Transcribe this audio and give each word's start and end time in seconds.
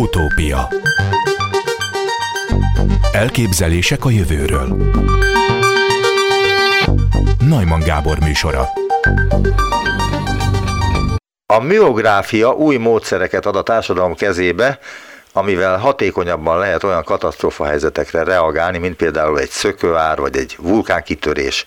Utópia. 0.00 0.68
Elképzelések 3.12 4.04
a 4.04 4.10
jövőről. 4.10 4.76
Najman 7.38 7.80
Gábor 7.80 8.18
műsora. 8.18 8.68
A 11.46 11.58
miográfia 11.58 12.52
új 12.52 12.76
módszereket 12.76 13.46
ad 13.46 13.56
a 13.56 13.62
társadalom 13.62 14.14
kezébe, 14.14 14.78
amivel 15.32 15.78
hatékonyabban 15.78 16.58
lehet 16.58 16.84
olyan 16.84 17.04
katasztrófa 17.04 17.64
helyzetekre 17.64 18.24
reagálni, 18.24 18.78
mint 18.78 18.96
például 18.96 19.38
egy 19.38 19.50
szökőár 19.50 20.18
vagy 20.18 20.36
egy 20.36 20.56
vulkánkitörés. 20.60 21.66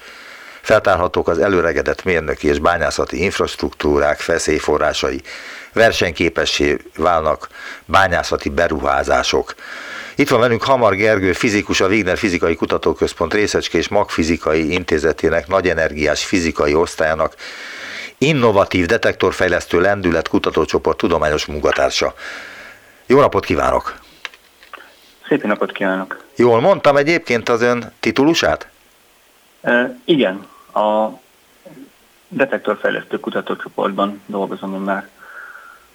Feltárhatók 0.63 1.27
az 1.27 1.39
előregedett 1.39 2.03
mérnöki 2.03 2.47
és 2.47 2.59
bányászati 2.59 3.23
infrastruktúrák 3.23 4.19
feszélyforrásai, 4.19 5.21
versenyképessé 5.73 6.77
válnak 6.95 7.47
bányászati 7.85 8.49
beruházások. 8.49 9.55
Itt 10.15 10.29
van 10.29 10.39
velünk 10.39 10.63
Hamar 10.63 10.95
Gergő, 10.95 11.33
fizikus, 11.33 11.81
a 11.81 11.87
Wigner 11.87 12.17
Fizikai 12.17 12.55
Kutatóközpont 12.55 13.33
Részecske 13.33 13.77
és 13.77 13.87
Magfizikai 13.87 14.71
Intézetének 14.71 15.47
nagy 15.47 15.69
energiás 15.69 16.25
fizikai 16.25 16.73
osztályának 16.73 17.35
innovatív 18.17 18.85
detektorfejlesztő 18.85 19.81
lendület 19.81 20.27
kutatócsoport 20.27 20.97
tudományos 20.97 21.45
munkatársa. 21.45 22.13
Jó 23.05 23.19
napot 23.19 23.45
kívánok! 23.45 23.99
Szép 25.27 25.43
napot 25.43 25.71
kívánok! 25.71 26.23
Jól 26.35 26.59
mondtam 26.59 26.97
egyébként 26.97 27.49
az 27.49 27.61
ön 27.61 27.91
titulusát? 27.99 28.67
E, 29.61 29.97
igen, 30.05 30.51
a 30.73 31.19
detektorfejlesztő 32.27 33.19
kutatócsoportban 33.19 34.21
dolgozom 34.25 34.73
én 34.73 34.79
már 34.79 35.09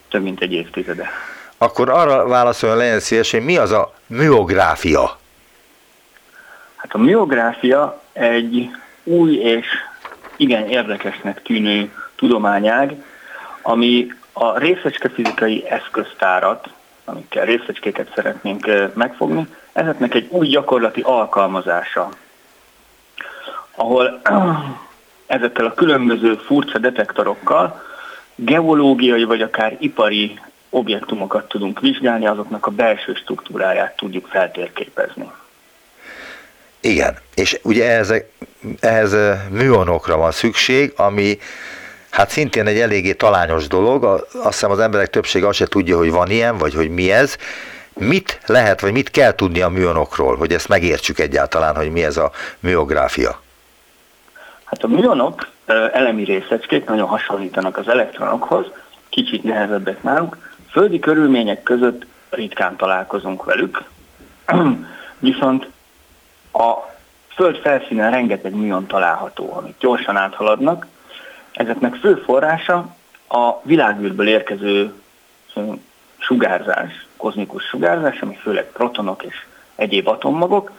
több 0.09 0.23
mint 0.23 0.41
egy 0.41 0.52
évtizede. 0.52 1.10
Akkor 1.59 1.88
arra 1.88 2.27
válaszoljon 2.27 2.78
legyen 2.78 3.01
szíves, 3.01 3.30
hogy 3.30 3.45
mi 3.45 3.56
az 3.56 3.70
a 3.70 3.95
műográfia? 4.06 5.18
Hát 6.76 6.95
a 6.95 6.98
műográfia 6.98 8.02
egy 8.12 8.70
új 9.04 9.35
és 9.35 9.66
igen 10.37 10.68
érdekesnek 10.68 11.42
tűnő 11.42 11.92
tudományág, 12.16 13.04
ami 13.63 14.13
a 14.32 14.59
részecskefizikai 14.59 15.68
eszköztárat, 15.68 16.68
amikkel 17.04 17.45
részecskéket 17.45 18.13
szeretnénk 18.15 18.95
megfogni, 18.95 19.46
ezeknek 19.73 20.15
egy 20.15 20.26
új 20.30 20.46
gyakorlati 20.46 21.01
alkalmazása, 21.01 22.09
ahol 23.79 24.21
ezekkel 25.26 25.65
a 25.65 25.74
különböző 25.74 26.34
furcsa 26.34 26.79
detektorokkal 26.79 27.82
geológiai 28.35 29.24
vagy 29.24 29.43
akár 29.43 29.76
ipari 29.80 30.40
objektumokat 30.70 31.48
tudunk 31.48 31.80
vizsgálni, 31.80 32.26
azoknak 32.26 32.66
a 32.66 32.70
belső 32.70 33.15
struktúráját 33.15 33.96
tudjuk 33.96 34.26
feltérképezni. 34.26 35.30
Igen, 36.80 37.16
és 37.35 37.59
ugye 37.62 37.90
ehhez, 37.90 38.15
ehhez 38.80 39.16
műonokra 39.51 40.16
van 40.16 40.30
szükség, 40.32 40.92
ami 40.96 41.38
hát 42.10 42.30
szintén 42.30 42.66
egy 42.66 42.79
eléggé 42.79 43.13
talányos 43.13 43.66
dolog, 43.66 44.04
azt 44.04 44.45
hiszem 44.45 44.70
az 44.70 44.79
emberek 44.79 45.10
többsége 45.10 45.46
azt 45.46 45.59
se 45.59 45.66
tudja, 45.66 45.96
hogy 45.96 46.10
van 46.10 46.30
ilyen, 46.30 46.59
vagy 46.59 46.74
hogy 46.74 46.90
mi 46.90 47.13
ez. 47.13 47.37
Mit 47.92 48.40
lehet, 48.46 48.80
vagy 48.80 48.92
mit 48.92 49.10
kell 49.10 49.35
tudni 49.35 49.60
a 49.60 49.68
műonokról, 49.68 50.37
hogy 50.37 50.52
ezt 50.52 50.68
megértsük 50.68 51.18
egyáltalán, 51.18 51.76
hogy 51.76 51.90
mi 51.90 52.04
ez 52.04 52.16
a 52.16 52.30
műográfia? 52.60 53.40
Hát 54.71 54.85
a 54.85 54.88
műonok 54.88 55.49
elemi 55.93 56.24
részecskék 56.24 56.85
nagyon 56.85 57.09
hasonlítanak 57.09 57.77
az 57.77 57.88
elektronokhoz, 57.88 58.66
kicsit 59.09 59.43
nehezebbek 59.43 60.02
náluk. 60.02 60.37
Földi 60.71 60.99
körülmények 60.99 61.63
között 61.63 62.07
ritkán 62.30 62.77
találkozunk 62.77 63.45
velük, 63.45 63.85
viszont 65.19 65.69
a 66.53 66.72
föld 67.34 67.56
felszínen 67.56 68.10
rengeteg 68.10 68.54
műon 68.54 68.87
található, 68.87 69.53
amik 69.56 69.75
gyorsan 69.78 70.16
áthaladnak. 70.16 70.87
Ezeknek 71.53 71.94
fő 71.94 72.15
forrása 72.15 72.97
a 73.28 73.60
világűrből 73.62 74.28
érkező 74.28 74.92
sugárzás, 76.19 77.06
kozmikus 77.16 77.65
sugárzás, 77.65 78.21
ami 78.21 78.34
főleg 78.34 78.65
protonok 78.72 79.22
és 79.22 79.34
egyéb 79.75 80.09
atommagok. 80.09 80.71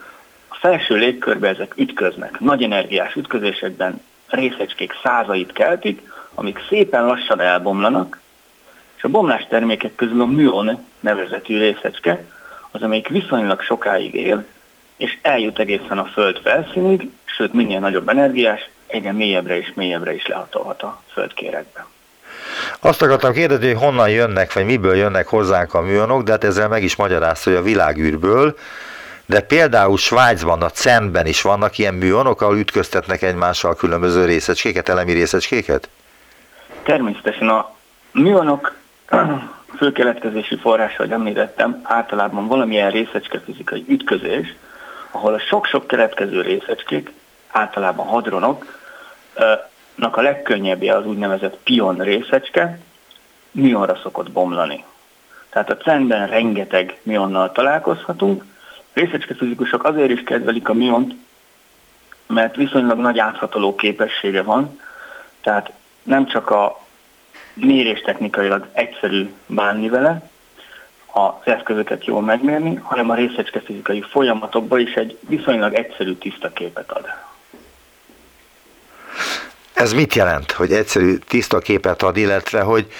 A 0.52 0.56
felső 0.60 0.94
légkörbe 0.94 1.48
ezek 1.48 1.72
ütköznek, 1.76 2.40
nagy 2.40 2.62
energiás 2.62 3.14
ütközésekben 3.14 4.02
részecskék 4.26 4.92
százait 5.02 5.52
keltik, 5.52 6.12
amik 6.34 6.58
szépen 6.68 7.04
lassan 7.04 7.40
elbomlanak, 7.40 8.20
és 8.96 9.04
a 9.04 9.08
bomlás 9.08 9.46
termékek 9.48 9.94
közül 9.94 10.20
a 10.20 10.26
műon 10.26 10.86
nevezetű 11.00 11.58
részecske 11.58 12.24
az, 12.70 12.82
amelyik 12.82 13.08
viszonylag 13.08 13.60
sokáig 13.60 14.14
él, 14.14 14.44
és 14.96 15.18
eljut 15.22 15.58
egészen 15.58 15.98
a 15.98 16.04
Föld 16.04 16.40
felszínig, 16.42 17.10
sőt 17.24 17.52
minél 17.52 17.80
nagyobb 17.80 18.08
energiás, 18.08 18.68
egyre 18.86 19.12
mélyebbre 19.12 19.58
és 19.58 19.72
mélyebbre 19.74 20.14
is 20.14 20.26
lehatolhat 20.26 20.82
a 20.82 21.02
földkérekbe. 21.12 21.86
Azt 22.80 23.02
akartam 23.02 23.32
kérdezni, 23.32 23.66
hogy 23.72 23.82
honnan 23.82 24.10
jönnek, 24.10 24.52
vagy 24.52 24.64
miből 24.64 24.96
jönnek 24.96 25.26
hozzánk 25.26 25.74
a 25.74 25.80
műonok, 25.80 26.22
de 26.22 26.30
hát 26.30 26.44
ezzel 26.44 26.68
meg 26.68 26.82
is 26.82 26.96
magyarázta, 26.96 27.50
hogy 27.50 27.58
a 27.58 27.62
világűrből, 27.62 28.56
de 29.30 29.40
például 29.40 29.96
Svájcban, 29.96 30.62
a 30.62 30.70
CERN-ben 30.70 31.26
is 31.26 31.42
vannak 31.42 31.78
ilyen 31.78 31.94
műonok, 31.94 32.40
ahol 32.40 32.58
ütköztetnek 32.58 33.22
egymással 33.22 33.74
különböző 33.74 34.24
részecskéket, 34.24 34.88
elemi 34.88 35.12
részecskéket? 35.12 35.88
Természetesen 36.82 37.48
a 37.48 37.74
műonok 38.12 38.74
főkeletkezési 39.78 40.56
forrása, 40.56 40.96
hogy 40.96 41.10
említettem, 41.10 41.80
általában 41.82 42.46
valamilyen 42.46 42.90
részecske 42.90 43.40
fizikai 43.40 43.84
ütközés, 43.88 44.54
ahol 45.10 45.34
a 45.34 45.38
sok-sok 45.38 45.86
keletkező 45.86 46.40
részecskék, 46.40 47.12
általában 47.50 48.06
hadronok, 48.06 48.78
a 49.96 50.20
legkönnyebbje 50.20 50.96
az 50.96 51.06
úgynevezett 51.06 51.56
pion 51.64 51.96
részecske, 51.96 52.78
mionra 53.50 53.98
szokott 54.02 54.30
bomlani. 54.30 54.84
Tehát 55.50 55.70
a 55.70 55.76
CERN-ben 55.76 56.26
rengeteg 56.26 56.98
mionnal 57.02 57.52
találkozhatunk, 57.52 58.44
Részecske 58.92 59.34
fizikusok 59.34 59.84
azért 59.84 60.10
is 60.10 60.22
kedvelik 60.22 60.68
a 60.68 60.74
miont, 60.74 61.14
mert 62.26 62.56
viszonylag 62.56 62.98
nagy 62.98 63.18
áthatoló 63.18 63.74
képessége 63.74 64.42
van, 64.42 64.80
tehát 65.40 65.72
nem 66.02 66.26
csak 66.26 66.50
a 66.50 66.80
mérés 67.54 68.00
technikailag 68.00 68.68
egyszerű 68.72 69.30
bánni 69.46 69.88
vele, 69.88 70.30
az 71.12 71.52
eszközöket 71.52 72.04
jól 72.04 72.22
megmérni, 72.22 72.74
hanem 72.74 73.10
a 73.10 73.14
részecske 73.14 73.60
fizikai 73.60 74.04
folyamatokban 74.10 74.80
is 74.80 74.94
egy 74.94 75.18
viszonylag 75.20 75.74
egyszerű 75.74 76.14
tiszta 76.14 76.48
képet 76.48 76.92
ad. 76.92 77.06
Ez 79.72 79.92
mit 79.92 80.14
jelent, 80.14 80.52
hogy 80.52 80.72
egyszerű 80.72 81.16
tiszta 81.16 81.58
képet 81.58 82.02
ad, 82.02 82.16
illetve 82.16 82.60
hogy 82.60 82.92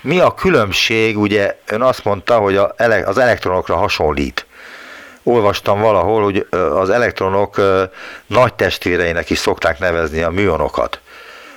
mi 0.00 0.20
a 0.20 0.34
különbség, 0.34 1.18
ugye 1.18 1.60
ön 1.66 1.82
azt 1.82 2.04
mondta, 2.04 2.38
hogy 2.38 2.56
az 3.04 3.18
elektronokra 3.18 3.76
hasonlít 3.76 4.45
olvastam 5.26 5.80
valahol, 5.80 6.22
hogy 6.22 6.46
az 6.50 6.90
elektronok 6.90 7.60
nagy 8.26 8.54
testvéreinek 8.54 9.30
is 9.30 9.38
szokták 9.38 9.78
nevezni 9.78 10.22
a 10.22 10.30
műonokat. 10.30 11.00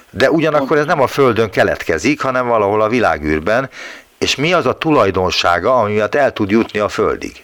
De 0.09 0.31
ugyanakkor 0.31 0.77
ez 0.77 0.85
nem 0.85 1.01
a 1.01 1.07
Földön 1.07 1.49
keletkezik, 1.49 2.21
hanem 2.21 2.47
valahol 2.47 2.81
a 2.81 2.89
világűrben, 2.89 3.69
és 4.17 4.35
mi 4.35 4.53
az 4.53 4.65
a 4.65 4.77
tulajdonsága, 4.77 5.79
ami 5.79 5.93
miatt 5.93 6.15
el 6.15 6.33
tud 6.33 6.49
jutni 6.49 6.79
a 6.79 6.89
Földig? 6.89 7.43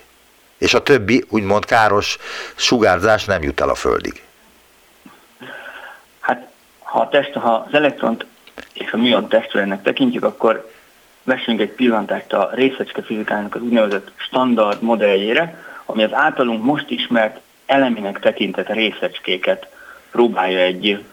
És 0.58 0.74
a 0.74 0.84
többi, 0.84 1.26
úgymond 1.30 1.66
káros 1.66 2.18
sugárzás 2.56 3.26
nem 3.26 3.44
jut 3.44 3.60
el 3.62 3.70
a 3.70 3.76
Földig. 3.76 4.22
Hát, 6.20 6.48
ha, 6.80 7.00
a 7.00 7.10
test, 7.10 7.34
ha 7.34 7.66
az 7.68 7.74
elektront 7.74 8.26
és 8.74 8.92
a 8.92 8.98
műon 8.98 9.28
testvéreinek 9.28 9.82
tekintjük, 9.82 10.24
akkor 10.24 10.72
vessünk 11.24 11.60
egy 11.60 11.72
pillantást 11.72 12.34
a 12.34 12.50
részecske 12.54 13.02
fizikának 13.02 13.56
az 13.56 13.62
úgynevezett 13.62 14.12
standard 14.16 14.82
modelljére, 14.82 15.64
ami 15.86 16.04
az 16.04 16.14
általunk 16.14 16.64
most 16.64 16.90
ismert 16.90 17.40
eleminek 17.66 18.20
tekintett 18.20 18.70
részecskéket 18.70 19.68
próbálja 20.12 20.60
egy 20.60 21.04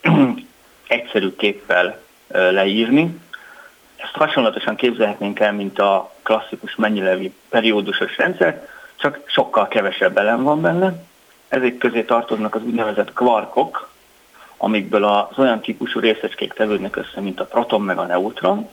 egyszerű 0.86 1.36
képpel 1.36 2.00
leírni. 2.28 3.20
Ezt 3.96 4.12
hasonlatosan 4.12 4.76
képzelhetnénk 4.76 5.40
el, 5.40 5.52
mint 5.52 5.78
a 5.78 6.12
klasszikus 6.22 6.74
mennyilevi 6.76 7.34
periódusos 7.48 8.16
rendszer, 8.16 8.68
csak 8.96 9.20
sokkal 9.24 9.68
kevesebb 9.68 10.16
elem 10.16 10.42
van 10.42 10.60
benne. 10.60 11.04
Ezek 11.48 11.78
közé 11.78 12.02
tartoznak 12.02 12.54
az 12.54 12.62
úgynevezett 12.62 13.12
kvarkok, 13.12 13.90
amikből 14.56 15.04
az 15.04 15.38
olyan 15.38 15.60
típusú 15.60 16.00
részecskék 16.00 16.52
tevődnek 16.52 16.96
össze, 16.96 17.20
mint 17.20 17.40
a 17.40 17.44
proton 17.44 17.80
meg 17.80 17.98
a 17.98 18.06
neutron, 18.06 18.68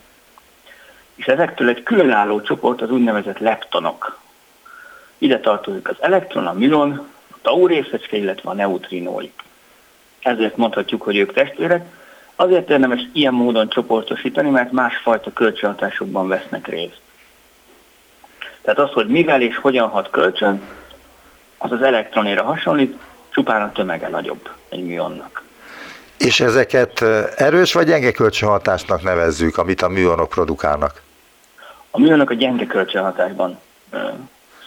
és 1.16 1.26
ezektől 1.26 1.70
egy 1.70 1.84
különálló 1.84 2.42
csoport 2.42 2.82
az 2.82 2.92
úgynevezett 2.92 3.38
leptonok. 3.38 4.20
Ide 5.20 5.40
tartozik 5.40 5.90
az 5.90 5.96
elektron, 6.00 6.48
a 6.48 6.54
mülon, 6.54 7.08
a 7.32 7.36
tau 7.42 7.68
részecske, 7.68 8.18
illetve 8.18 8.50
a 8.50 8.54
neutrinóik. 8.54 9.44
Ezért 10.20 10.58
mondhatjuk, 10.58 11.02
hogy 11.02 11.18
ők 11.18 11.34
testvérek. 11.34 11.86
Azért 12.36 12.70
érdemes 12.70 13.02
ilyen 13.14 13.34
módon 13.34 13.70
csoportosítani, 13.70 14.50
mert 14.50 14.72
másfajta 14.72 15.34
kölcsönhatásokban 15.34 16.28
vesznek 16.28 16.68
részt. 16.68 17.02
Tehát 18.62 18.80
az, 18.80 18.92
hogy 18.92 19.08
mivel 19.08 19.42
és 19.42 19.58
hogyan 19.58 19.90
hat 19.90 20.10
kölcsön, 20.10 20.62
az 21.58 21.72
az 21.72 21.82
elektronéra 21.82 22.44
hasonlít, 22.44 22.98
csupán 23.30 23.62
a 23.62 23.72
tömege 23.72 24.08
nagyobb 24.08 24.50
egy 24.70 24.84
műonnak. 24.84 25.44
És 26.18 26.40
ezeket 26.40 27.02
erős 27.36 27.74
vagy 27.74 27.86
gyenge 27.86 28.12
kölcsönhatásnak 28.12 29.04
nevezzük, 29.04 29.58
amit 29.58 29.82
a 29.82 29.88
műonok 29.88 30.30
produkálnak? 30.30 31.02
A 31.92 32.00
műonok 32.00 32.30
a 32.30 32.34
gyenge 32.34 32.66
kölcsönhatásban 32.66 33.60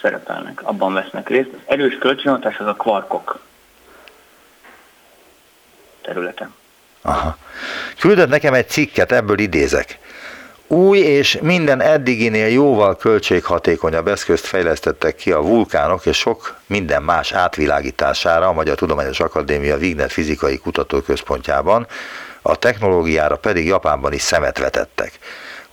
szerepelnek, 0.02 0.60
abban 0.62 0.92
vesznek 0.94 1.28
részt. 1.28 1.48
Az 1.52 1.60
erős 1.66 1.98
kölcsönhatás 1.98 2.58
az 2.58 2.66
a 2.66 2.74
kvarkok 2.74 3.40
területe. 6.02 6.50
Aha. 7.02 7.36
Küldött 7.98 8.28
nekem 8.28 8.54
egy 8.54 8.68
cikket, 8.68 9.12
ebből 9.12 9.38
idézek. 9.38 9.98
Új 10.66 10.98
és 10.98 11.38
minden 11.42 11.80
eddiginél 11.80 12.48
jóval 12.48 12.96
költséghatékonyabb 12.96 14.08
eszközt 14.08 14.46
fejlesztettek 14.46 15.14
ki 15.14 15.32
a 15.32 15.40
vulkánok 15.40 16.06
és 16.06 16.16
sok 16.16 16.56
minden 16.66 17.02
más 17.02 17.32
átvilágítására 17.32 18.48
a 18.48 18.52
Magyar 18.52 18.76
Tudományos 18.76 19.20
Akadémia 19.20 19.76
Wigner 19.76 20.10
Fizikai 20.10 20.58
Kutatóközpontjában, 20.58 21.86
a 22.42 22.56
technológiára 22.56 23.36
pedig 23.36 23.66
Japánban 23.66 24.12
is 24.12 24.22
szemet 24.22 24.58
vetettek. 24.58 25.18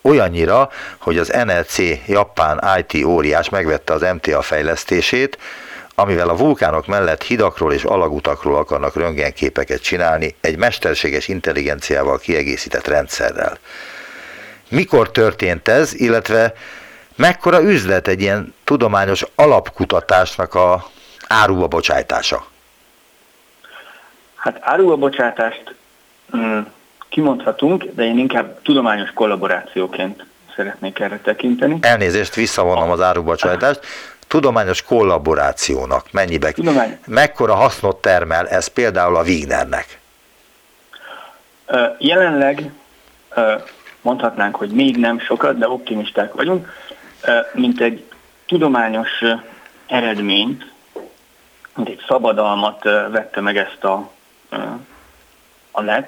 Olyannyira, 0.01 0.69
hogy 0.97 1.17
az 1.17 1.27
NLC 1.45 1.77
japán 2.07 2.63
IT 2.79 3.05
óriás 3.05 3.49
megvette 3.49 3.93
az 3.93 4.01
MTA 4.01 4.41
fejlesztését, 4.41 5.37
amivel 5.95 6.29
a 6.29 6.35
vulkánok 6.35 6.87
mellett 6.87 7.23
hidakról 7.23 7.73
és 7.73 7.83
alagutakról 7.83 8.55
akarnak 8.55 8.95
röntgenképeket 8.95 9.81
csinálni 9.81 10.35
egy 10.41 10.57
mesterséges 10.57 11.27
intelligenciával 11.27 12.17
kiegészített 12.17 12.87
rendszerrel. 12.87 13.57
Mikor 14.69 15.11
történt 15.11 15.67
ez, 15.67 15.93
illetve 15.93 16.53
mekkora 17.15 17.61
üzlet 17.61 18.07
egy 18.07 18.21
ilyen 18.21 18.53
tudományos 18.63 19.25
alapkutatásnak 19.35 20.55
a 20.55 20.89
áruba 21.27 21.67
bocsájtása? 21.67 22.45
Hát 24.35 24.57
áruba 24.61 24.95
bocsátást 24.95 25.75
mm, 26.37 26.59
kimondhatunk, 27.19 27.85
de 27.95 28.03
én 28.03 28.17
inkább 28.17 28.61
tudományos 28.61 29.11
kollaborációként 29.13 30.25
szeretnék 30.55 30.99
erre 30.99 31.19
tekinteni. 31.19 31.77
Elnézést, 31.81 32.35
visszavonom 32.35 32.89
az 32.89 33.01
árubocsájtást. 33.01 33.79
Tudományos 34.27 34.81
kollaborációnak 34.81 36.11
mennyibe, 36.11 36.51
Tudomány... 36.51 36.97
mekkora 37.05 37.55
hasznot 37.55 38.01
termel 38.01 38.47
ez 38.47 38.67
például 38.67 39.15
a 39.15 39.21
Wignernek? 39.21 39.99
Jelenleg 41.97 42.71
mondhatnánk, 44.01 44.55
hogy 44.55 44.69
még 44.69 44.97
nem 44.97 45.19
sokat, 45.19 45.57
de 45.57 45.69
optimisták 45.69 46.33
vagyunk, 46.33 46.67
mint 47.53 47.81
egy 47.81 48.03
tudományos 48.45 49.09
eredményt, 49.85 50.71
mint 51.75 51.89
egy 51.89 52.03
szabadalmat 52.07 52.83
vette 52.83 53.41
meg 53.41 53.57
ezt 53.57 53.83
a, 53.83 54.11
a 55.71 55.81
LEC, 55.81 56.07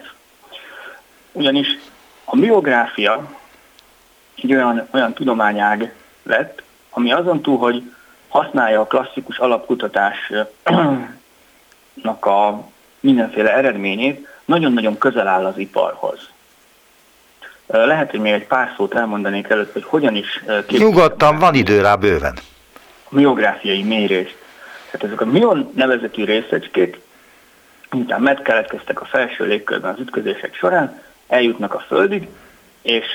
ugyanis 1.31 1.67
a 2.25 2.35
miográfia 2.35 3.39
egy 4.35 4.53
olyan, 4.53 4.87
olyan 4.91 5.13
tudományág 5.13 5.93
lett, 6.23 6.61
ami 6.89 7.11
azon 7.11 7.41
túl, 7.41 7.57
hogy 7.57 7.91
használja 8.27 8.79
a 8.79 8.85
klasszikus 8.85 9.37
alapkutatásnak 9.37 12.25
a 12.25 12.67
mindenféle 12.99 13.53
eredményét, 13.53 14.27
nagyon-nagyon 14.45 14.97
közel 14.97 15.27
áll 15.27 15.45
az 15.45 15.57
iparhoz. 15.57 16.29
Lehet, 17.67 18.11
hogy 18.11 18.19
még 18.19 18.33
egy 18.33 18.47
pár 18.47 18.73
szót 18.77 18.95
elmondanék 18.95 19.49
előtt, 19.49 19.73
hogy 19.73 19.83
hogyan 19.83 20.15
is... 20.15 20.43
Nyugodtan, 20.67 21.39
van 21.39 21.53
idő 21.53 21.81
rá 21.81 21.95
bőven. 21.95 22.37
A 23.03 23.15
miográfiai 23.15 23.83
mérést. 23.83 24.37
Tehát 24.91 25.07
ezek 25.07 25.21
a 25.21 25.25
mion 25.25 25.71
nevezetű 25.75 26.23
részecskék, 26.23 26.99
miután 27.89 28.21
megkeletkeztek 28.21 29.01
a 29.01 29.05
felső 29.05 29.45
légkörben 29.45 29.93
az 29.93 29.99
ütközések 29.99 30.55
során, 30.55 31.01
eljutnak 31.31 31.73
a 31.73 31.79
Földig, 31.79 32.27
és 32.81 33.05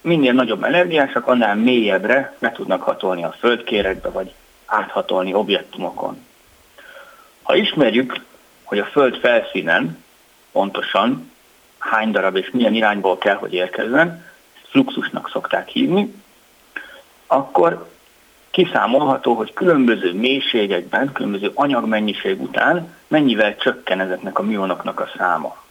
minél 0.00 0.32
nagyobb 0.32 0.64
energiásak, 0.64 1.26
annál 1.26 1.54
mélyebbre 1.54 2.36
be 2.38 2.52
tudnak 2.52 2.82
hatolni 2.82 3.24
a 3.24 3.36
földkérekbe, 3.38 4.08
vagy 4.08 4.34
áthatolni 4.66 5.34
objektumokon. 5.34 6.26
Ha 7.42 7.54
ismerjük, 7.56 8.20
hogy 8.62 8.78
a 8.78 8.84
Föld 8.84 9.16
felszínen 9.16 10.04
pontosan 10.52 11.32
hány 11.78 12.10
darab 12.10 12.36
és 12.36 12.50
milyen 12.52 12.74
irányból 12.74 13.18
kell, 13.18 13.36
hogy 13.36 13.52
érkezzen, 13.54 14.24
fluxusnak 14.68 15.30
szokták 15.32 15.68
hívni, 15.68 16.14
akkor 17.26 17.88
kiszámolható, 18.50 19.34
hogy 19.34 19.52
különböző 19.52 20.14
mélységekben, 20.14 21.12
különböző 21.12 21.50
anyagmennyiség 21.54 22.42
után 22.42 22.94
mennyivel 23.06 23.56
csökken 23.56 24.00
ezeknek 24.00 24.38
a 24.38 24.42
mionoknak 24.42 25.00
a 25.00 25.10
száma. 25.16 25.63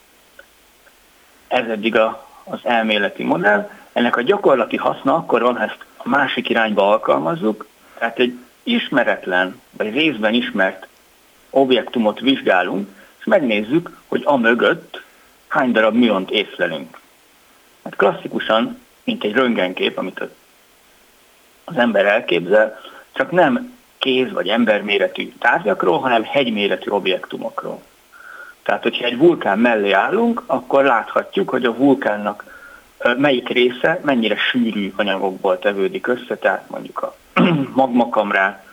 Ez 1.54 1.68
eddig 1.68 1.96
a, 1.96 2.28
az 2.44 2.60
elméleti 2.64 3.24
modell. 3.24 3.70
Ennek 3.92 4.16
a 4.16 4.22
gyakorlati 4.22 4.78
haszna 4.78 5.16
akkor 5.16 5.42
van, 5.42 5.58
ha 5.58 5.64
ezt 5.64 5.86
a 5.98 6.10
másik 6.10 6.50
irányba 6.50 6.90
alkalmazzuk, 6.90 7.68
tehát 7.98 8.20
egy 8.20 8.38
ismeretlen, 8.64 9.62
vagy 9.72 9.94
részben 9.94 10.34
ismert 10.34 10.88
objektumot 11.50 12.20
vizsgálunk, 12.20 12.90
és 13.20 13.26
megnézzük, 13.26 13.98
hogy 14.08 14.22
a 14.26 14.38
mögött 14.38 15.04
hány 15.48 15.72
darab 15.72 15.96
miont 15.96 16.32
észlelünk. 16.32 17.00
Hát 17.84 17.96
klasszikusan, 17.96 18.80
mint 19.04 19.24
egy 19.24 19.34
röntgenkép, 19.34 19.98
amit 19.98 20.22
az 21.64 21.78
ember 21.78 22.06
elképzel, 22.06 22.80
csak 23.12 23.32
nem 23.32 23.78
kéz 23.98 24.32
vagy 24.32 24.48
emberméretű 24.48 25.34
tárgyakról, 25.40 26.00
hanem 26.00 26.24
hegyméretű 26.24 26.90
objektumokról. 26.90 27.82
Tehát, 28.64 28.84
hogyha 28.84 29.06
egy 29.06 29.18
vulkán 29.18 29.60
mellé 29.60 29.92
állunk, 29.92 30.44
akkor 30.46 30.84
láthatjuk, 30.84 31.50
hogy 31.50 31.66
a 31.66 31.76
vulkánnak 31.76 32.44
melyik 33.18 33.50
része 33.50 34.00
mennyire 34.04 34.36
sűrű 34.38 34.94
anyagokból 34.96 35.60
tevődik 35.60 36.08
össze, 36.08 36.38
tehát 36.38 36.70
mondjuk 36.70 37.02
a 37.02 37.16
magmakamrát 37.82 38.66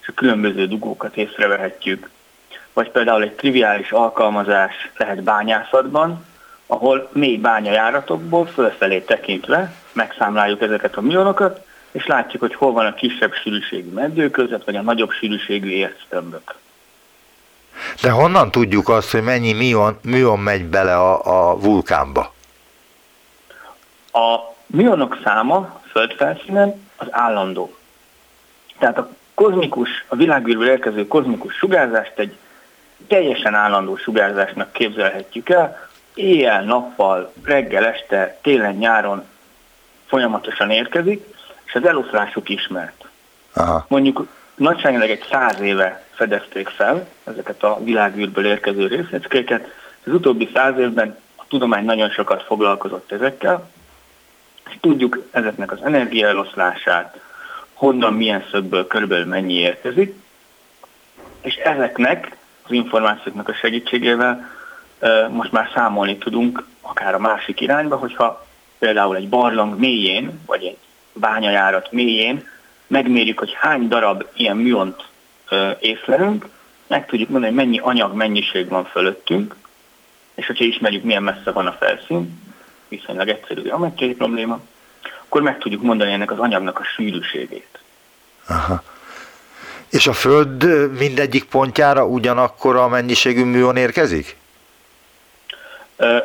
és 0.00 0.08
a 0.08 0.12
különböző 0.14 0.66
dugókat 0.66 1.16
észrevehetjük, 1.16 2.08
vagy 2.72 2.90
például 2.90 3.22
egy 3.22 3.32
triviális 3.32 3.92
alkalmazás 3.92 4.90
lehet 4.96 5.22
bányászatban, 5.22 6.24
ahol 6.66 7.08
mély 7.12 7.36
bányajáratokból 7.36 8.46
fölfelé 8.46 9.00
tekintve 9.00 9.74
megszámláljuk 9.92 10.62
ezeket 10.62 10.96
a 10.96 11.00
mionokat, 11.00 11.66
és 11.90 12.06
látjuk, 12.06 12.42
hogy 12.42 12.54
hol 12.54 12.72
van 12.72 12.86
a 12.86 12.94
kisebb 12.94 13.32
sűrűségű 13.34 13.90
meddő 13.90 14.30
között, 14.30 14.64
vagy 14.64 14.76
a 14.76 14.82
nagyobb 14.82 15.10
sűrűségű 15.10 15.68
érctömbök. 15.68 16.54
De 18.02 18.10
honnan 18.10 18.50
tudjuk 18.50 18.88
azt, 18.88 19.10
hogy 19.10 19.22
mennyi 19.22 19.52
mion, 19.52 19.98
mion 20.02 20.38
megy 20.38 20.64
bele 20.64 20.96
a, 20.96 21.50
a 21.50 21.58
vulkánba? 21.58 22.32
A 24.12 24.38
mionok 24.66 25.18
száma 25.24 25.80
földfelszínen 25.90 26.88
az 26.96 27.06
állandó. 27.10 27.74
Tehát 28.78 28.98
a 28.98 29.08
kozmikus, 29.34 30.04
a 30.08 30.16
világűrből 30.16 30.68
érkező 30.68 31.06
kozmikus 31.06 31.54
sugárzást 31.54 32.18
egy 32.18 32.36
teljesen 33.06 33.54
állandó 33.54 33.96
sugárzásnak 33.96 34.72
képzelhetjük 34.72 35.48
el, 35.48 35.88
éjjel-nappal, 36.14 37.32
reggel, 37.44 37.84
este, 37.84 38.38
télen-nyáron 38.42 39.24
folyamatosan 40.06 40.70
érkezik, 40.70 41.26
és 41.64 41.74
az 41.74 41.84
eloszlásuk 41.84 42.48
ismert. 42.48 43.04
Aha. 43.54 43.84
Mondjuk 43.88 44.26
nagyságrendileg 44.54 45.10
egy 45.10 45.26
száz 45.30 45.60
éve 45.60 46.04
fedezték 46.10 46.68
fel 46.68 47.08
ezeket 47.24 47.62
a 47.62 47.80
világűrből 47.84 48.46
érkező 48.46 48.86
részecskéket, 48.86 49.68
az 50.06 50.12
utóbbi 50.12 50.50
száz 50.54 50.78
évben 50.78 51.18
a 51.36 51.42
tudomány 51.48 51.84
nagyon 51.84 52.10
sokat 52.10 52.42
foglalkozott 52.42 53.12
ezekkel, 53.12 53.70
és 54.70 54.76
tudjuk 54.80 55.28
ezeknek 55.30 55.72
az 55.72 55.82
energiaeloszlását, 55.82 57.20
honnan, 57.72 58.14
milyen 58.14 58.44
szögből 58.50 58.86
körülbelül 58.86 59.26
mennyi 59.26 59.54
érkezik, 59.54 60.14
és 61.40 61.54
ezeknek 61.54 62.36
az 62.62 62.70
információknak 62.72 63.48
a 63.48 63.54
segítségével 63.54 64.50
most 65.30 65.52
már 65.52 65.70
számolni 65.74 66.18
tudunk 66.18 66.64
akár 66.80 67.14
a 67.14 67.18
másik 67.18 67.60
irányba, 67.60 67.96
hogyha 67.96 68.46
például 68.78 69.16
egy 69.16 69.28
barlang 69.28 69.78
mélyén, 69.78 70.40
vagy 70.46 70.64
egy 70.64 70.76
bányajárat 71.12 71.92
mélyén 71.92 72.48
megmérjük, 72.92 73.38
hogy 73.38 73.52
hány 73.60 73.88
darab 73.88 74.26
ilyen 74.34 74.56
műont 74.56 75.04
észlelünk, 75.78 76.48
meg 76.86 77.06
tudjuk 77.06 77.28
mondani, 77.28 77.54
hogy 77.54 77.64
mennyi 77.64 77.78
anyag 77.78 78.14
mennyiség 78.14 78.68
van 78.68 78.84
fölöttünk, 78.84 79.54
és 80.34 80.46
hogyha 80.46 80.64
ismerjük, 80.64 81.02
milyen 81.02 81.22
messze 81.22 81.50
van 81.50 81.66
a 81.66 81.72
felszín, 81.72 82.40
viszonylag 82.88 83.28
egyszerű 83.28 83.62
geometriai 83.62 84.14
probléma, 84.14 84.60
akkor 85.24 85.42
meg 85.42 85.58
tudjuk 85.58 85.82
mondani 85.82 86.12
ennek 86.12 86.30
az 86.30 86.38
anyagnak 86.38 86.78
a 86.78 86.84
sűrűségét. 86.84 87.78
Aha. 88.48 88.82
És 89.90 90.06
a 90.06 90.12
Föld 90.12 90.90
mindegyik 90.98 91.44
pontjára 91.44 92.06
ugyanakkor 92.06 92.76
a 92.76 92.88
mennyiségű 92.88 93.44
műon 93.44 93.76
érkezik? 93.76 94.36
Ö, 95.96 96.16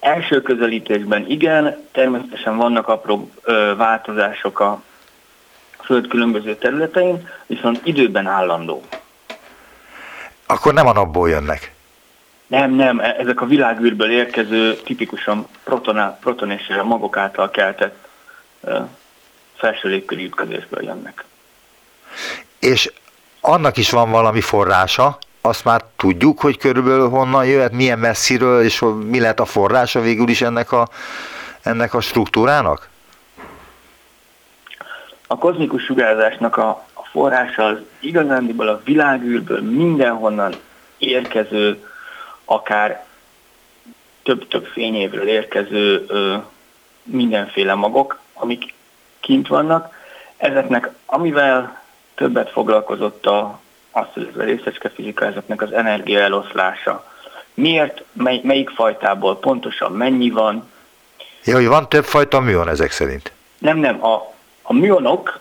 első 0.00 0.42
közelítésben 0.42 1.30
igen, 1.30 1.86
természetesen 1.92 2.56
vannak 2.56 2.88
apró 2.88 3.30
ö, 3.42 3.74
változások 3.76 4.60
a 4.60 4.82
Föld 5.92 6.08
különböző 6.08 6.56
területein, 6.56 7.28
viszont 7.46 7.80
időben 7.84 8.26
állandó. 8.26 8.82
Akkor 10.46 10.74
nem 10.74 10.86
a 10.86 10.92
napból 10.92 11.28
jönnek. 11.28 11.72
Nem, 12.46 12.74
nem, 12.74 13.00
e- 13.00 13.16
ezek 13.18 13.40
a 13.40 13.46
világűrből 13.46 14.10
érkező, 14.10 14.74
tipikusan 14.76 15.46
proton, 15.64 16.16
proton 16.20 16.50
és 16.50 16.62
magok 16.84 17.16
által 17.16 17.50
keltett 17.50 18.08
felső 19.56 19.88
légköri 19.88 20.24
ütközésből 20.24 20.84
jönnek. 20.84 21.24
És 22.58 22.92
annak 23.40 23.76
is 23.76 23.90
van 23.90 24.10
valami 24.10 24.40
forrása, 24.40 25.18
azt 25.40 25.64
már 25.64 25.84
tudjuk, 25.96 26.40
hogy 26.40 26.58
körülbelül 26.58 27.08
honnan 27.08 27.46
jöhet, 27.46 27.72
milyen 27.72 27.98
messziről, 27.98 28.62
és 28.62 28.84
mi 29.04 29.20
lehet 29.20 29.40
a 29.40 29.44
forrása 29.44 30.00
végül 30.00 30.28
is 30.28 30.42
ennek 30.42 30.72
a, 30.72 30.88
ennek 31.62 31.94
a 31.94 32.00
struktúrának? 32.00 32.90
A 35.32 35.36
kozmikus 35.38 35.84
sugárzásnak 35.84 36.56
a, 36.56 36.68
a 36.92 37.04
forrása 37.10 37.64
az 37.64 37.76
igazándiból 38.00 38.68
a 38.68 38.80
világűrből 38.84 39.60
mindenhonnan 39.60 40.54
érkező, 40.98 41.88
akár 42.44 43.04
több-több 44.22 44.66
fényévről 44.66 45.28
érkező 45.28 46.04
ö, 46.08 46.36
mindenféle 47.02 47.74
magok, 47.74 48.18
amik 48.32 48.74
kint 49.20 49.48
vannak. 49.48 49.94
Ezeknek, 50.36 50.90
amivel 51.06 51.82
többet 52.14 52.50
foglalkozott 52.50 53.26
a, 53.26 53.60
azt, 53.90 54.12
hogy 54.12 54.32
a 54.38 54.42
részecske 54.42 54.88
fizika, 54.88 55.24
ezeknek 55.24 55.62
az 55.62 55.72
energia 55.72 56.20
eloszlása. 56.20 57.10
Miért, 57.54 58.04
mely, 58.12 58.40
melyik 58.42 58.70
fajtából 58.70 59.38
pontosan 59.38 59.92
mennyi 59.92 60.30
van? 60.30 60.70
Ja, 61.44 61.54
hogy 61.54 61.66
van 61.66 61.88
több 61.88 62.04
fajta 62.04 62.40
műon 62.40 62.68
ezek 62.68 62.90
szerint? 62.90 63.32
Nem, 63.58 63.78
nem. 63.78 64.04
A, 64.04 64.31
a 64.62 64.72
műonok, 64.72 65.40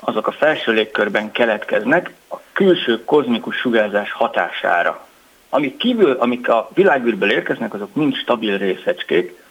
azok 0.00 0.26
a 0.26 0.32
felső 0.32 0.72
légkörben 0.72 1.32
keletkeznek 1.32 2.14
a 2.30 2.36
külső 2.52 3.04
kozmikus 3.04 3.56
sugárzás 3.56 4.12
hatására. 4.12 5.06
Amik, 5.48 5.76
kívül, 5.76 6.12
amik 6.12 6.48
a 6.48 6.70
világűrből 6.74 7.30
érkeznek, 7.30 7.74
azok 7.74 7.94
mind 7.94 8.14
stabil 8.14 8.58
részecskék, 8.58 9.42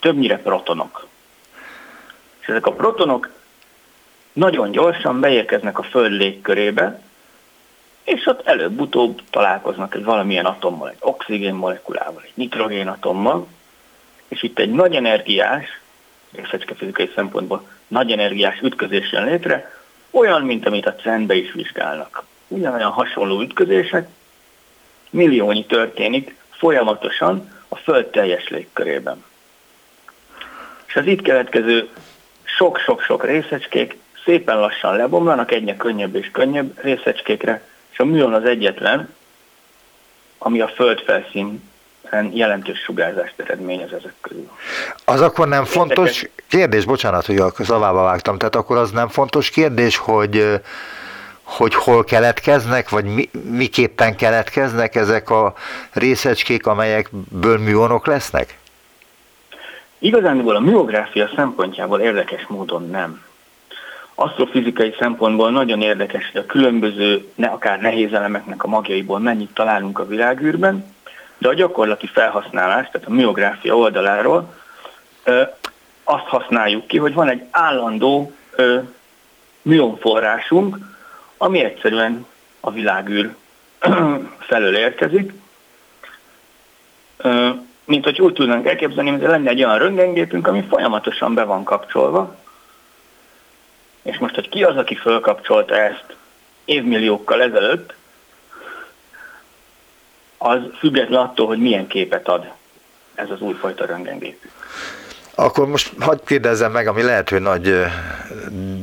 többnyire 0.00 0.38
protonok. 0.38 1.06
És 2.40 2.46
ezek 2.46 2.66
a 2.66 2.72
protonok 2.72 3.30
nagyon 4.32 4.70
gyorsan 4.70 5.20
beérkeznek 5.20 5.78
a 5.78 5.82
Föld 5.82 6.12
légkörébe, 6.12 7.00
és 8.04 8.26
ott 8.26 8.46
előbb-utóbb 8.46 9.20
találkoznak 9.30 9.94
egy 9.94 10.04
valamilyen 10.04 10.44
atommal, 10.44 10.88
egy 10.88 10.96
oxigén 11.00 11.54
molekulával, 11.54 12.22
egy 12.24 12.32
nitrogén 12.34 12.88
atommal, 12.88 13.46
és 14.28 14.42
itt 14.42 14.58
egy 14.58 14.70
nagy 14.70 14.94
energiás, 14.94 15.80
részecske 16.32 16.74
fizikai 16.74 17.10
szempontból 17.14 17.68
nagy 17.86 18.10
energiás 18.10 18.60
ütközés 18.60 19.12
jön 19.12 19.24
létre, 19.24 19.78
olyan, 20.10 20.42
mint 20.42 20.66
amit 20.66 20.86
a 20.86 20.94
cen 20.94 21.30
is 21.30 21.52
vizsgálnak. 21.52 22.24
Ugyanolyan 22.48 22.90
hasonló 22.90 23.40
ütközések, 23.40 24.08
milliónyi 25.10 25.66
történik 25.66 26.34
folyamatosan 26.50 27.52
a 27.68 27.76
Föld 27.76 28.06
teljes 28.06 28.48
légkörében. 28.48 29.24
És 30.86 30.96
az 30.96 31.06
itt 31.06 31.22
keletkező 31.22 31.88
sok-sok-sok 32.44 33.24
részecskék 33.24 33.98
szépen 34.24 34.58
lassan 34.58 34.96
lebomlanak 34.96 35.52
egyre 35.52 35.76
könnyebb 35.76 36.14
és 36.14 36.30
könnyebb 36.30 36.82
részecskékre, 36.82 37.62
és 37.90 37.98
a 37.98 38.04
műon 38.04 38.34
az 38.34 38.44
egyetlen, 38.44 39.14
ami 40.38 40.60
a 40.60 40.68
földfelszín 40.68 41.62
jelentős 42.30 42.78
sugárzást 42.78 43.34
eredményez 43.36 43.92
ezek 43.92 44.14
közül. 44.20 44.50
Az 45.04 45.20
akkor 45.20 45.48
nem 45.48 45.64
fontos 45.64 46.24
kérdés, 46.48 46.84
bocsánat, 46.84 47.26
hogy 47.26 47.36
a 47.36 47.52
szavába 47.58 48.02
vágtam, 48.02 48.38
tehát 48.38 48.56
akkor 48.56 48.76
az 48.76 48.90
nem 48.90 49.08
fontos 49.08 49.50
kérdés, 49.50 49.96
hogy 49.96 50.60
hogy 51.42 51.74
hol 51.74 52.04
keletkeznek, 52.04 52.88
vagy 52.88 53.04
mi, 53.04 53.30
miképpen 53.50 54.16
keletkeznek 54.16 54.94
ezek 54.94 55.30
a 55.30 55.54
részecskék, 55.92 56.66
amelyekből 56.66 57.58
műonok 57.58 58.06
lesznek? 58.06 58.58
Igazándiból 59.98 60.56
a 60.56 60.60
műográfia 60.60 61.30
szempontjából 61.36 62.00
érdekes 62.00 62.46
módon 62.48 62.88
nem 62.90 63.26
asztrofizikai 64.20 64.94
szempontból 64.98 65.50
nagyon 65.50 65.82
érdekes, 65.82 66.30
hogy 66.32 66.40
a 66.40 66.46
különböző, 66.46 67.28
ne, 67.34 67.46
akár 67.46 67.80
nehéz 67.80 68.12
elemeknek 68.12 68.64
a 68.64 68.68
magjaiból 68.68 69.18
mennyit 69.18 69.50
találunk 69.54 69.98
a 69.98 70.06
világűrben, 70.06 70.94
de 71.38 71.48
a 71.48 71.54
gyakorlati 71.54 72.06
felhasználás, 72.06 72.88
tehát 72.90 73.08
a 73.08 73.12
miográfia 73.12 73.76
oldaláról 73.76 74.54
azt 76.04 76.26
használjuk 76.26 76.86
ki, 76.86 76.98
hogy 76.98 77.14
van 77.14 77.28
egy 77.28 77.42
állandó 77.50 78.32
ö, 78.54 78.78
mionforrásunk, 79.62 80.78
ami 81.36 81.64
egyszerűen 81.64 82.26
a 82.60 82.70
világűr 82.70 83.34
felől 84.48 84.76
érkezik, 84.76 85.32
mint 87.84 88.04
hogy 88.04 88.20
úgy 88.20 88.32
tudnánk 88.32 88.66
elképzelni, 88.66 89.10
hogy 89.10 89.20
lenne 89.20 89.50
egy 89.50 89.64
olyan 89.64 89.78
röntgengépünk, 89.78 90.46
ami 90.46 90.64
folyamatosan 90.68 91.34
be 91.34 91.44
van 91.44 91.64
kapcsolva, 91.64 92.36
és 94.02 94.18
most, 94.18 94.34
hogy 94.34 94.48
ki 94.48 94.62
az, 94.64 94.76
aki 94.76 94.94
fölkapcsolta 94.94 95.76
ezt 95.76 96.16
évmilliókkal 96.64 97.42
ezelőtt, 97.42 97.94
az 100.38 100.58
független 100.78 101.20
attól, 101.20 101.46
hogy 101.46 101.58
milyen 101.58 101.86
képet 101.86 102.28
ad 102.28 102.50
ez 103.14 103.30
az 103.30 103.40
újfajta 103.40 103.86
röntgengépű. 103.86 104.48
Akkor 105.34 105.66
most 105.66 105.92
hagyd 106.00 106.20
kérdezzem 106.24 106.72
meg, 106.72 106.86
ami 106.86 107.02
lehet, 107.02 107.28
hogy 107.28 107.40
nagy 107.40 107.84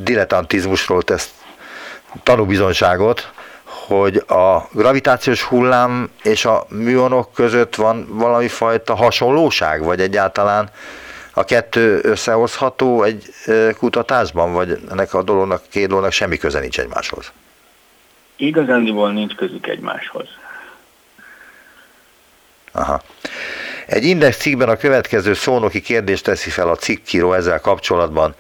dilettantizmusról 0.04 1.02
tesz 1.02 1.34
tanúbizonyságot, 2.24 3.32
hogy 3.64 4.16
a 4.28 4.68
gravitációs 4.72 5.44
hullám 5.44 6.10
és 6.24 6.46
a 6.46 6.66
műonok 6.70 7.34
között 7.34 7.76
van 7.76 8.08
valami 8.10 8.48
fajta 8.48 8.96
hasonlóság, 8.96 9.84
vagy 9.84 10.00
egyáltalán 10.00 10.70
a 11.34 11.44
kettő 11.44 12.00
összehozható 12.04 13.04
egy 13.04 13.26
kutatásban, 13.78 14.54
vagy 14.54 14.80
ennek 14.92 15.14
a 15.14 15.24
dolognak, 15.24 15.62
két 15.70 15.88
dolognak 15.88 16.12
semmi 16.12 16.38
köze 16.38 16.60
nincs 16.60 16.80
egymáshoz? 16.80 17.32
Igazándiból 18.36 19.12
nincs 19.12 19.36
közük 19.36 19.68
egymáshoz. 19.68 20.28
Aha. 22.76 23.02
Egy 23.86 24.04
index 24.04 24.38
cikkben 24.38 24.70
a 24.70 24.76
következő 24.76 25.34
szónoki 25.34 25.82
kérdést 25.82 26.24
teszi 26.24 26.50
fel 26.50 26.70
a 26.70 26.76
cikkíró 26.76 27.34
ezzel 27.34 27.60
kapcsolatban. 27.60 28.36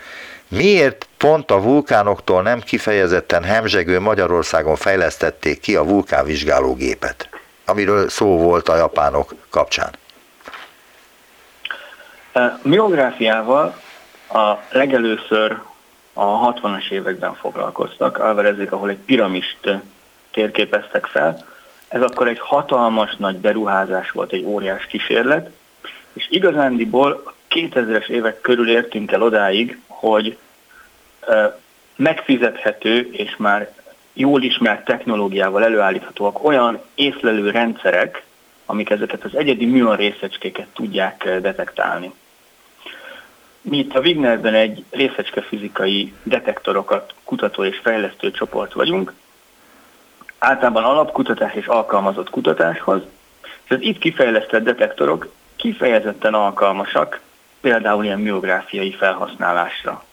Miért 0.47 1.07
pont 1.17 1.51
a 1.51 1.61
vulkánoktól 1.61 2.41
nem 2.41 2.59
kifejezetten 2.59 3.43
hemzsegő 3.43 3.99
Magyarországon 3.99 4.75
fejlesztették 4.75 5.59
ki 5.59 5.75
a 5.75 5.83
vulkánvizsgálógépet, 5.83 7.29
amiről 7.65 8.09
szó 8.09 8.37
volt 8.37 8.69
a 8.69 8.75
japánok 8.75 9.33
kapcsán? 9.49 9.89
Miográfiával 12.61 13.81
a 14.33 14.53
legelőször 14.71 15.61
a 16.13 16.53
60-as 16.53 16.89
években 16.89 17.35
foglalkoztak, 17.35 18.17
Alvarezék, 18.17 18.71
ahol 18.71 18.89
egy 18.89 18.97
piramist 19.05 19.79
térképeztek 20.31 21.05
fel. 21.05 21.45
Ez 21.95 22.01
akkor 22.01 22.27
egy 22.27 22.39
hatalmas 22.39 23.15
nagy 23.15 23.37
beruházás 23.37 24.11
volt, 24.11 24.31
egy 24.31 24.43
óriás 24.43 24.85
kísérlet, 24.85 25.49
és 26.13 26.27
igazándiból 26.29 27.33
2000-es 27.49 28.07
évek 28.07 28.41
körül 28.41 28.69
értünk 28.69 29.11
el 29.11 29.21
odáig, 29.21 29.79
hogy 29.87 30.37
megfizethető 31.95 33.09
és 33.11 33.35
már 33.37 33.73
jól 34.13 34.43
ismert 34.43 34.85
technológiával 34.85 35.63
előállíthatóak 35.63 36.43
olyan 36.43 36.81
észlelő 36.95 37.49
rendszerek, 37.49 38.23
amik 38.65 38.89
ezeket 38.89 39.23
az 39.23 39.35
egyedi 39.35 39.65
műon 39.65 39.95
részecskéket 39.95 40.67
tudják 40.73 41.39
detektálni. 41.41 42.13
Mi 43.61 43.77
itt 43.77 43.95
a 43.95 43.99
Wignerben 43.99 44.53
egy 44.53 44.83
részecske 44.89 45.41
fizikai 45.41 46.13
detektorokat 46.23 47.13
kutató 47.23 47.63
és 47.63 47.79
fejlesztő 47.83 48.31
csoport 48.31 48.73
vagyunk, 48.73 49.13
általában 50.45 50.83
alapkutatás 50.83 51.53
és 51.53 51.67
alkalmazott 51.67 52.29
kutatáshoz, 52.29 53.01
és 53.63 53.75
itt 53.79 53.97
kifejlesztett 53.97 54.63
detektorok 54.63 55.27
kifejezetten 55.55 56.33
alkalmasak 56.33 57.19
például 57.61 58.03
ilyen 58.03 58.19
miográfiai 58.19 58.91
felhasználásra. 58.91 60.03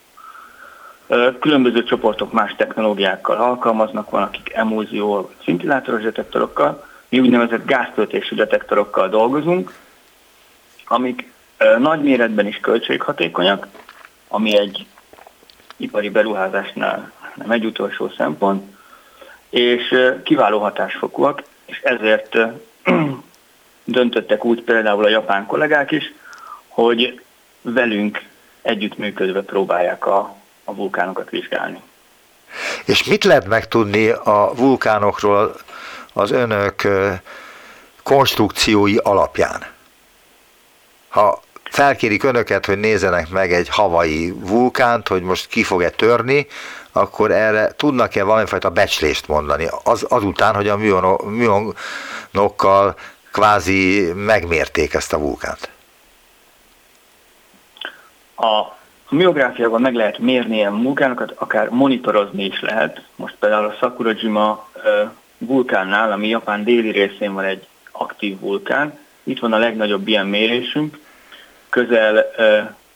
Különböző 1.40 1.84
csoportok 1.84 2.32
más 2.32 2.54
technológiákkal 2.56 3.36
alkalmaznak, 3.36 4.10
van 4.10 4.22
akik 4.22 4.52
emulzió, 4.52 5.30
szintillátoros 5.44 6.02
detektorokkal, 6.02 6.86
mi 7.08 7.20
úgynevezett 7.20 7.66
gáztöltésű 7.66 8.36
detektorokkal 8.36 9.08
dolgozunk, 9.08 9.74
amik 10.86 11.32
nagy 11.78 12.02
méretben 12.02 12.46
is 12.46 12.58
költséghatékonyak, 12.60 13.66
ami 14.28 14.58
egy 14.58 14.86
ipari 15.76 16.10
beruházásnál 16.10 17.12
nem 17.34 17.50
egy 17.50 17.64
utolsó 17.64 18.08
szempont, 18.08 18.80
és 19.52 19.94
kiváló 20.24 20.58
hatásfokúak, 20.58 21.42
és 21.64 21.80
ezért 21.82 22.36
döntöttek 23.84 24.44
úgy 24.44 24.62
például 24.62 25.04
a 25.04 25.08
japán 25.08 25.46
kollégák 25.46 25.90
is, 25.90 26.12
hogy 26.68 27.20
velünk 27.60 28.22
együttműködve 28.62 29.42
próbálják 29.42 30.06
a, 30.06 30.36
a 30.64 30.74
vulkánokat 30.74 31.30
vizsgálni. 31.30 31.80
És 32.84 33.04
mit 33.04 33.24
lehet 33.24 33.46
megtudni 33.46 34.08
a 34.08 34.52
vulkánokról 34.54 35.54
az 36.12 36.30
önök 36.30 36.88
konstrukciói 38.02 38.96
alapján? 38.96 39.66
Ha 41.08 41.42
felkérik 41.64 42.22
önöket, 42.22 42.66
hogy 42.66 42.78
nézzenek 42.78 43.28
meg 43.28 43.52
egy 43.52 43.68
havai 43.68 44.34
vulkánt, 44.36 45.08
hogy 45.08 45.22
most 45.22 45.46
ki 45.46 45.62
fog-e 45.62 45.90
törni, 45.90 46.46
akkor 46.92 47.30
erre 47.30 47.72
tudnak-e 47.76 48.22
valamifajta 48.22 48.70
becslést 48.70 49.28
mondani, 49.28 49.66
az, 49.84 50.06
azután, 50.08 50.54
hogy 50.54 50.68
a 50.68 50.76
műonokkal 51.26 52.94
kvázi 53.32 54.12
megmérték 54.14 54.94
ezt 54.94 55.12
a 55.12 55.18
vulkánt? 55.18 55.70
A 58.36 58.76
miográfiában 59.08 59.80
meg 59.80 59.94
lehet 59.94 60.18
mérni 60.18 60.56
ilyen 60.56 60.82
vulkánokat, 60.82 61.32
akár 61.36 61.68
monitorozni 61.68 62.44
is 62.44 62.60
lehet. 62.60 63.02
Most 63.16 63.36
például 63.38 63.66
a 63.66 63.76
Sakurajima 63.80 64.68
vulkánnál, 65.38 66.12
ami 66.12 66.28
Japán 66.28 66.64
déli 66.64 66.90
részén 66.90 67.32
van 67.32 67.44
egy 67.44 67.66
aktív 67.92 68.40
vulkán, 68.40 68.98
itt 69.22 69.38
van 69.38 69.52
a 69.52 69.58
legnagyobb 69.58 70.08
ilyen 70.08 70.26
mérésünk, 70.26 70.98
közel 71.68 72.26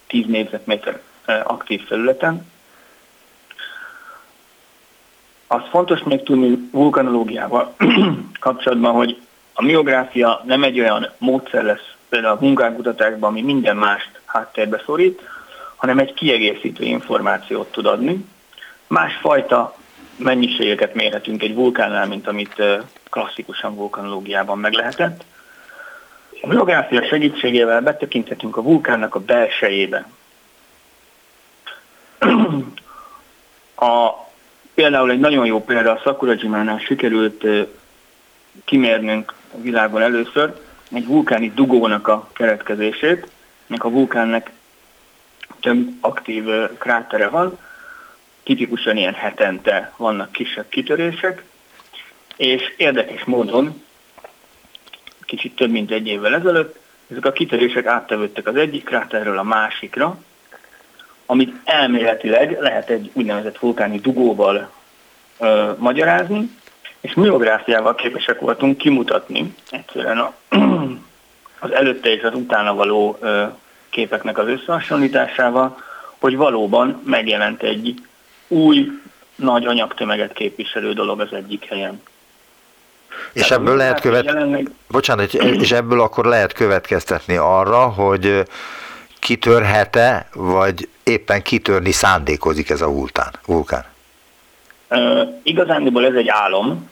10 0.06 0.26
négyzetméter 0.26 1.00
aktív 1.44 1.86
felületen. 1.86 2.46
Az 5.46 5.62
fontos 5.70 6.02
még 6.02 6.22
tudni 6.22 6.68
vulkanológiával 6.72 7.74
kapcsolatban, 8.40 8.92
hogy 8.92 9.20
a 9.52 9.62
miográfia 9.62 10.42
nem 10.44 10.62
egy 10.62 10.80
olyan 10.80 11.10
módszer 11.18 11.64
lesz 11.64 11.94
például 12.08 12.36
a 12.36 12.44
munkákutatásban, 12.44 13.30
ami 13.30 13.42
minden 13.42 13.76
mást 13.76 14.20
háttérbe 14.24 14.82
szorít, 14.84 15.20
hanem 15.76 15.98
egy 15.98 16.14
kiegészítő 16.14 16.84
információt 16.84 17.72
tud 17.72 17.86
adni. 17.86 18.24
Másfajta 18.86 19.76
mennyiségeket 20.16 20.94
mérhetünk 20.94 21.42
egy 21.42 21.54
vulkánnál, 21.54 22.06
mint 22.06 22.28
amit 22.28 22.62
klasszikusan 23.10 23.74
vulkanológiában 23.74 24.58
meg 24.58 24.72
lehetett. 24.72 25.24
A 26.42 26.46
biográfia 26.46 27.06
segítségével 27.06 27.80
betekinthetünk 27.80 28.56
a 28.56 28.62
vulkánnak 28.62 29.14
a 29.14 29.20
belsejébe. 29.20 30.06
A, 33.78 34.25
például 34.76 35.10
egy 35.10 35.18
nagyon 35.18 35.46
jó 35.46 35.64
példa 35.64 35.92
a 35.92 36.00
Sakurajimánál 36.04 36.78
sikerült 36.78 37.44
kimérnünk 38.64 39.34
a 39.54 39.60
világon 39.60 40.02
először 40.02 40.54
egy 40.92 41.06
vulkáni 41.06 41.52
dugónak 41.54 42.08
a 42.08 42.30
keretkezését, 42.32 43.26
ennek 43.68 43.84
a 43.84 43.90
vulkánnak 43.90 44.50
több 45.60 45.88
aktív 46.00 46.44
krátere 46.78 47.28
van, 47.28 47.58
tipikusan 48.42 48.96
ilyen 48.96 49.14
hetente 49.14 49.92
vannak 49.96 50.32
kisebb 50.32 50.68
kitörések, 50.68 51.44
és 52.36 52.74
érdekes 52.76 53.24
módon, 53.24 53.82
kicsit 55.24 55.56
több 55.56 55.70
mint 55.70 55.90
egy 55.90 56.06
évvel 56.06 56.34
ezelőtt, 56.34 56.78
ezek 57.10 57.24
a 57.24 57.32
kitörések 57.32 57.86
áttevődtek 57.86 58.46
az 58.46 58.56
egyik 58.56 58.84
kráterről 58.84 59.38
a 59.38 59.42
másikra, 59.42 60.18
amit 61.26 61.54
elméletileg 61.64 62.60
lehet 62.60 62.90
egy 62.90 63.10
úgynevezett 63.12 63.58
vulkáni 63.58 63.98
dugóval 63.98 64.70
ö, 65.38 65.70
magyarázni, 65.78 66.50
és 67.00 67.14
miográfiával 67.14 67.94
képesek 67.94 68.40
voltunk 68.40 68.76
kimutatni 68.76 69.54
egyszerűen 69.70 70.18
a, 70.18 70.34
az 71.64 71.72
előtte 71.72 72.08
és 72.08 72.22
az 72.22 72.34
utána 72.34 72.74
való 72.74 73.18
ö, 73.20 73.44
képeknek 73.88 74.38
az 74.38 74.46
összehasonlításával, 74.48 75.82
hogy 76.18 76.36
valóban 76.36 77.02
megjelent 77.04 77.62
egy 77.62 77.94
új, 78.48 78.88
nagy 79.34 79.66
anyagtömeget 79.66 80.32
képviselő 80.32 80.92
dolog 80.92 81.20
az 81.20 81.32
egyik 81.32 81.64
helyen. 81.64 82.02
És 83.32 83.42
Tehát 83.42 83.58
ebből 83.58 83.76
lehet 83.76 84.00
követ... 84.00 84.24
Jelenleg... 84.24 84.70
Bocsánat, 84.88 85.34
és 85.34 85.72
ebből 85.72 86.00
akkor 86.00 86.24
lehet 86.24 86.52
következtetni 86.52 87.36
arra, 87.36 87.78
hogy 87.78 88.42
kitörhet-e, 89.26 90.28
vagy 90.34 90.88
éppen 91.02 91.42
kitörni 91.42 91.92
szándékozik 91.92 92.70
ez 92.70 92.80
a 92.80 92.86
vulkán? 92.86 93.32
vulkán? 93.46 93.84
Uh, 94.90 95.40
igazándiból 95.42 96.06
ez 96.06 96.14
egy 96.14 96.28
álom, 96.28 96.90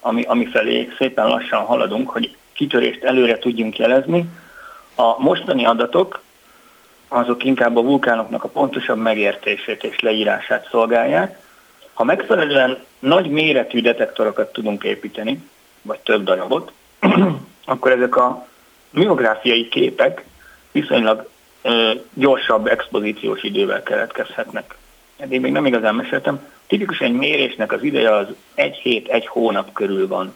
ami, 0.00 0.22
ami 0.22 0.46
felé 0.46 0.88
szépen 0.98 1.26
lassan 1.26 1.64
haladunk, 1.64 2.10
hogy 2.10 2.36
kitörést 2.52 3.04
előre 3.04 3.38
tudjunk 3.38 3.78
jelezni. 3.78 4.24
A 4.94 5.20
mostani 5.22 5.64
adatok 5.64 6.22
azok 7.08 7.44
inkább 7.44 7.76
a 7.76 7.82
vulkánoknak 7.82 8.44
a 8.44 8.48
pontosabb 8.48 8.98
megértését 8.98 9.84
és 9.84 10.00
leírását 10.00 10.68
szolgálják. 10.70 11.38
Ha 11.92 12.04
megfelelően 12.04 12.78
nagy 12.98 13.30
méretű 13.30 13.80
detektorokat 13.80 14.52
tudunk 14.52 14.84
építeni, 14.84 15.48
vagy 15.82 15.98
több 15.98 16.24
darabot, 16.24 16.72
akkor 17.64 17.90
ezek 17.90 18.16
a 18.16 18.46
miográfiai 18.90 19.68
képek 19.68 20.24
viszonylag 20.72 21.29
gyorsabb 22.14 22.66
expozíciós 22.66 23.42
idővel 23.42 23.82
keletkezhetnek. 23.82 24.74
Eddig 25.16 25.40
még 25.40 25.52
nem 25.52 25.66
igazán 25.66 25.94
meséltem. 25.94 26.46
Tipikusan 26.66 27.06
egy 27.06 27.12
mérésnek 27.12 27.72
az 27.72 27.82
ideje 27.82 28.14
az 28.14 28.26
egy 28.54 28.76
hét, 28.76 29.08
egy 29.08 29.26
hónap 29.26 29.72
körül 29.72 30.08
van, 30.08 30.34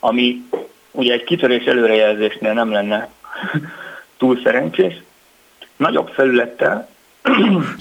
ami 0.00 0.42
ugye 0.90 1.12
egy 1.12 1.24
kitörés 1.24 1.64
előrejelzésnél 1.64 2.52
nem 2.52 2.70
lenne 2.70 3.08
túl 4.18 4.40
szerencsés, 4.44 5.02
nagyobb 5.76 6.08
felülettel. 6.08 6.88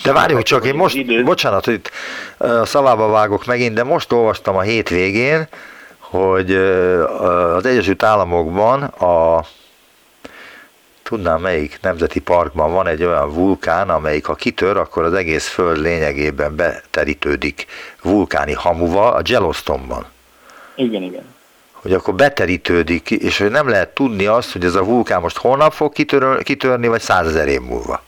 De 0.03 0.13
várjunk 0.13 0.43
csak, 0.43 0.65
én 0.65 0.75
most, 0.75 0.95
idő. 0.95 1.23
bocsánat, 1.23 1.65
hogy 1.65 1.73
itt 1.73 1.91
szavába 2.63 3.07
vágok 3.07 3.45
megint, 3.45 3.73
de 3.73 3.83
most 3.83 4.11
olvastam 4.11 4.55
a 4.55 4.61
hétvégén, 4.61 5.47
hogy 5.97 6.51
az 7.55 7.65
Egyesült 7.65 8.03
Államokban 8.03 8.83
a 8.83 9.45
tudnám 11.11 11.41
melyik 11.41 11.79
nemzeti 11.81 12.19
parkban 12.19 12.71
van 12.71 12.87
egy 12.87 13.03
olyan 13.03 13.33
vulkán, 13.33 13.89
amelyik 13.89 14.25
ha 14.25 14.35
kitör, 14.35 14.77
akkor 14.77 15.03
az 15.03 15.13
egész 15.13 15.47
föld 15.47 15.77
lényegében 15.77 16.55
beterítődik 16.55 17.65
vulkáni 18.01 18.53
hamuval, 18.53 19.13
a 19.13 19.21
Yellowstone-ban. 19.25 20.05
Igen, 20.75 21.01
igen 21.01 21.23
hogy 21.73 21.93
akkor 21.93 22.13
beterítődik, 22.13 23.11
és 23.11 23.37
hogy 23.37 23.51
nem 23.51 23.69
lehet 23.69 23.89
tudni 23.89 24.25
azt, 24.25 24.51
hogy 24.51 24.63
ez 24.63 24.75
a 24.75 24.83
vulkán 24.83 25.21
most 25.21 25.37
holnap 25.37 25.71
fog 25.71 25.93
kitör, 25.93 26.43
kitörni, 26.43 26.87
vagy 26.87 27.01
százezer 27.01 27.47
év 27.47 27.61
múlva. 27.61 28.01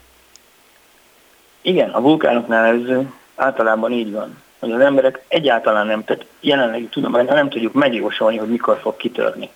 Igen, 1.62 1.90
a 1.90 2.02
vulkánoknál 2.02 2.66
ez 2.66 3.06
általában 3.36 3.92
így 3.92 4.12
van, 4.12 4.42
hogy 4.60 4.72
az 4.72 4.80
emberek 4.80 5.24
egyáltalán 5.28 5.86
nem, 5.88 6.04
tehát 6.04 6.26
jelenlegi 6.40 6.86
tudományban 6.86 7.36
nem 7.36 7.50
tudjuk 7.50 7.74
megjósolni, 7.74 8.38
hogy 8.38 8.50
mikor 8.50 8.80
fog 8.82 8.98
kitörni. 8.98 9.50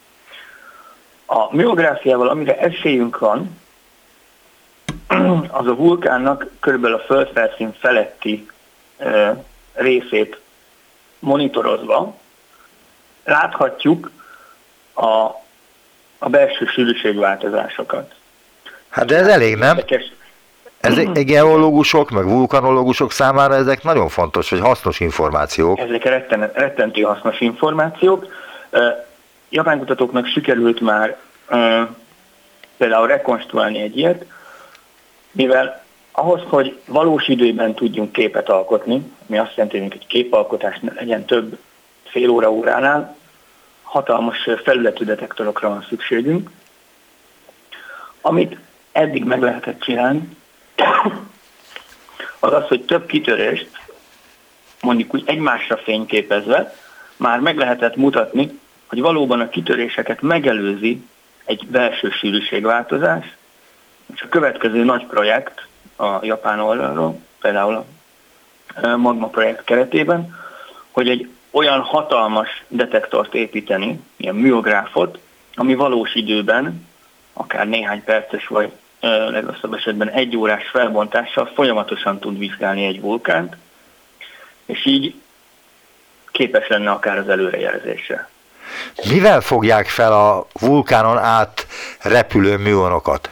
A 1.29 1.55
miográfiával, 1.55 2.27
amire 2.27 2.57
esélyünk 2.57 3.19
van, 3.19 3.57
az 5.59 5.67
a 5.67 5.75
vulkánnak 5.75 6.49
körülbelül 6.59 6.95
a 6.97 7.03
földfelszín 7.05 7.73
feletti 7.79 8.49
részét 9.73 10.39
monitorozva, 11.19 12.15
láthatjuk 13.23 14.11
a, 14.93 15.05
a 16.17 16.29
belső 16.29 16.65
sűrűségváltozásokat. 16.65 18.13
Hát 18.89 19.05
de 19.05 19.17
ez 19.17 19.27
elég, 19.27 19.55
nem? 19.55 19.79
Ezek 20.79 21.11
geológusok, 21.33 22.09
meg 22.09 22.23
vulkanológusok 22.23 23.11
számára 23.11 23.55
ezek 23.55 23.83
nagyon 23.83 24.09
fontos, 24.09 24.49
vagy 24.49 24.59
hasznos 24.59 24.99
információk. 24.99 25.79
Ezek 25.79 26.03
retten, 26.03 26.51
rettentő 26.53 27.01
hasznos 27.01 27.39
információk. 27.39 28.27
Japán 29.49 29.79
kutatóknak 29.79 30.25
sikerült 30.25 30.79
már 30.79 31.17
például 32.77 33.07
rekonstruálni 33.07 33.81
egy 33.81 33.97
ilyet, 33.97 34.25
mivel 35.31 35.86
ahhoz, 36.12 36.41
hogy 36.47 36.79
valós 36.86 37.27
időben 37.27 37.73
tudjunk 37.73 38.12
képet 38.12 38.49
alkotni, 38.49 39.12
mi 39.25 39.38
azt 39.38 39.55
jelenti, 39.55 39.79
hogy 39.79 39.93
egy 39.93 40.07
képalkotás 40.07 40.79
legyen 40.95 41.25
több 41.25 41.57
fél 42.03 42.29
óra 42.29 42.51
óránál, 42.51 43.17
hatalmas 43.83 44.49
felületű 44.63 45.05
detektorokra 45.05 45.69
van 45.69 45.86
szükségünk. 45.89 46.49
Amit 48.21 48.57
eddig 48.91 49.23
meg 49.23 49.41
lehetett 49.41 49.79
csinálni, 49.79 50.38
az 52.39 52.53
az, 52.53 52.67
hogy 52.67 52.86
több 52.86 53.05
kitörést, 53.05 53.69
mondjuk 54.81 55.13
úgy 55.13 55.23
egymásra 55.25 55.77
fényképezve, 55.77 56.75
már 57.15 57.39
meg 57.39 57.57
lehetett 57.57 57.95
mutatni, 57.95 58.60
hogy 58.88 59.02
valóban 59.02 59.39
a 59.39 59.50
kitöréseket 59.50 60.21
megelőzi 60.21 61.04
egy 61.45 61.67
belső 61.67 62.10
sűrűségváltozás, 62.10 63.36
és 64.13 64.21
a 64.21 64.30
következő 64.30 64.84
nagy 64.84 65.06
projekt 65.06 65.67
a 65.95 66.26
japán 66.26 66.60
oldalról, 66.60 67.19
például 67.41 67.76
a 67.76 67.86
Magma 68.95 69.28
projekt 69.28 69.63
keretében, 69.63 70.36
hogy 70.91 71.10
egy 71.10 71.30
olyan 71.52 71.80
hatalmas 71.80 72.63
detektort 72.67 73.34
építeni, 73.34 74.00
ilyen 74.17 74.36
műográfot, 74.36 75.19
ami 75.56 75.76
valós 75.76 76.15
időben, 76.15 76.88
akár 77.34 77.67
néhány 77.67 78.04
perces 78.04 78.47
vagy 78.47 78.71
legrosszabb 79.00 79.73
esetben 79.73 80.10
egy 80.10 80.36
órás 80.36 80.67
felbontással 80.67 81.45
folyamatosan 81.45 82.19
tud 82.19 82.38
vizsgálni 82.38 82.86
egy 82.86 83.02
vulkánt, 83.02 83.56
és 84.65 84.86
így 84.86 85.15
képes 86.32 86.67
lenne 86.67 86.91
akár 86.91 87.17
az 87.17 87.30
előrejelzésre. 87.30 88.30
Mivel 89.10 89.41
fogják 89.41 89.88
fel 89.88 90.13
a 90.13 90.47
vulkánon 90.60 91.17
át 91.17 91.67
repülő 92.01 92.58
műonokat? 92.58 93.30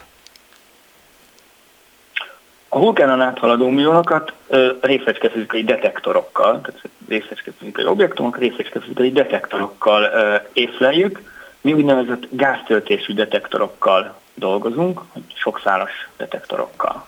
A 2.68 2.78
vulkánon 2.78 3.20
áthaladó 3.20 3.68
műonokat 3.68 4.32
részecskefizikai 4.80 5.64
detektorokkal, 5.64 6.60
tehát 6.60 6.80
részecskefizikai 7.08 7.86
objektumok 7.86 8.38
részecskefizikai 8.38 9.12
detektorokkal 9.12 10.10
észleljük. 10.52 11.34
Mi 11.60 11.72
úgynevezett 11.72 12.22
gáztöltésű 12.30 13.14
detektorokkal 13.14 14.14
dolgozunk, 14.34 15.00
sokszálas 15.34 16.08
detektorokkal. 16.16 17.06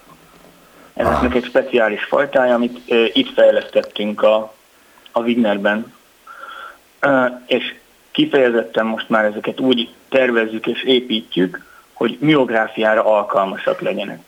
Ezeknek 0.94 1.34
egy 1.34 1.44
speciális 1.44 2.04
fajtája, 2.04 2.54
amit 2.54 2.90
itt 3.12 3.32
fejlesztettünk 3.32 4.22
a, 4.22 4.54
a 5.12 5.20
Wignerben, 5.20 5.94
és 7.46 7.74
kifejezetten 8.18 8.86
most 8.86 9.08
már 9.08 9.24
ezeket 9.24 9.60
úgy 9.60 9.88
tervezzük 10.08 10.66
és 10.66 10.82
építjük, 10.82 11.64
hogy 11.92 12.16
miográfiára 12.20 13.04
alkalmasak 13.04 13.80
legyenek. 13.80 14.20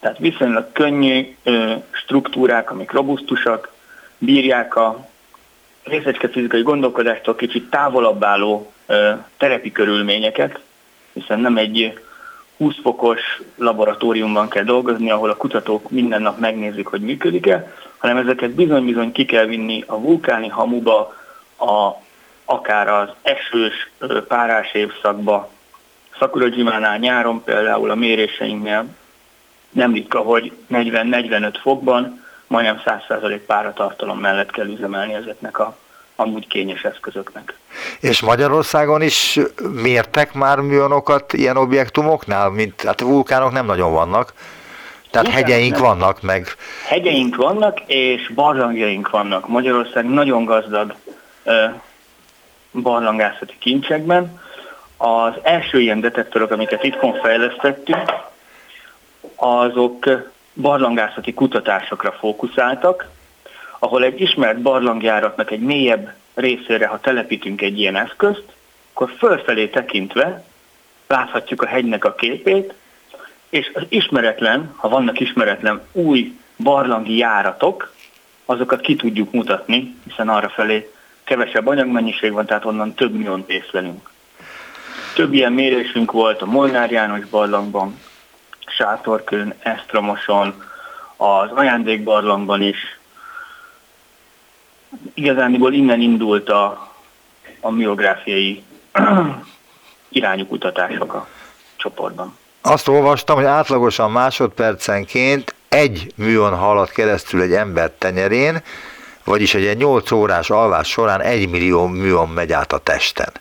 Tehát 0.00 0.18
viszonylag 0.18 0.72
könnyű 0.72 1.36
struktúrák, 1.90 2.70
amik 2.70 2.90
robusztusak, 2.90 3.72
bírják 4.18 4.76
a 4.76 5.08
részecske 5.84 6.28
fizikai 6.28 6.62
gondolkodástól 6.62 7.34
kicsit 7.34 7.70
távolabb 7.70 8.24
álló 8.24 8.72
terepi 9.36 9.72
körülményeket, 9.72 10.60
hiszen 11.12 11.40
nem 11.40 11.56
egy 11.56 12.00
20 12.56 12.74
fokos 12.82 13.20
laboratóriumban 13.56 14.48
kell 14.48 14.64
dolgozni, 14.64 15.10
ahol 15.10 15.30
a 15.30 15.36
kutatók 15.36 15.90
minden 15.90 16.22
nap 16.22 16.38
megnézik, 16.38 16.86
hogy 16.86 17.00
működik-e, 17.00 17.72
hanem 17.96 18.16
ezeket 18.16 18.50
bizony-bizony 18.50 19.12
ki 19.12 19.24
kell 19.24 19.46
vinni 19.46 19.84
a 19.86 20.00
vulkáni 20.00 20.48
hamuba, 20.48 21.14
a, 21.56 22.04
akár 22.46 22.88
az 22.88 23.08
esős, 23.22 23.90
párás 24.28 24.72
évszakba. 24.72 25.50
Szakurajimánál 26.18 26.98
nyáron 26.98 27.44
például 27.44 27.90
a 27.90 27.94
méréseinknél 27.94 28.86
nem 29.70 29.92
ritka, 29.92 30.18
hogy 30.18 30.52
40-45 30.70 31.54
fokban 31.62 32.24
majdnem 32.46 32.82
100% 32.84 33.40
páratartalom 33.46 34.18
mellett 34.18 34.50
kell 34.50 34.66
üzemelni 34.66 35.14
ezeknek 35.14 35.58
a 35.58 35.76
amúgy 36.16 36.46
kényes 36.46 36.82
eszközöknek. 36.82 37.58
És 38.00 38.20
Magyarországon 38.20 39.02
is 39.02 39.40
mértek 39.82 40.32
már 40.32 40.60
műonokat 40.60 41.32
ilyen 41.32 41.56
objektumoknál, 41.56 42.50
mint 42.50 42.82
hát 42.82 43.00
vulkánok 43.00 43.52
nem 43.52 43.66
nagyon 43.66 43.92
vannak, 43.92 44.32
tehát 45.10 45.26
Vulkán 45.26 45.44
hegyeink 45.44 45.72
nem. 45.72 45.82
vannak 45.82 46.22
meg. 46.22 46.46
Hegyeink 46.86 47.36
vannak, 47.36 47.80
és 47.86 48.30
barlangjaink 48.34 49.10
vannak. 49.10 49.48
Magyarország 49.48 50.04
nagyon 50.04 50.44
gazdag 50.44 50.94
barlangászati 52.82 53.54
kincsekben. 53.58 54.40
Az 54.96 55.32
első 55.42 55.80
ilyen 55.80 56.00
detektorok, 56.00 56.50
amiket 56.50 56.84
itthon 56.84 57.14
fejlesztettünk, 57.14 58.12
azok 59.34 60.08
barlangászati 60.54 61.34
kutatásokra 61.34 62.12
fókuszáltak, 62.12 63.08
ahol 63.78 64.04
egy 64.04 64.20
ismert 64.20 64.60
barlangjáratnak 64.62 65.50
egy 65.50 65.60
mélyebb 65.60 66.12
részére, 66.34 66.86
ha 66.86 67.00
telepítünk 67.00 67.62
egy 67.62 67.78
ilyen 67.78 67.96
eszközt, 67.96 68.44
akkor 68.92 69.12
fölfelé 69.18 69.68
tekintve 69.68 70.44
láthatjuk 71.06 71.62
a 71.62 71.66
hegynek 71.66 72.04
a 72.04 72.14
képét, 72.14 72.74
és 73.48 73.70
az 73.74 73.82
ismeretlen, 73.88 74.74
ha 74.76 74.88
vannak 74.88 75.20
ismeretlen 75.20 75.82
új 75.92 76.38
barlangi 76.56 77.16
járatok, 77.16 77.94
azokat 78.44 78.80
ki 78.80 78.96
tudjuk 78.96 79.32
mutatni, 79.32 79.94
hiszen 80.04 80.28
arra 80.28 80.48
felé 80.48 80.90
kevesebb 81.26 81.66
anyagmennyiség 81.66 82.32
van, 82.32 82.46
tehát 82.46 82.64
onnan 82.64 82.94
több 82.94 83.14
miont 83.14 83.50
észlelünk. 83.50 84.10
Több 85.14 85.32
ilyen 85.32 85.52
mérésünk 85.52 86.12
volt 86.12 86.42
a 86.42 86.46
Molnár 86.46 86.90
János 86.90 87.24
barlangban, 87.24 88.00
Sátorkőn, 88.66 89.54
Esztromoson, 89.58 90.62
az 91.16 91.50
ajándékbarlangban 91.54 92.62
is. 92.62 92.98
Igazániból 95.14 95.72
innen 95.72 96.00
indult 96.00 96.48
a, 96.48 96.92
a 97.60 97.70
miográfiai 97.70 98.62
irányú 100.08 100.46
kutatások 100.46 101.14
a 101.14 101.28
csoportban. 101.76 102.36
Azt 102.62 102.88
olvastam, 102.88 103.36
hogy 103.36 103.44
átlagosan 103.44 104.10
másodpercenként 104.10 105.54
egy 105.68 106.12
műon 106.16 106.56
halad 106.56 106.90
keresztül 106.90 107.40
egy 107.40 107.52
ember 107.52 107.90
tenyerén, 107.90 108.62
vagyis 109.26 109.54
egy 109.54 109.76
8 109.76 110.10
órás 110.10 110.50
alvás 110.50 110.88
során 110.88 111.20
egy 111.20 111.48
millió 111.48 111.86
műon 111.86 112.28
megy 112.28 112.52
át 112.52 112.72
a 112.72 112.78
testen. 112.78 113.32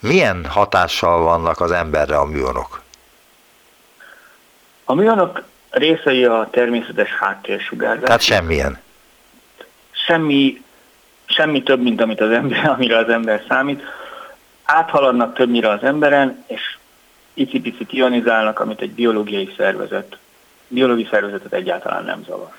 Milyen 0.00 0.46
hatással 0.46 1.22
vannak 1.22 1.60
az 1.60 1.70
emberre 1.70 2.16
a 2.16 2.24
műonok? 2.24 2.82
A 4.84 4.94
műanyag 4.94 5.42
részei 5.70 6.24
a 6.24 6.48
természetes 6.50 7.10
háttérsugárzás. 7.10 8.04
Tehát 8.04 8.20
semmilyen. 8.20 8.78
Semmi, 9.90 10.62
semmi 11.24 11.62
több, 11.62 11.82
mint 11.82 12.00
amit 12.00 12.20
az 12.20 12.30
ember, 12.30 12.68
amire 12.76 12.96
az 12.96 13.08
ember 13.08 13.42
számít. 13.48 13.82
Áthaladnak 14.64 15.34
többnyire 15.34 15.70
az 15.70 15.82
emberen, 15.82 16.44
és 16.46 16.76
icipicit 17.34 17.92
ionizálnak, 17.92 18.60
amit 18.60 18.80
egy 18.80 18.90
biológiai 18.90 19.54
szervezet, 19.56 20.16
biológiai 20.68 21.08
szervezetet 21.10 21.52
egyáltalán 21.52 22.04
nem 22.04 22.24
zavar. 22.26 22.52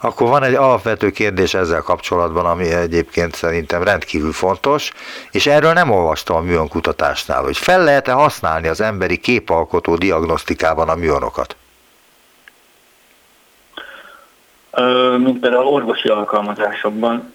Akkor 0.00 0.28
van 0.28 0.42
egy 0.42 0.54
alapvető 0.54 1.10
kérdés 1.10 1.54
ezzel 1.54 1.80
kapcsolatban, 1.80 2.46
ami 2.46 2.72
egyébként 2.72 3.34
szerintem 3.34 3.82
rendkívül 3.82 4.32
fontos, 4.32 4.92
és 5.30 5.46
erről 5.46 5.72
nem 5.72 5.90
olvastam 5.90 6.36
a 6.36 6.40
műonkutatásnál, 6.40 7.42
hogy 7.42 7.56
fel 7.56 7.84
lehet-e 7.84 8.12
használni 8.12 8.68
az 8.68 8.80
emberi 8.80 9.18
képalkotó 9.18 9.96
diagnosztikában 9.96 10.88
a 10.88 10.94
műonokat? 10.94 11.56
mint 15.18 15.40
például 15.40 15.66
orvosi 15.66 16.08
alkalmazásokban. 16.08 17.32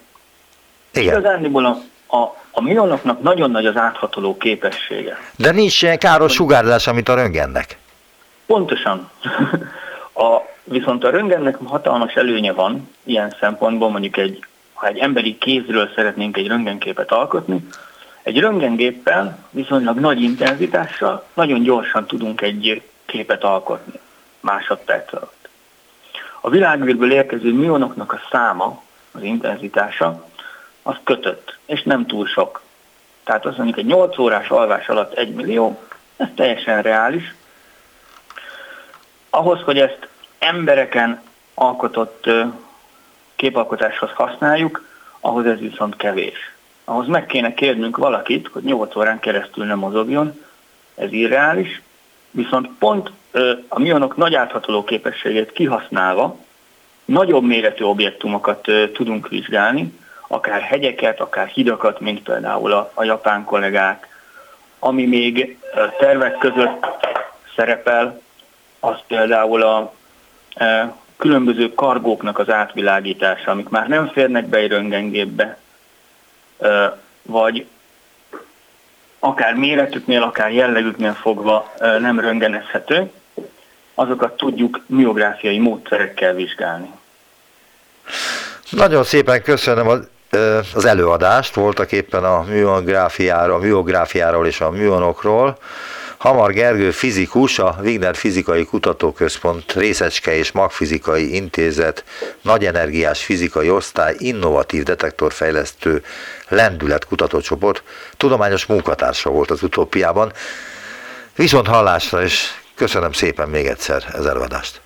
Igen. 0.92 1.18
Igazániból 1.18 1.64
a, 1.64 1.76
a, 2.16 2.36
a 2.50 2.62
mionoknak 2.62 3.22
nagyon 3.22 3.50
nagy 3.50 3.66
az 3.66 3.76
áthatoló 3.76 4.36
képessége. 4.36 5.18
De 5.36 5.50
nincs 5.50 5.82
ilyen 5.82 5.98
káros 5.98 6.32
sugárzás, 6.32 6.92
mint 6.92 7.08
a 7.08 7.14
röngennek. 7.14 7.78
Pontosan. 8.46 9.10
a, 10.26 10.51
viszont 10.64 11.04
a 11.04 11.10
röngennek 11.10 11.56
hatalmas 11.64 12.14
előnye 12.14 12.52
van 12.52 12.90
ilyen 13.04 13.34
szempontból, 13.40 13.90
mondjuk 13.90 14.16
egy, 14.16 14.44
ha 14.72 14.86
egy 14.86 14.98
emberi 14.98 15.38
kézről 15.38 15.90
szeretnénk 15.94 16.36
egy 16.36 16.46
röngenképet 16.46 17.12
alkotni, 17.12 17.66
egy 18.22 18.38
röntgengéppel 18.38 19.38
viszonylag 19.50 19.98
nagy 19.98 20.22
intenzitással 20.22 21.24
nagyon 21.34 21.62
gyorsan 21.62 22.06
tudunk 22.06 22.40
egy 22.40 22.82
képet 23.06 23.44
alkotni 23.44 24.00
másodperc 24.40 25.12
alatt. 25.12 25.48
A 26.40 26.50
világűrből 26.50 27.12
érkező 27.12 27.52
mionoknak 27.52 28.12
a 28.12 28.20
száma, 28.30 28.82
az 29.12 29.22
intenzitása, 29.22 30.28
az 30.82 30.96
kötött, 31.04 31.58
és 31.66 31.82
nem 31.82 32.06
túl 32.06 32.26
sok. 32.26 32.62
Tehát 33.24 33.46
azt 33.46 33.56
mondjuk 33.56 33.78
egy 33.78 33.86
8 33.86 34.18
órás 34.18 34.48
alvás 34.48 34.88
alatt 34.88 35.12
1 35.12 35.34
millió, 35.34 35.82
ez 36.16 36.28
teljesen 36.36 36.82
reális. 36.82 37.34
Ahhoz, 39.30 39.60
hogy 39.62 39.78
ezt 39.78 40.08
embereken 40.42 41.22
alkotott 41.54 42.30
képalkotáshoz 43.36 44.10
használjuk, 44.14 44.84
ahhoz 45.20 45.46
ez 45.46 45.58
viszont 45.58 45.96
kevés. 45.96 46.54
Ahhoz 46.84 47.06
meg 47.06 47.26
kéne 47.26 47.54
kérnünk 47.54 47.96
valakit, 47.96 48.48
hogy 48.48 48.62
8 48.62 48.96
órán 48.96 49.20
keresztül 49.20 49.64
nem 49.64 49.78
mozogjon, 49.78 50.44
ez 50.94 51.12
irreális, 51.12 51.82
viszont 52.30 52.68
pont 52.78 53.10
a 53.68 53.78
mionok 53.78 54.16
nagy 54.16 54.34
áthatoló 54.34 54.84
képességét 54.84 55.52
kihasználva 55.52 56.36
nagyobb 57.04 57.44
méretű 57.44 57.84
objektumokat 57.84 58.68
tudunk 58.92 59.28
vizsgálni, 59.28 59.98
akár 60.26 60.60
hegyeket, 60.60 61.20
akár 61.20 61.46
hidakat, 61.46 62.00
mint 62.00 62.22
például 62.22 62.72
a, 62.72 62.90
a 62.94 63.04
japán 63.04 63.44
kollégák. 63.44 64.08
Ami 64.78 65.06
még 65.06 65.58
tervek 65.98 66.38
között 66.38 66.86
szerepel, 67.56 68.20
az 68.80 68.96
például 69.06 69.62
a 69.62 69.92
különböző 71.16 71.74
kargóknak 71.74 72.38
az 72.38 72.50
átvilágítása, 72.50 73.50
amik 73.50 73.68
már 73.68 73.88
nem 73.88 74.08
férnek 74.08 74.46
be 74.46 74.58
egy 74.58 74.70
röntgengépbe, 74.70 75.58
e, 76.60 76.98
vagy 77.22 77.66
akár 79.18 79.54
méretüknél, 79.54 80.22
akár 80.22 80.52
jellegüknél 80.52 81.12
fogva 81.12 81.72
e, 81.78 81.98
nem 81.98 82.20
röntgenezhető, 82.20 83.10
azokat 83.94 84.36
tudjuk 84.36 84.80
miográfiai 84.86 85.58
módszerekkel 85.58 86.34
vizsgálni. 86.34 86.90
Nagyon 88.70 89.04
szépen 89.04 89.42
köszönöm 89.42 89.88
az, 89.88 90.08
az 90.74 90.84
előadást, 90.84 91.54
voltak 91.54 91.92
éppen 91.92 92.24
a 92.24 92.42
műográfiáról, 92.42 93.56
a 93.56 93.58
műográfiáról 93.58 94.46
és 94.46 94.60
a 94.60 94.70
műonokról. 94.70 95.58
Hamar 96.22 96.52
Gergő 96.52 96.90
fizikus, 96.90 97.58
a 97.58 97.76
Wigner 97.80 98.16
Fizikai 98.16 98.64
Kutatóközpont 98.64 99.72
Részecske 99.72 100.36
és 100.36 100.52
Magfizikai 100.52 101.34
Intézet 101.34 102.04
Nagyenergiás 102.42 103.24
Fizikai 103.24 103.70
Osztály 103.70 104.14
Innovatív 104.18 104.82
Detektorfejlesztő 104.82 106.02
Lendület 106.48 107.04
Kutatócsoport 107.04 107.82
tudományos 108.16 108.66
munkatársa 108.66 109.30
volt 109.30 109.50
az 109.50 109.62
utópiában. 109.62 110.32
Viszont 111.36 111.66
hallásra, 111.66 112.22
és 112.22 112.50
köszönöm 112.74 113.12
szépen 113.12 113.48
még 113.48 113.66
egyszer 113.66 114.04
ez 114.12 114.24
előadást. 114.24 114.80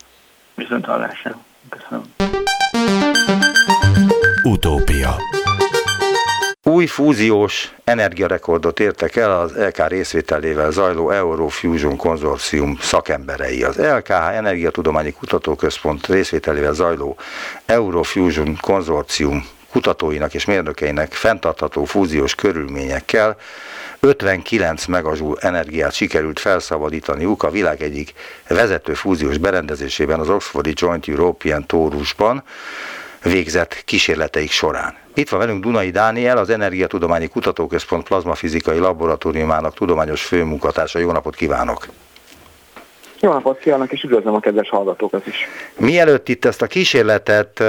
Viszont 0.54 0.84
hallásra. 0.84 1.38
Köszönöm. 1.68 2.02
Utópia 4.42 4.75
új 6.76 6.86
fúziós 6.86 7.72
energiarekordot 7.84 8.80
értek 8.80 9.16
el 9.16 9.40
az 9.40 9.52
LK 9.56 9.88
részvételével 9.88 10.70
zajló 10.70 11.10
Eurofusion 11.10 11.96
konzorcium 11.96 12.78
szakemberei. 12.80 13.62
Az 13.62 13.76
LKH 13.76 14.36
Energiatudományi 14.36 15.12
Kutatóközpont 15.12 16.06
részvételével 16.06 16.72
zajló 16.72 17.16
Eurofusion 17.66 18.56
konzorcium 18.60 19.46
kutatóinak 19.70 20.34
és 20.34 20.44
mérnökeinek 20.44 21.12
fenntartható 21.12 21.84
fúziós 21.84 22.34
körülményekkel 22.34 23.36
59 24.00 24.84
megazsúl 24.86 25.38
energiát 25.40 25.92
sikerült 25.92 26.38
felszabadítaniuk 26.38 27.42
a 27.42 27.50
világ 27.50 27.82
egyik 27.82 28.12
vezető 28.48 28.94
fúziós 28.94 29.38
berendezésében, 29.38 30.20
az 30.20 30.28
Oxfordi 30.28 30.72
Joint 30.74 31.08
European 31.08 31.66
Torusban 31.66 32.42
végzett 33.22 33.82
kísérleteik 33.84 34.50
során. 34.50 35.05
Itt 35.18 35.28
van 35.28 35.40
velünk 35.40 35.62
Dunai 35.62 35.90
Dániel, 35.90 36.36
az 36.36 36.50
Energiatudományi 36.50 37.26
Kutatóközpont 37.26 38.06
plazmafizikai 38.06 38.78
laboratóriumának 38.78 39.74
tudományos 39.74 40.22
főmunkatársa. 40.22 40.98
Jó 40.98 41.10
napot 41.12 41.34
kívánok! 41.34 41.86
Jó 43.20 43.32
napot 43.32 43.58
kívánok, 43.58 43.92
és 43.92 44.02
üdvözlöm 44.02 44.34
a 44.34 44.40
kedves 44.40 44.68
hallgatókat 44.68 45.26
is! 45.26 45.48
Mielőtt 45.76 46.28
itt 46.28 46.44
ezt 46.44 46.62
a 46.62 46.66
kísérletet 46.66 47.62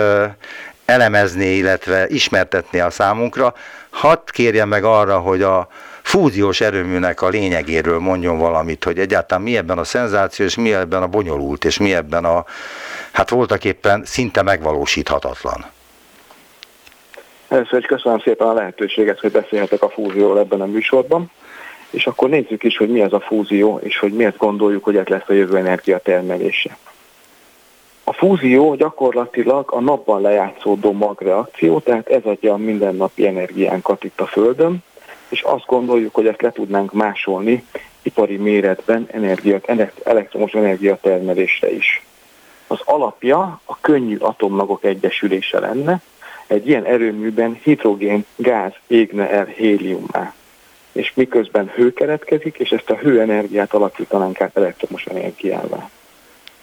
elemezni, 0.85 1.45
illetve 1.45 2.07
ismertetni 2.07 2.79
a 2.79 2.89
számunkra, 2.89 3.53
hadd 3.89 4.19
kérjem 4.25 4.67
meg 4.67 4.83
arra, 4.83 5.19
hogy 5.19 5.41
a 5.41 5.67
fúziós 6.01 6.61
erőműnek 6.61 7.21
a 7.21 7.27
lényegéről 7.27 7.99
mondjon 7.99 8.37
valamit, 8.37 8.83
hogy 8.83 8.99
egyáltalán 8.99 9.43
mi 9.43 9.57
ebben 9.57 9.77
a 9.77 9.83
szenzáció, 9.83 10.45
és 10.45 10.55
mi 10.55 10.73
ebben 10.73 11.01
a 11.01 11.07
bonyolult, 11.07 11.65
és 11.65 11.77
mi 11.77 11.93
ebben 11.93 12.25
a, 12.25 12.45
hát 13.11 13.29
voltak 13.29 13.63
éppen 13.63 14.05
szinte 14.05 14.41
megvalósíthatatlan. 14.41 15.75
Először 17.47 17.79
is 17.79 17.85
köszönöm 17.85 18.19
szépen 18.19 18.47
a 18.47 18.53
lehetőséget, 18.53 19.19
hogy 19.19 19.31
beszélhetek 19.31 19.83
a 19.83 19.89
fúzióról 19.89 20.39
ebben 20.39 20.61
a 20.61 20.65
műsorban, 20.65 21.31
és 21.89 22.07
akkor 22.07 22.29
nézzük 22.29 22.63
is, 22.63 22.77
hogy 22.77 22.89
mi 22.89 23.01
az 23.01 23.13
a 23.13 23.19
fúzió, 23.19 23.79
és 23.83 23.99
hogy 23.99 24.13
miért 24.13 24.37
gondoljuk, 24.37 24.83
hogy 24.83 24.95
ez 24.95 25.07
lesz 25.07 25.27
a 25.29 25.33
jövő 25.33 25.57
energia 25.57 25.99
termelése. 25.99 26.77
A 28.03 28.13
fúzió 28.13 28.75
gyakorlatilag 28.75 29.71
a 29.71 29.79
napban 29.79 30.21
lejátszódó 30.21 30.91
magreakció, 30.91 31.79
tehát 31.79 32.07
ez 32.07 32.21
adja 32.23 32.53
a 32.53 32.57
mindennapi 32.57 33.27
energiánkat 33.27 34.03
itt 34.03 34.21
a 34.21 34.25
Földön, 34.25 34.83
és 35.29 35.41
azt 35.41 35.65
gondoljuk, 35.65 36.15
hogy 36.15 36.27
ezt 36.27 36.41
le 36.41 36.51
tudnánk 36.51 36.93
másolni 36.93 37.65
ipari 38.01 38.37
méretben 38.37 39.07
energia, 39.11 39.59
elektromos 40.03 40.53
energiatermelésre 40.53 41.71
is. 41.71 42.05
Az 42.67 42.79
alapja 42.85 43.61
a 43.65 43.79
könnyű 43.81 44.17
atommagok 44.17 44.83
egyesülése 44.83 45.59
lenne, 45.59 46.01
egy 46.47 46.67
ilyen 46.67 46.85
erőműben 46.85 47.59
hidrogén 47.63 48.25
gáz 48.35 48.73
égne 48.87 49.29
el 49.29 49.45
héliummá. 49.45 50.33
És 50.91 51.11
miközben 51.15 51.71
hő 51.75 51.93
keretkezik, 51.93 52.57
és 52.57 52.69
ezt 52.69 52.89
a 52.89 52.95
hőenergiát 52.95 53.73
alakítanánk 53.73 54.41
át 54.41 54.57
elektromos 54.57 55.05
energiává. 55.05 55.89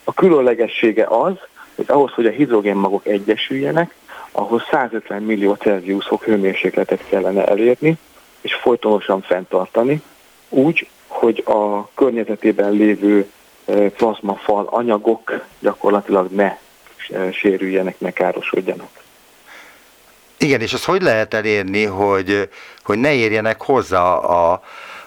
A 0.05 0.12
különlegessége 0.12 1.07
az, 1.07 1.35
hogy 1.75 1.85
ahhoz, 1.88 2.12
hogy 2.12 2.27
a 2.27 2.31
hidrogénmagok 2.31 3.07
egyesüljenek, 3.07 3.94
ahhoz 4.31 4.62
150 4.70 5.23
millió 5.23 5.55
Celsius 5.55 6.07
fok 6.07 6.25
hőmérsékletet 6.25 7.05
kellene 7.09 7.47
elérni, 7.47 7.99
és 8.40 8.55
folytonosan 8.55 9.20
fenntartani, 9.20 10.03
úgy, 10.49 10.88
hogy 11.07 11.42
a 11.47 11.88
környezetében 11.94 12.73
lévő 12.73 13.31
eh, 13.64 13.90
plazmafal 13.90 14.66
anyagok 14.70 15.44
gyakorlatilag 15.59 16.31
ne 16.31 16.59
eh, 17.09 17.33
sérüljenek, 17.33 18.01
ne 18.01 18.11
károsodjanak. 18.11 19.04
Igen, 20.45 20.61
és 20.61 20.73
azt 20.73 20.85
hogy 20.85 21.03
lehet 21.03 21.35
elérni, 21.35 21.85
hogy, 21.85 22.49
hogy 22.85 22.99
ne 22.99 23.13
érjenek 23.13 23.63
hozzá 23.63 24.03
a, 24.15 24.63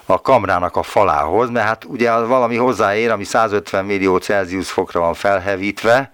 a 0.06 0.20
kamrának 0.20 0.76
a 0.76 0.82
falához, 0.82 1.50
mert 1.50 1.66
hát 1.66 1.84
ugye 1.84 2.12
valami 2.12 2.56
hozzáér, 2.56 3.10
ami 3.10 3.24
150 3.24 3.84
millió 3.84 4.16
Celsius 4.16 4.70
fokra 4.70 5.00
van 5.00 5.14
felhevítve, 5.14 6.12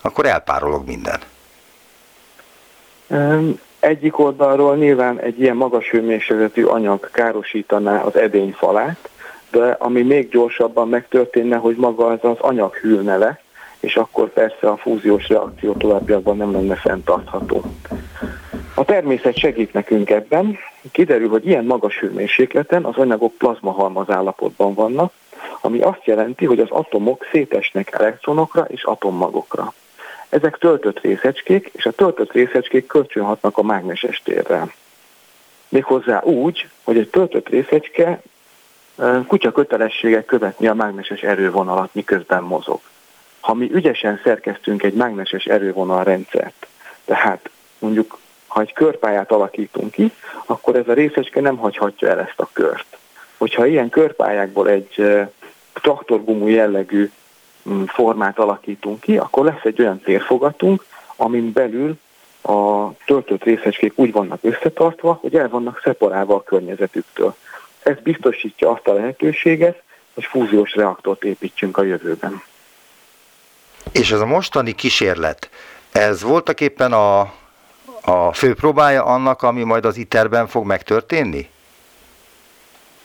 akkor 0.00 0.26
elpárolog 0.26 0.86
minden. 0.86 1.20
Egyik 3.78 4.18
oldalról 4.18 4.76
nyilván 4.76 5.20
egy 5.20 5.40
ilyen 5.40 5.56
magas 5.56 5.90
hőmérsékletű 5.90 6.64
anyag 6.64 7.10
károsítaná 7.12 8.02
az 8.02 8.16
edény 8.16 8.52
falát, 8.52 9.08
de 9.50 9.76
ami 9.78 10.02
még 10.02 10.28
gyorsabban 10.28 10.88
megtörténne, 10.88 11.56
hogy 11.56 11.76
maga 11.76 12.06
az 12.06 12.18
az 12.22 12.38
anyag 12.38 12.74
hűlne 12.74 13.16
le, 13.16 13.40
és 13.80 13.96
akkor 13.96 14.28
persze 14.28 14.68
a 14.68 14.76
fúziós 14.76 15.28
reakció 15.28 15.72
továbbiakban 15.72 16.36
nem 16.36 16.52
lenne 16.52 16.74
fenntartható. 16.74 17.62
A 18.78 18.84
természet 18.84 19.36
segít 19.36 19.72
nekünk 19.72 20.10
ebben. 20.10 20.58
Kiderül, 20.92 21.28
hogy 21.28 21.46
ilyen 21.46 21.64
magas 21.64 21.98
hőmérsékleten 21.98 22.84
az 22.84 22.96
anyagok 22.96 23.34
plazmahalmaz 23.34 24.10
állapotban 24.10 24.74
vannak, 24.74 25.12
ami 25.60 25.80
azt 25.80 26.04
jelenti, 26.04 26.44
hogy 26.44 26.60
az 26.60 26.70
atomok 26.70 27.26
szétesnek 27.32 27.92
elektronokra 27.92 28.64
és 28.64 28.84
atommagokra. 28.84 29.72
Ezek 30.28 30.58
töltött 30.58 31.00
részecskék, 31.00 31.70
és 31.72 31.86
a 31.86 31.90
töltött 31.90 32.32
részecskék 32.32 32.86
kölcsönhatnak 32.86 33.58
a 33.58 33.62
mágneses 33.62 34.22
térrel. 34.24 34.72
Méghozzá 35.68 36.22
úgy, 36.22 36.68
hogy 36.82 36.98
egy 36.98 37.08
töltött 37.08 37.48
részecske 37.48 38.20
kutya 39.26 39.52
kötelessége 39.52 40.24
követni 40.24 40.66
a 40.66 40.74
mágneses 40.74 41.20
erővonalat, 41.20 41.94
miközben 41.94 42.42
mozog. 42.42 42.80
Ha 43.40 43.54
mi 43.54 43.70
ügyesen 43.72 44.20
szerkeztünk 44.24 44.82
egy 44.82 44.94
mágneses 44.94 45.44
erővonalrendszert, 45.44 46.66
tehát 47.04 47.50
mondjuk 47.78 48.18
ha 48.56 48.62
egy 48.62 48.72
körpályát 48.72 49.32
alakítunk 49.32 49.90
ki, 49.90 50.12
akkor 50.46 50.76
ez 50.76 50.88
a 50.88 50.92
részecske 50.92 51.40
nem 51.40 51.56
hagyhatja 51.56 52.08
el 52.08 52.20
ezt 52.20 52.40
a 52.40 52.48
kört. 52.52 52.98
Hogyha 53.36 53.66
ilyen 53.66 53.88
körpályákból 53.88 54.68
egy 54.68 55.04
traktorgumú 55.72 56.46
jellegű 56.46 57.10
mm, 57.68 57.82
formát 57.84 58.38
alakítunk 58.38 59.00
ki, 59.00 59.18
akkor 59.18 59.44
lesz 59.44 59.64
egy 59.64 59.80
olyan 59.80 60.00
térfogatunk, 60.00 60.84
amin 61.16 61.52
belül 61.52 61.94
a 62.42 62.88
töltött 63.04 63.44
részecskék 63.44 63.92
úgy 63.94 64.12
vannak 64.12 64.38
összetartva, 64.42 65.18
hogy 65.20 65.34
el 65.34 65.48
vannak 65.48 65.80
szeparálva 65.84 66.34
a 66.34 66.42
környezetüktől. 66.42 67.34
Ez 67.82 67.96
biztosítja 68.02 68.70
azt 68.70 68.86
a 68.86 68.92
lehetőséget, 68.92 69.82
hogy 70.14 70.24
fúziós 70.24 70.74
reaktort 70.74 71.24
építsünk 71.24 71.76
a 71.76 71.82
jövőben. 71.82 72.42
És 73.92 74.10
ez 74.10 74.20
a 74.20 74.26
mostani 74.26 74.72
kísérlet, 74.72 75.50
ez 75.92 76.22
voltak 76.22 76.60
éppen 76.60 76.92
a 76.92 77.32
a 78.06 78.32
fő 78.32 78.54
próbája 78.54 79.04
annak, 79.04 79.42
ami 79.42 79.62
majd 79.62 79.84
az 79.84 79.96
ITER-ben 79.96 80.46
fog 80.46 80.66
megtörténni? 80.66 81.48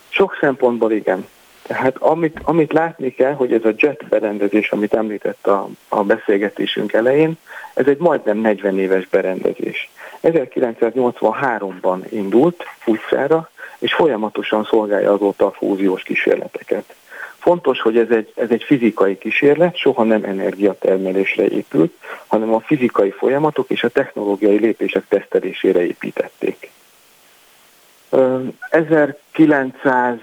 Sok 0.09 0.37
szempontból 0.39 0.91
igen. 0.91 1.27
Tehát 1.61 1.97
amit, 1.97 2.39
amit 2.43 2.73
látni 2.73 3.13
kell, 3.13 3.33
hogy 3.33 3.53
ez 3.53 3.65
a 3.65 3.73
JET 3.75 4.07
berendezés, 4.09 4.71
amit 4.71 4.93
említett 4.93 5.47
a, 5.47 5.67
a 5.87 6.03
beszélgetésünk 6.03 6.93
elején, 6.93 7.37
ez 7.73 7.87
egy 7.87 7.97
majdnem 7.97 8.37
40 8.37 8.79
éves 8.79 9.07
berendezés. 9.07 9.89
1983-ban 10.23 11.97
indult 12.09 12.63
útjára, 12.85 13.49
és 13.79 13.93
folyamatosan 13.93 14.63
szolgálja 14.63 15.13
azóta 15.13 15.45
a 15.45 15.51
fúziós 15.51 16.03
kísérleteket. 16.03 16.95
Fontos, 17.41 17.81
hogy 17.81 17.97
ez 17.97 18.09
egy, 18.09 18.31
ez 18.35 18.49
egy 18.49 18.63
fizikai 18.63 19.17
kísérlet, 19.17 19.75
soha 19.75 20.03
nem 20.03 20.23
energiatermelésre 20.23 21.47
épült, 21.47 21.93
hanem 22.27 22.53
a 22.53 22.59
fizikai 22.59 23.09
folyamatok 23.09 23.69
és 23.69 23.83
a 23.83 23.89
technológiai 23.89 24.57
lépések 24.57 25.07
tesztelésére 25.07 25.85
építették. 25.85 26.71
1900, 28.69 30.17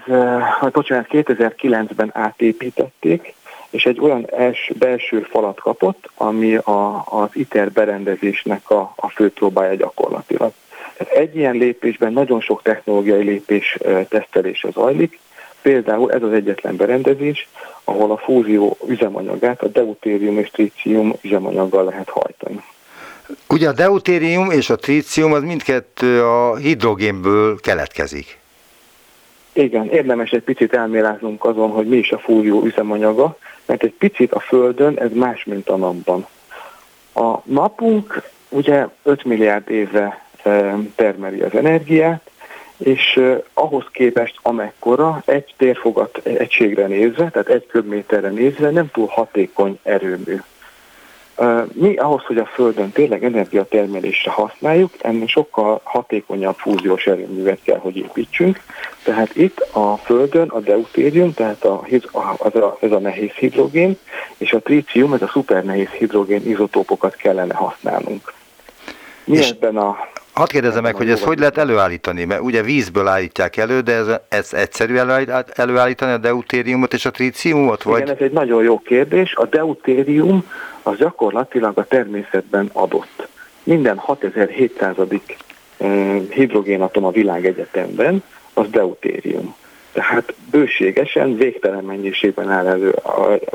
vagy 0.59 0.71
bocsánat, 0.71 1.07
2009-ben 1.09 2.09
átépítették, 2.13 3.33
és 3.69 3.85
egy 3.85 3.99
olyan 3.99 4.25
els, 4.31 4.71
belső 4.75 5.21
falat 5.21 5.59
kapott, 5.59 6.09
ami 6.15 6.55
a, 6.55 7.03
az 7.05 7.29
ITER 7.33 7.71
berendezésnek 7.71 8.69
a, 8.69 8.93
a 8.95 9.09
fő 9.09 9.31
próbája 9.31 9.75
gyakorlatilag. 9.75 10.51
Egy 10.97 11.35
ilyen 11.35 11.55
lépésben 11.55 12.13
nagyon 12.13 12.41
sok 12.41 12.61
technológiai 12.61 13.23
lépés 13.23 13.77
tesztelése 14.09 14.69
zajlik, 14.71 15.19
Például 15.69 16.11
ez 16.11 16.23
az 16.23 16.31
egyetlen 16.31 16.75
berendezés, 16.75 17.47
ahol 17.83 18.11
a 18.11 18.17
fúzió 18.17 18.77
üzemanyagát 18.87 19.61
a 19.61 19.67
deutérium 19.67 20.37
és 20.37 20.49
trícium 20.49 21.13
üzemanyaggal 21.21 21.83
lehet 21.83 22.09
hajtani. 22.09 22.63
Ugye 23.49 23.67
a 23.67 23.73
deutérium 23.73 24.51
és 24.51 24.69
a 24.69 24.75
trícium 24.75 25.33
az 25.33 25.43
mindkettő 25.43 26.23
a 26.23 26.55
hidrogénből 26.55 27.59
keletkezik. 27.59 28.39
Igen, 29.53 29.89
érdemes 29.89 30.31
egy 30.31 30.41
picit 30.41 30.73
elméláznunk 30.73 31.45
azon, 31.45 31.69
hogy 31.69 31.87
mi 31.87 31.97
is 31.97 32.11
a 32.11 32.17
fúzió 32.19 32.63
üzemanyaga, 32.63 33.37
mert 33.65 33.83
egy 33.83 33.93
picit 33.93 34.31
a 34.31 34.39
Földön 34.39 34.97
ez 34.97 35.11
más, 35.13 35.43
mint 35.43 35.69
a 35.69 35.75
napban. 35.75 36.27
A 37.13 37.37
napunk 37.43 38.21
ugye 38.49 38.87
5 39.03 39.23
milliárd 39.23 39.69
éve 39.69 40.25
termeli 40.95 41.41
az 41.41 41.55
energiát, 41.55 42.29
és 42.79 43.21
ahhoz 43.53 43.85
képest 43.91 44.39
amekkora 44.41 45.21
egy 45.25 45.53
térfogat 45.57 46.17
egységre 46.23 46.87
nézve, 46.87 47.29
tehát 47.29 47.49
egy 47.49 47.67
köbméterre 47.67 48.29
nézve 48.29 48.69
nem 48.69 48.91
túl 48.91 49.07
hatékony 49.07 49.79
erőmű. 49.83 50.39
Mi 51.73 51.95
ahhoz, 51.95 52.23
hogy 52.23 52.37
a 52.37 52.45
Földön 52.45 52.91
tényleg 52.91 53.23
energiatermelésre 53.23 54.31
használjuk, 54.31 54.91
ennél 55.01 55.27
sokkal 55.27 55.81
hatékonyabb 55.83 56.55
fúziós 56.57 57.05
erőművet 57.05 57.59
kell, 57.63 57.77
hogy 57.77 57.97
építsünk. 57.97 58.59
Tehát 59.03 59.35
itt 59.35 59.59
a 59.59 59.97
Földön 59.97 60.47
a 60.47 60.59
deutérium, 60.59 61.33
tehát 61.33 61.63
a, 61.63 61.85
az 62.37 62.55
a, 62.55 62.77
ez 62.81 62.91
a 62.91 62.99
nehéz 62.99 63.31
hidrogén, 63.31 63.97
és 64.37 64.53
a 64.53 64.59
trícium, 64.59 65.13
ez 65.13 65.21
a 65.21 65.27
szupernehéz 65.27 65.89
hidrogén 65.89 66.49
izotópokat 66.49 67.15
kellene 67.15 67.53
használnunk. 67.53 68.33
Mi 69.23 69.37
és 69.37 69.49
ebben 69.49 69.77
a 69.77 69.97
Hadd 70.39 70.49
kérdezem 70.49 70.83
meg, 70.83 70.95
hogy 70.95 71.09
ezt 71.09 71.23
hogy 71.23 71.39
lehet 71.39 71.57
előállítani? 71.57 72.25
Mert 72.25 72.41
ugye 72.41 72.61
vízből 72.61 73.07
állítják 73.07 73.57
elő, 73.57 73.79
de 73.79 73.93
ez, 73.93 74.07
ez 74.29 74.53
egyszerű 74.53 74.95
előállítani 75.55 76.11
a 76.11 76.17
deutériumot 76.17 76.93
és 76.93 77.05
a 77.05 77.11
tríciumot? 77.11 77.83
Vagy? 77.83 78.01
Igen, 78.01 78.15
ez 78.15 78.21
egy 78.21 78.31
nagyon 78.31 78.63
jó 78.63 78.79
kérdés. 78.79 79.35
A 79.35 79.45
deutérium 79.45 80.45
az 80.83 80.97
gyakorlatilag 80.97 81.77
a 81.77 81.83
természetben 81.83 82.69
adott. 82.73 83.27
Minden 83.63 83.97
6700. 83.97 84.95
hidrogénatom 86.29 87.05
a 87.05 87.11
világegyetemben 87.11 88.23
az 88.53 88.69
deutérium. 88.69 89.55
Tehát 89.91 90.33
bőségesen, 90.51 91.35
végtelen 91.35 91.83
mennyiségben 91.83 92.49
áll, 92.49 92.67
elő, 92.67 92.95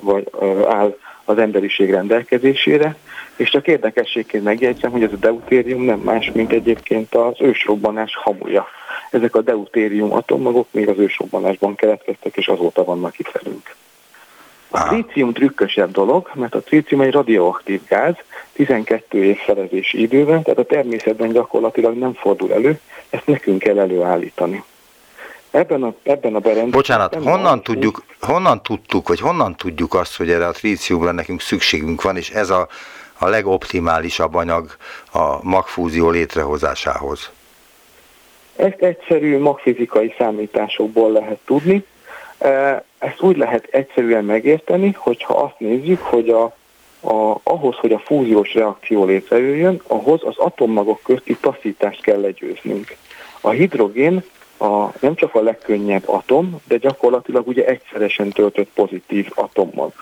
vagy 0.01 0.31
áll 0.68 0.97
az 1.25 1.38
emberiség 1.38 1.90
rendelkezésére, 1.90 2.97
és 3.37 3.51
csak 3.51 3.66
érdekességként 3.66 4.44
megjegyzem, 4.44 4.90
hogy 4.90 5.03
ez 5.03 5.12
a 5.12 5.16
deutérium 5.16 5.83
nem 5.83 5.99
más, 5.99 6.31
mint 6.35 6.53
egyébként 6.53 7.14
az 7.14 7.35
ősrobbanás 7.38 8.16
hamuja. 8.16 8.66
Ezek 9.11 9.35
a 9.37 9.40
deutérium 9.40 10.12
atommagok 10.12 10.66
még 10.70 10.88
az 10.88 10.99
ősrobbanásban 10.99 11.75
keletkeztek, 11.75 12.37
és 12.37 12.49
azóta 12.49 12.85
vannak 12.85 13.18
itt 13.18 13.31
velünk. 13.31 13.75
A 14.70 14.88
trícium 14.88 15.33
trükkösebb 15.33 15.90
dolog, 15.90 16.31
mert 16.35 16.55
a 16.55 16.61
trícium 16.61 17.01
egy 17.01 17.12
radioaktív 17.12 17.81
gáz, 17.88 18.14
12 18.53 19.25
év 19.25 19.37
felezési 19.37 20.01
idővel, 20.01 20.42
tehát 20.42 20.59
a 20.59 20.64
természetben 20.64 21.33
gyakorlatilag 21.33 21.99
nem 21.99 22.12
fordul 22.12 22.53
elő, 22.53 22.81
ezt 23.11 23.27
nekünk 23.27 23.59
kell 23.59 23.79
előállítani. 23.79 24.64
Ebben 25.51 25.83
a, 25.83 25.94
ebben 26.03 26.35
a 26.35 26.38
berendezésben... 26.38 26.70
Bocsánat, 26.70 27.14
honnan, 27.14 27.62
tudjuk, 27.62 28.05
honnan 28.20 28.62
tudtuk, 28.62 29.09
vagy 29.09 29.20
honnan 29.20 29.57
tudjuk 29.57 29.94
azt, 29.94 30.16
hogy 30.16 30.31
erre 30.31 30.47
a 30.47 30.53
tríciumra 30.53 31.12
nekünk 31.12 31.40
szükségünk 31.40 32.03
van, 32.03 32.16
és 32.16 32.31
ez 32.31 32.51
a, 32.51 32.68
a 33.25 33.29
legoptimálisabb 33.29 34.35
anyag 34.35 34.77
a 35.13 35.39
magfúzió 35.43 36.11
létrehozásához? 36.11 37.31
Ezt 38.57 38.83
egyszerű 38.83 39.39
magfizikai 39.39 40.15
számításokból 40.19 41.13
lehet 41.13 41.39
tudni. 41.45 41.85
E, 42.39 42.85
ezt 42.99 43.21
úgy 43.21 43.37
lehet 43.37 43.67
egyszerűen 43.71 44.25
megérteni, 44.25 44.95
hogyha 44.99 45.35
azt 45.35 45.59
nézzük, 45.59 46.01
hogy 46.01 46.29
a, 46.29 46.43
a, 47.01 47.41
ahhoz, 47.43 47.77
hogy 47.77 47.93
a 47.93 48.03
fúziós 48.05 48.55
reakció 48.55 49.05
létrejöjjön, 49.05 49.81
ahhoz 49.87 50.21
az 50.25 50.37
atommagok 50.37 51.01
közti 51.03 51.37
taszítást 51.37 52.03
kell 52.03 52.21
legyőznünk. 52.21 52.97
A 53.41 53.51
hidrogén 53.51 54.25
a, 54.59 54.93
nem 55.01 55.15
csak 55.15 55.35
a 55.35 55.43
legkönnyebb 55.43 56.09
atom, 56.09 56.61
de 56.69 56.77
gyakorlatilag 56.77 57.49
ugye 57.49 57.65
egyszeresen 57.67 58.31
töltött 58.31 58.71
pozitív 58.75 59.31
atommag. 59.35 59.93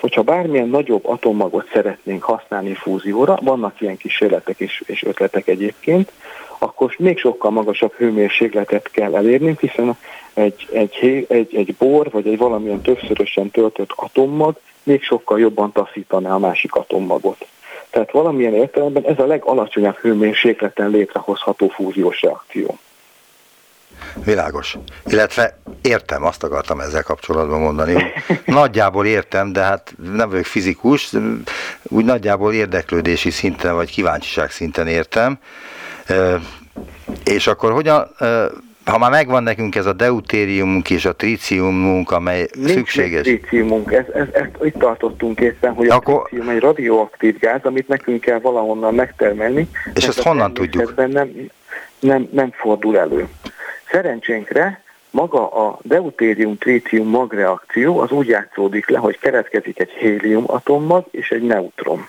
Hogyha 0.00 0.22
bármilyen 0.22 0.68
nagyobb 0.68 1.06
atommagot 1.06 1.68
szeretnénk 1.72 2.22
használni 2.22 2.74
fúzióra, 2.74 3.38
vannak 3.42 3.80
ilyen 3.80 3.96
kísérletek 3.96 4.60
és, 4.60 4.82
és 4.86 5.02
ötletek 5.02 5.48
egyébként, 5.48 6.12
akkor 6.58 6.94
még 6.98 7.18
sokkal 7.18 7.50
magasabb 7.50 7.92
hőmérsékletet 7.92 8.90
kell 8.90 9.16
elérnünk, 9.16 9.60
hiszen 9.60 9.96
egy, 10.34 10.68
egy, 10.72 11.26
egy, 11.28 11.54
egy 11.54 11.74
bor 11.78 12.10
vagy 12.10 12.26
egy 12.26 12.38
valamilyen 12.38 12.80
többszörösen 12.80 13.50
töltött 13.50 13.92
atommag 13.96 14.56
még 14.82 15.02
sokkal 15.02 15.40
jobban 15.40 15.72
taszítaná 15.72 16.34
a 16.34 16.38
másik 16.38 16.74
atommagot. 16.74 17.46
Tehát 17.90 18.10
valamilyen 18.10 18.54
értelemben 18.54 19.04
ez 19.04 19.18
a 19.18 19.26
legalacsonyabb 19.26 19.96
hőmérsékleten 19.96 20.90
létrehozható 20.90 21.68
fúziós 21.68 22.22
reakció. 22.22 22.78
Világos. 24.24 24.78
Illetve 25.06 25.58
értem, 25.82 26.24
azt 26.24 26.42
akartam 26.42 26.80
ezzel 26.80 27.02
kapcsolatban 27.02 27.60
mondani. 27.60 28.02
Nagyjából 28.44 29.06
értem, 29.06 29.52
de 29.52 29.62
hát 29.62 29.94
nem 30.14 30.30
vagyok 30.30 30.44
fizikus, 30.44 31.12
úgy 31.82 32.04
nagyjából 32.04 32.52
érdeklődési 32.52 33.30
szinten 33.30 33.74
vagy 33.74 33.90
kíváncsiság 33.90 34.50
szinten 34.50 34.86
értem. 34.86 35.38
És 37.24 37.46
akkor 37.46 37.72
hogyan, 37.72 38.10
ha 38.84 38.98
már 38.98 39.10
megvan 39.10 39.42
nekünk 39.42 39.74
ez 39.74 39.86
a 39.86 39.92
deutériumunk 39.92 40.90
és 40.90 41.04
a 41.04 41.14
tríciumunk, 41.14 42.10
amely 42.10 42.48
Nincs 42.52 42.70
szükséges. 42.70 43.26
Nincs 43.26 43.40
tríciumunk, 43.40 43.92
ez, 43.92 44.04
ez, 44.14 44.26
ezt 44.32 44.50
itt 44.62 44.78
tartottunk 44.78 45.40
észre, 45.40 45.68
hogy 45.68 45.88
Akkor... 45.88 46.14
a 46.14 46.22
trícium 46.22 46.48
egy 46.48 46.60
radioaktív 46.60 47.38
gáz, 47.38 47.60
amit 47.62 47.88
nekünk 47.88 48.20
kell 48.20 48.38
valahonnan 48.40 48.94
megtermelni. 48.94 49.68
És 49.94 50.06
ezt 50.06 50.22
honnan 50.22 50.54
tudjuk? 50.54 50.94
Nem, 50.96 51.30
nem, 52.00 52.28
nem 52.32 52.50
fordul 52.52 52.98
elő. 52.98 53.28
Szerencsénkre 53.90 54.82
maga 55.10 55.48
a 55.48 55.78
deutérium-trícium 55.82 57.08
magreakció 57.08 57.98
az 57.98 58.10
úgy 58.10 58.28
játszódik 58.28 58.88
le, 58.88 58.98
hogy 58.98 59.18
keretkezik 59.18 59.80
egy 59.80 59.90
hélium 59.90 60.44
atommag 60.46 61.04
és 61.10 61.30
egy 61.30 61.42
neutron. 61.42 62.08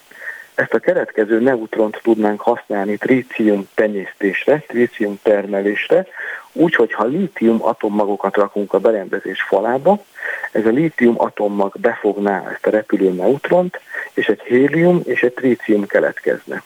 Ezt 0.56 0.74
a 0.74 0.80
keretkező 0.80 1.40
neutront 1.40 2.00
tudnánk 2.04 2.42
használni 2.42 2.98
trícium 2.98 3.68
tenyésztésre, 3.74 4.64
trícium 4.68 5.20
termelésre, 5.24 6.08
úgy, 6.52 6.76
hogy 6.76 6.94
ha 6.94 7.06
lítium 7.06 7.64
atommagokat 7.64 8.36
rakunk 8.36 8.74
a 8.74 8.80
berendezés 8.80 9.42
falába, 9.42 10.04
ez 10.52 10.66
a 10.66 10.70
lítium 10.70 11.16
atommag 11.18 11.74
befogná 11.80 12.50
ezt 12.52 12.68
a 12.68 12.70
repülő 12.70 13.10
neutront, 13.10 13.80
és 14.14 14.28
egy 14.28 14.42
hélium 14.42 15.02
és 15.04 15.24
egy 15.24 15.34
trícium 15.34 15.86
keletkezne. 15.86 16.64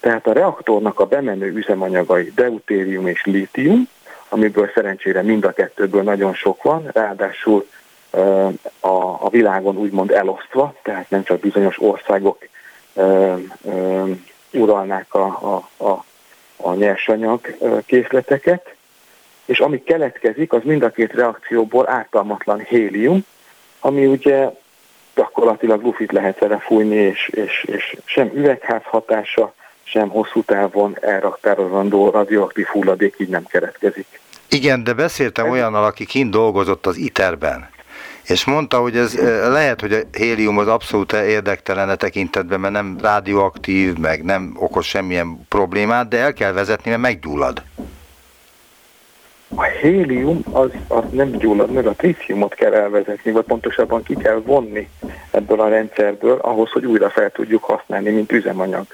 Tehát 0.00 0.26
a 0.26 0.32
reaktornak 0.32 1.00
a 1.00 1.06
bemenő 1.06 1.52
üzemanyagai 1.52 2.32
deutérium 2.34 3.06
és 3.06 3.24
lítium, 3.24 3.88
amiből 4.34 4.70
szerencsére 4.74 5.22
mind 5.22 5.44
a 5.44 5.52
kettőből 5.52 6.02
nagyon 6.02 6.34
sok 6.34 6.62
van, 6.62 6.90
ráadásul 6.92 7.66
a, 8.80 8.88
a 9.20 9.28
világon 9.30 9.76
úgymond 9.76 10.10
elosztva, 10.10 10.74
tehát 10.82 11.10
nem 11.10 11.22
csak 11.22 11.40
bizonyos 11.40 11.80
országok 11.80 12.48
uralnák 14.52 15.14
a, 15.14 15.24
a, 15.24 15.84
a, 15.84 16.04
a 16.56 16.74
nyersanyag 16.74 17.40
készleteket, 17.86 18.74
és 19.44 19.60
ami 19.60 19.82
keletkezik, 19.82 20.52
az 20.52 20.60
mind 20.64 20.82
a 20.82 20.90
két 20.90 21.12
reakcióból 21.12 21.88
ártalmatlan 21.88 22.58
hélium, 22.58 23.24
ami 23.80 24.06
ugye 24.06 24.50
gyakorlatilag 25.14 25.82
lufit 25.82 26.12
lehet 26.12 26.38
vele 26.38 26.58
fújni, 26.58 26.96
és, 26.96 27.28
és, 27.28 27.64
és 27.66 27.96
sem 28.04 28.30
üvegház 28.34 28.82
hatása, 28.84 29.54
sem 29.82 30.08
hosszú 30.08 30.42
távon 30.42 30.96
elraktározandó 31.00 32.10
radioaktív 32.10 32.66
hulladék 32.66 33.14
így 33.18 33.28
nem 33.28 33.44
keletkezik. 33.44 34.20
Igen, 34.54 34.84
de 34.84 34.92
beszéltem 34.92 35.50
olyannal, 35.50 35.84
aki 35.84 36.04
kint 36.04 36.30
dolgozott 36.30 36.86
az 36.86 36.96
ITER-ben, 36.96 37.68
és 38.26 38.44
mondta, 38.44 38.78
hogy 38.78 38.96
ez 38.96 39.14
lehet, 39.48 39.80
hogy 39.80 39.92
a 39.92 40.16
hélium 40.18 40.58
az 40.58 40.68
abszolút 40.68 41.12
érdektelen 41.12 41.88
a 41.88 41.94
tekintetben, 41.94 42.60
mert 42.60 42.72
nem 42.72 42.98
radioaktív, 43.00 43.96
meg 43.96 44.24
nem 44.24 44.56
okoz 44.58 44.84
semmilyen 44.84 45.46
problémát, 45.48 46.08
de 46.08 46.18
el 46.18 46.32
kell 46.32 46.52
vezetni, 46.52 46.90
mert 46.90 47.02
meggyullad. 47.02 47.62
A 49.54 49.62
hélium 49.62 50.40
az, 50.52 50.70
az 50.88 51.04
nem 51.10 51.30
gyullad, 51.30 51.70
mert 51.70 51.86
a 51.86 51.92
tríciumot 51.92 52.54
kell 52.54 52.72
elvezetni, 52.72 53.30
vagy 53.30 53.44
pontosabban 53.44 54.02
ki 54.02 54.14
kell 54.14 54.42
vonni 54.44 54.88
ebből 55.30 55.60
a 55.60 55.68
rendszerből, 55.68 56.38
ahhoz, 56.42 56.70
hogy 56.70 56.84
újra 56.84 57.10
fel 57.10 57.30
tudjuk 57.30 57.64
használni, 57.64 58.10
mint 58.10 58.32
üzemanyag. 58.32 58.86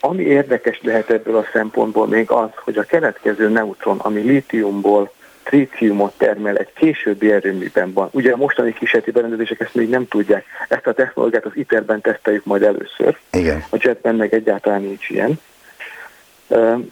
Ami 0.00 0.22
érdekes 0.22 0.80
lehet 0.82 1.10
ebből 1.10 1.36
a 1.36 1.46
szempontból 1.52 2.06
még 2.06 2.30
az, 2.30 2.48
hogy 2.54 2.78
a 2.78 2.82
keletkező 2.82 3.48
neutron, 3.48 3.98
ami 3.98 4.20
lítiumból 4.20 5.12
tríciumot 5.42 6.12
termel 6.16 6.56
egy 6.56 6.72
későbbi 6.72 7.32
erőműben 7.32 7.92
van. 7.92 8.08
Ugye 8.12 8.32
a 8.32 8.36
mostani 8.36 8.72
kísérleti 8.72 9.10
berendezések 9.10 9.60
ezt 9.60 9.74
még 9.74 9.88
nem 9.88 10.08
tudják. 10.08 10.44
Ezt 10.68 10.86
a 10.86 10.92
technológiát 10.92 11.44
az 11.44 11.52
ITER-ben 11.54 12.00
teszteljük 12.00 12.44
majd 12.44 12.62
először. 12.62 13.18
Igen. 13.32 13.64
A 13.70 13.76
jetben 13.80 14.14
meg 14.14 14.34
egyáltalán 14.34 14.82
nincs 14.82 15.08
ilyen. 15.08 15.40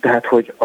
Tehát, 0.01 0.27
hogy 0.27 0.53
a, 0.57 0.65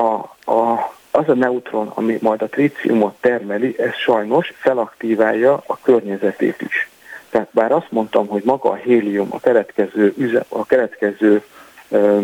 a, 0.52 0.94
az 1.12 1.30
a 1.30 1.34
neutron, 1.34 1.88
ami 1.88 2.18
majd 2.22 2.42
a 2.42 2.48
tríciumot 2.48 3.16
termeli, 3.20 3.76
ez 3.80 3.94
sajnos 3.94 4.54
felaktíválja 4.56 5.64
a 5.66 5.80
környezetét 5.82 6.62
is. 6.62 6.90
Tehát 7.30 7.48
bár 7.52 7.72
azt 7.72 7.92
mondtam, 7.92 8.28
hogy 8.28 8.42
maga 8.46 8.70
a 8.70 8.76
hélium 8.76 9.28
a 9.32 9.40
keletkező, 9.40 10.14
üze, 10.18 10.46
a 10.48 10.66
keletkező 10.66 11.44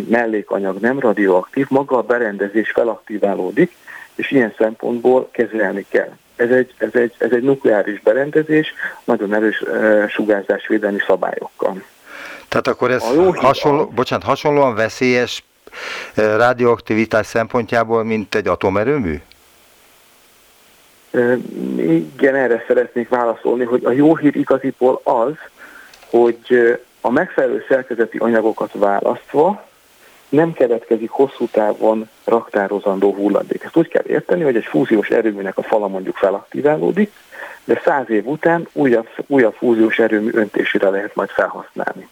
mellékanyag 0.07 0.79
nem 0.79 0.99
radioaktív, 0.99 1.65
maga 1.69 1.97
a 1.97 2.01
berendezés 2.01 2.71
felaktiválódik, 2.71 3.75
és 4.15 4.31
ilyen 4.31 4.53
szempontból 4.57 5.29
kezelni 5.31 5.85
kell. 5.89 6.11
Ez 6.35 6.49
egy, 6.49 6.73
ez 6.77 6.89
egy, 6.93 7.13
ez 7.17 7.31
egy 7.31 7.43
nukleáris 7.43 8.01
berendezés, 8.01 8.73
nagyon 9.03 9.33
erős 9.33 9.63
sugárzásvédelmi 10.09 10.99
szabályokkal. 11.07 11.83
Tehát 12.47 12.67
akkor 12.67 12.91
ez 12.91 13.03
hasonló, 13.35 13.85
bocsánat, 13.85 14.25
hasonlóan 14.25 14.75
veszélyes 14.75 15.43
radioaktivitás 16.15 17.25
szempontjából, 17.25 18.03
mint 18.03 18.35
egy 18.35 18.47
atomerőmű? 18.47 19.21
Igen, 21.77 22.35
erre 22.35 22.63
szeretnék 22.67 23.09
válaszolni, 23.09 23.63
hogy 23.63 23.85
a 23.85 23.91
jó 23.91 24.15
hír 24.15 24.35
igaziból 24.35 25.01
az, 25.03 25.33
hogy 26.09 26.79
a 27.01 27.09
megfelelő 27.09 27.65
szerkezeti 27.67 28.17
anyagokat 28.17 28.71
választva 28.73 29.69
nem 30.29 30.53
keletkezik 30.53 31.09
hosszú 31.09 31.47
távon 31.47 32.09
raktározandó 32.23 33.13
hulladék. 33.13 33.63
Ezt 33.63 33.75
úgy 33.75 33.87
kell 33.87 34.03
érteni, 34.07 34.43
hogy 34.43 34.55
egy 34.55 34.65
fúziós 34.65 35.07
erőműnek 35.07 35.57
a 35.57 35.63
fala 35.63 35.87
mondjuk 35.87 36.15
felaktiválódik, 36.15 37.11
de 37.63 37.81
száz 37.83 38.09
év 38.09 38.27
után 38.27 38.67
újabb, 38.71 39.07
újabb 39.27 39.53
fúziós 39.53 39.99
erőmű 39.99 40.31
öntésére 40.33 40.89
lehet 40.89 41.15
majd 41.15 41.29
felhasználni. 41.29 42.07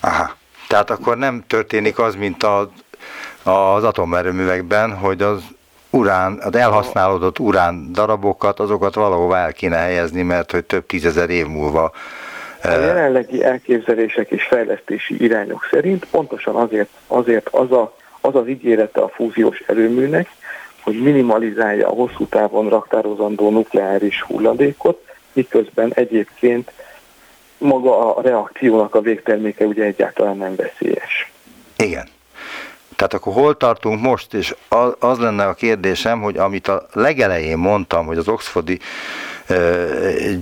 Aha. 0.00 0.36
Tehát 0.68 0.90
akkor 0.90 1.16
nem 1.16 1.44
történik 1.46 1.98
az, 1.98 2.14
mint 2.14 2.42
a, 2.42 2.70
az 3.42 3.84
atomerőművekben, 3.84 4.96
hogy 4.96 5.22
az 5.22 5.42
urán, 5.90 6.38
az 6.42 6.56
elhasználódott 6.56 7.38
urán 7.38 7.92
darabokat, 7.92 8.60
azokat 8.60 8.94
valahova 8.94 9.36
el 9.36 9.52
kéne 9.52 9.76
helyezni, 9.76 10.22
mert 10.22 10.50
hogy 10.50 10.64
több 10.64 10.86
tízezer 10.86 11.30
év 11.30 11.46
múlva 11.46 11.92
a 12.62 12.68
jelenlegi 12.68 13.44
elképzelések 13.44 14.30
és 14.30 14.42
fejlesztési 14.44 15.22
irányok 15.22 15.68
szerint 15.70 16.04
pontosan 16.10 16.54
azért, 16.54 16.88
azért 17.06 17.48
az, 17.48 17.72
a, 17.72 17.96
az 18.20 18.34
az 18.34 18.48
ígérete 18.48 19.00
a 19.00 19.08
fúziós 19.08 19.62
erőműnek, 19.66 20.28
hogy 20.82 21.02
minimalizálja 21.02 21.88
a 21.88 21.94
hosszú 21.94 22.26
távon 22.26 22.68
raktározandó 22.68 23.50
nukleáris 23.50 24.22
hulladékot, 24.22 25.04
miközben 25.32 25.92
egyébként 25.94 26.72
maga 27.58 28.16
a 28.16 28.22
reakciónak 28.22 28.94
a 28.94 29.00
végterméke 29.00 29.64
ugye 29.64 29.84
egyáltalán 29.84 30.36
nem 30.36 30.54
veszélyes. 30.54 31.32
Igen. 31.76 32.08
Tehát 32.96 33.14
akkor 33.14 33.32
hol 33.32 33.56
tartunk 33.56 34.00
most, 34.00 34.34
és 34.34 34.54
az, 34.68 34.94
az 34.98 35.18
lenne 35.18 35.46
a 35.46 35.54
kérdésem, 35.54 36.20
hogy 36.20 36.36
amit 36.36 36.68
a 36.68 36.86
legelején 36.92 37.58
mondtam, 37.58 38.06
hogy 38.06 38.18
az 38.18 38.28
Oxfordi 38.28 38.78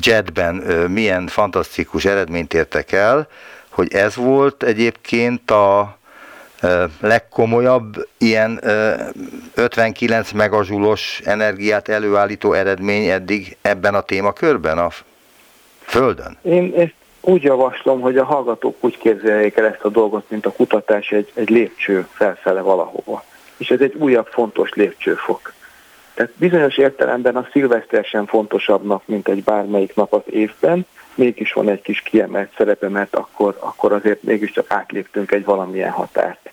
jetben 0.01 0.55
milyen 0.91 1.27
fantasztikus 1.27 2.05
eredményt 2.05 2.55
értek 2.55 2.93
el, 2.93 3.29
hogy 3.69 3.95
ez 3.95 4.17
volt 4.17 4.63
egyébként 4.63 5.51
a 5.51 5.97
legkomolyabb 7.01 8.09
ilyen 8.19 8.61
59 9.55 10.33
megazsulos 10.33 11.21
energiát 11.25 11.89
előállító 11.89 12.53
eredmény 12.53 13.07
eddig 13.07 13.57
ebben 13.63 13.95
a 13.95 14.01
témakörben, 14.01 14.79
a 14.79 14.89
Földön? 15.81 16.37
Én 16.43 16.73
ezt 16.77 16.95
úgy 17.21 17.43
javaslom, 17.43 18.01
hogy 18.01 18.17
a 18.17 18.25
hallgatók 18.25 18.77
úgy 18.81 18.99
képzeljék 18.99 19.57
el 19.57 19.67
ezt 19.67 19.83
a 19.85 19.89
dolgot, 19.89 20.31
mint 20.31 20.47
a 20.47 20.53
kutatás 20.53 21.11
egy, 21.11 21.33
egy 21.35 21.49
lépcső 21.49 22.07
felfele 22.13 22.61
valahova. 22.61 23.25
És 23.57 23.71
ez 23.71 23.81
egy 23.81 23.95
újabb 23.95 24.27
fontos 24.27 24.71
lépcsőfok. 24.73 25.53
Tehát 26.15 26.33
bizonyos 26.37 26.77
értelemben 26.77 27.37
a 27.37 27.49
szilveszter 27.53 28.05
sem 28.05 28.27
fontosabb 28.27 29.03
mint 29.05 29.29
egy 29.29 29.43
bármelyik 29.43 29.95
nap 29.95 30.13
az 30.13 30.23
évben, 30.31 30.87
mégis 31.15 31.53
van 31.53 31.69
egy 31.69 31.83
kis 31.83 32.01
kiemelt 32.01 32.53
szerepe, 32.57 32.89
mert 32.89 33.15
akkor, 33.15 33.57
akkor 33.61 33.93
azért 33.93 34.23
mégiscsak 34.23 34.71
átléptünk 34.71 35.33
egy 35.33 35.45
valamilyen 35.45 35.91
határt. 35.91 36.51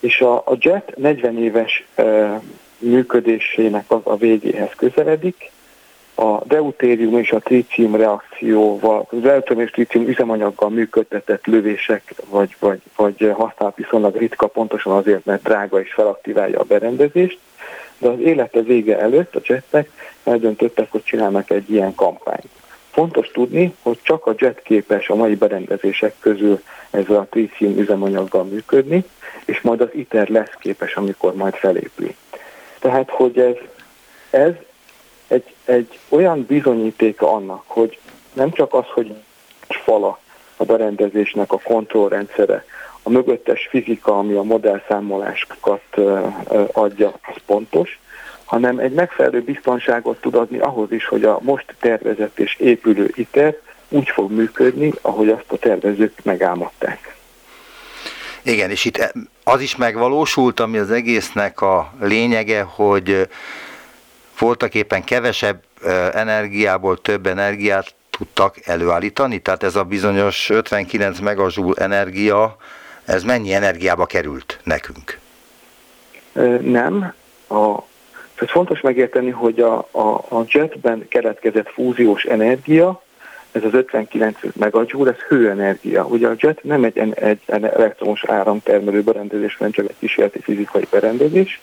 És 0.00 0.20
a, 0.20 0.34
a 0.36 0.56
JET 0.58 0.96
40 0.96 1.38
éves 1.38 1.86
e, 1.94 2.40
működésének 2.78 3.84
az 3.86 4.00
a 4.02 4.16
végéhez 4.16 4.70
közeledik, 4.76 5.50
a 6.14 6.44
deutérium 6.44 7.18
és 7.18 7.32
a 7.32 7.38
trícium 7.38 7.96
reakcióval, 7.96 9.06
az 9.10 9.20
deutérium 9.20 9.64
és 9.64 9.70
trícium 9.70 10.08
üzemanyaggal 10.08 10.70
működtetett 10.70 11.46
lövések, 11.46 12.14
vagy, 12.30 12.56
vagy, 12.58 12.80
vagy 12.96 13.32
használat 13.36 13.76
viszonylag 13.76 14.16
ritka, 14.16 14.46
pontosan 14.46 14.92
azért, 14.92 15.24
mert 15.24 15.42
drága 15.42 15.80
és 15.80 15.92
felaktiválja 15.92 16.60
a 16.60 16.64
berendezést, 16.64 17.38
de 18.04 18.10
az 18.10 18.20
élete 18.20 18.60
vége 18.60 18.98
előtt 18.98 19.34
a 19.34 19.40
jetnek 19.44 19.90
eldöntöttek, 20.24 20.90
hogy 20.90 21.02
csinálnak 21.04 21.50
egy 21.50 21.70
ilyen 21.70 21.94
kampányt. 21.94 22.48
Fontos 22.90 23.30
tudni, 23.30 23.74
hogy 23.82 23.98
csak 24.02 24.26
a 24.26 24.34
jet 24.36 24.62
képes 24.62 25.08
a 25.08 25.14
mai 25.14 25.34
berendezések 25.34 26.14
közül 26.18 26.62
ezzel 26.90 27.16
a 27.16 27.26
trícium 27.30 27.78
üzemanyaggal 27.78 28.44
működni, 28.44 29.04
és 29.44 29.60
majd 29.60 29.80
az 29.80 29.88
ITER 29.92 30.28
lesz 30.28 30.52
képes, 30.58 30.94
amikor 30.94 31.34
majd 31.34 31.54
felépül. 31.54 32.14
Tehát, 32.78 33.10
hogy 33.10 33.38
ez, 33.38 33.54
ez 34.30 34.52
egy, 35.28 35.54
egy 35.64 35.98
olyan 36.08 36.44
bizonyítéka 36.48 37.32
annak, 37.32 37.62
hogy 37.66 37.98
nem 38.32 38.50
csak 38.50 38.74
az, 38.74 38.84
hogy 38.86 39.14
fala 39.68 40.18
a 40.56 40.64
berendezésnek 40.64 41.52
a 41.52 41.60
kontrollrendszere, 41.64 42.64
a 43.06 43.10
mögöttes 43.10 43.66
fizika, 43.70 44.18
ami 44.18 44.34
a 44.34 44.42
modellszámolásokat 44.42 45.82
adja, 46.72 47.08
az 47.08 47.42
pontos, 47.46 47.98
hanem 48.44 48.78
egy 48.78 48.92
megfelelő 48.92 49.42
biztonságot 49.42 50.20
tud 50.20 50.34
adni 50.34 50.58
ahhoz 50.58 50.92
is, 50.92 51.06
hogy 51.06 51.24
a 51.24 51.38
most 51.42 51.74
tervezett 51.80 52.38
és 52.38 52.56
épülő 52.58 53.12
ITER 53.14 53.56
úgy 53.88 54.08
fog 54.08 54.30
működni, 54.30 54.92
ahogy 55.00 55.28
azt 55.28 55.44
a 55.52 55.56
tervezők 55.56 56.18
megálmodták. 56.22 57.16
Igen, 58.42 58.70
és 58.70 58.84
itt 58.84 59.12
az 59.44 59.60
is 59.60 59.76
megvalósult, 59.76 60.60
ami 60.60 60.78
az 60.78 60.90
egésznek 60.90 61.60
a 61.60 61.92
lényege, 62.00 62.62
hogy 62.62 63.28
voltak 64.38 64.74
éppen 64.74 65.04
kevesebb 65.04 65.62
energiából 66.12 67.00
több 67.00 67.26
energiát 67.26 67.94
tudtak 68.10 68.66
előállítani, 68.66 69.38
tehát 69.38 69.62
ez 69.62 69.76
a 69.76 69.82
bizonyos 69.82 70.50
59 70.50 71.18
megazsúl 71.18 71.74
energia, 71.78 72.56
ez 73.06 73.22
mennyi 73.22 73.52
energiába 73.52 74.06
került 74.06 74.60
nekünk? 74.62 75.18
Nem. 76.60 77.14
A, 77.48 77.78
ez 78.34 78.50
fontos 78.50 78.80
megérteni, 78.80 79.30
hogy 79.30 79.60
a, 79.60 79.88
a, 79.90 80.08
a 80.28 80.44
jetben 80.48 81.08
keletkezett 81.08 81.68
fúziós 81.68 82.24
energia, 82.24 83.02
ez 83.52 83.64
az 83.64 83.74
59 83.74 84.38
megajoule, 84.56 85.10
ez 85.10 85.18
hőenergia. 85.28 86.06
Ugye 86.06 86.28
a 86.28 86.34
jet 86.38 86.62
nem 86.62 86.84
egy, 86.84 86.98
egy 87.14 87.40
elektromos 87.48 88.24
áramtermelő 88.24 89.02
berendezés, 89.02 89.56
hanem 89.56 89.72
csak 89.72 89.88
egy 89.88 89.96
kísérleti 89.98 90.40
fizikai 90.40 90.86
berendezés, 90.90 91.60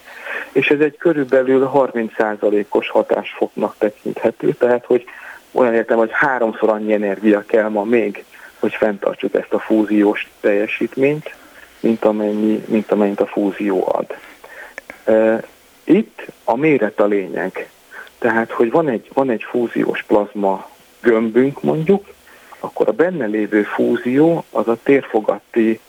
és 0.52 0.68
ez 0.68 0.80
egy 0.80 0.98
körülbelül 0.98 1.70
30%-os 1.74 2.89
hatásfoknak 2.89 3.76
tekinthető, 3.78 4.54
tehát 4.54 4.86
hogy 4.86 5.06
olyan 5.52 5.74
értem, 5.74 5.98
hogy 5.98 6.10
háromszor 6.12 6.70
annyi 6.70 6.94
energia 6.94 7.44
kell 7.48 7.70
ma 7.70 7.84
még 7.84 8.24
hogy 8.62 8.74
fenntartsuk 8.74 9.34
ezt 9.36 9.53
a 9.53 9.59
fúziós 9.59 10.30
teljesítményt, 10.39 11.36
mint, 11.80 12.05
amennyi, 12.05 12.64
mint 12.68 12.91
amennyit 12.91 13.20
a 13.20 13.26
fúzió 13.26 13.88
ad. 13.93 14.18
Itt 15.84 16.26
a 16.43 16.55
méret 16.55 16.99
a 16.99 17.05
lényeg. 17.05 17.70
Tehát, 18.20 18.51
hogy 18.51 18.72
van 18.72 18.89
egy, 18.89 19.09
van 19.14 19.30
egy 19.30 19.43
fúziós 19.43 20.03
plazma 20.03 20.70
gömbünk 21.01 21.64
mondjuk, 21.64 22.05
akkor 22.59 22.88
a 22.88 22.91
benne 22.91 23.26
lévő 23.26 23.64
fúzió 23.64 24.43
az 24.49 24.68
a 24.68 24.78
térfogatti, 24.84 25.80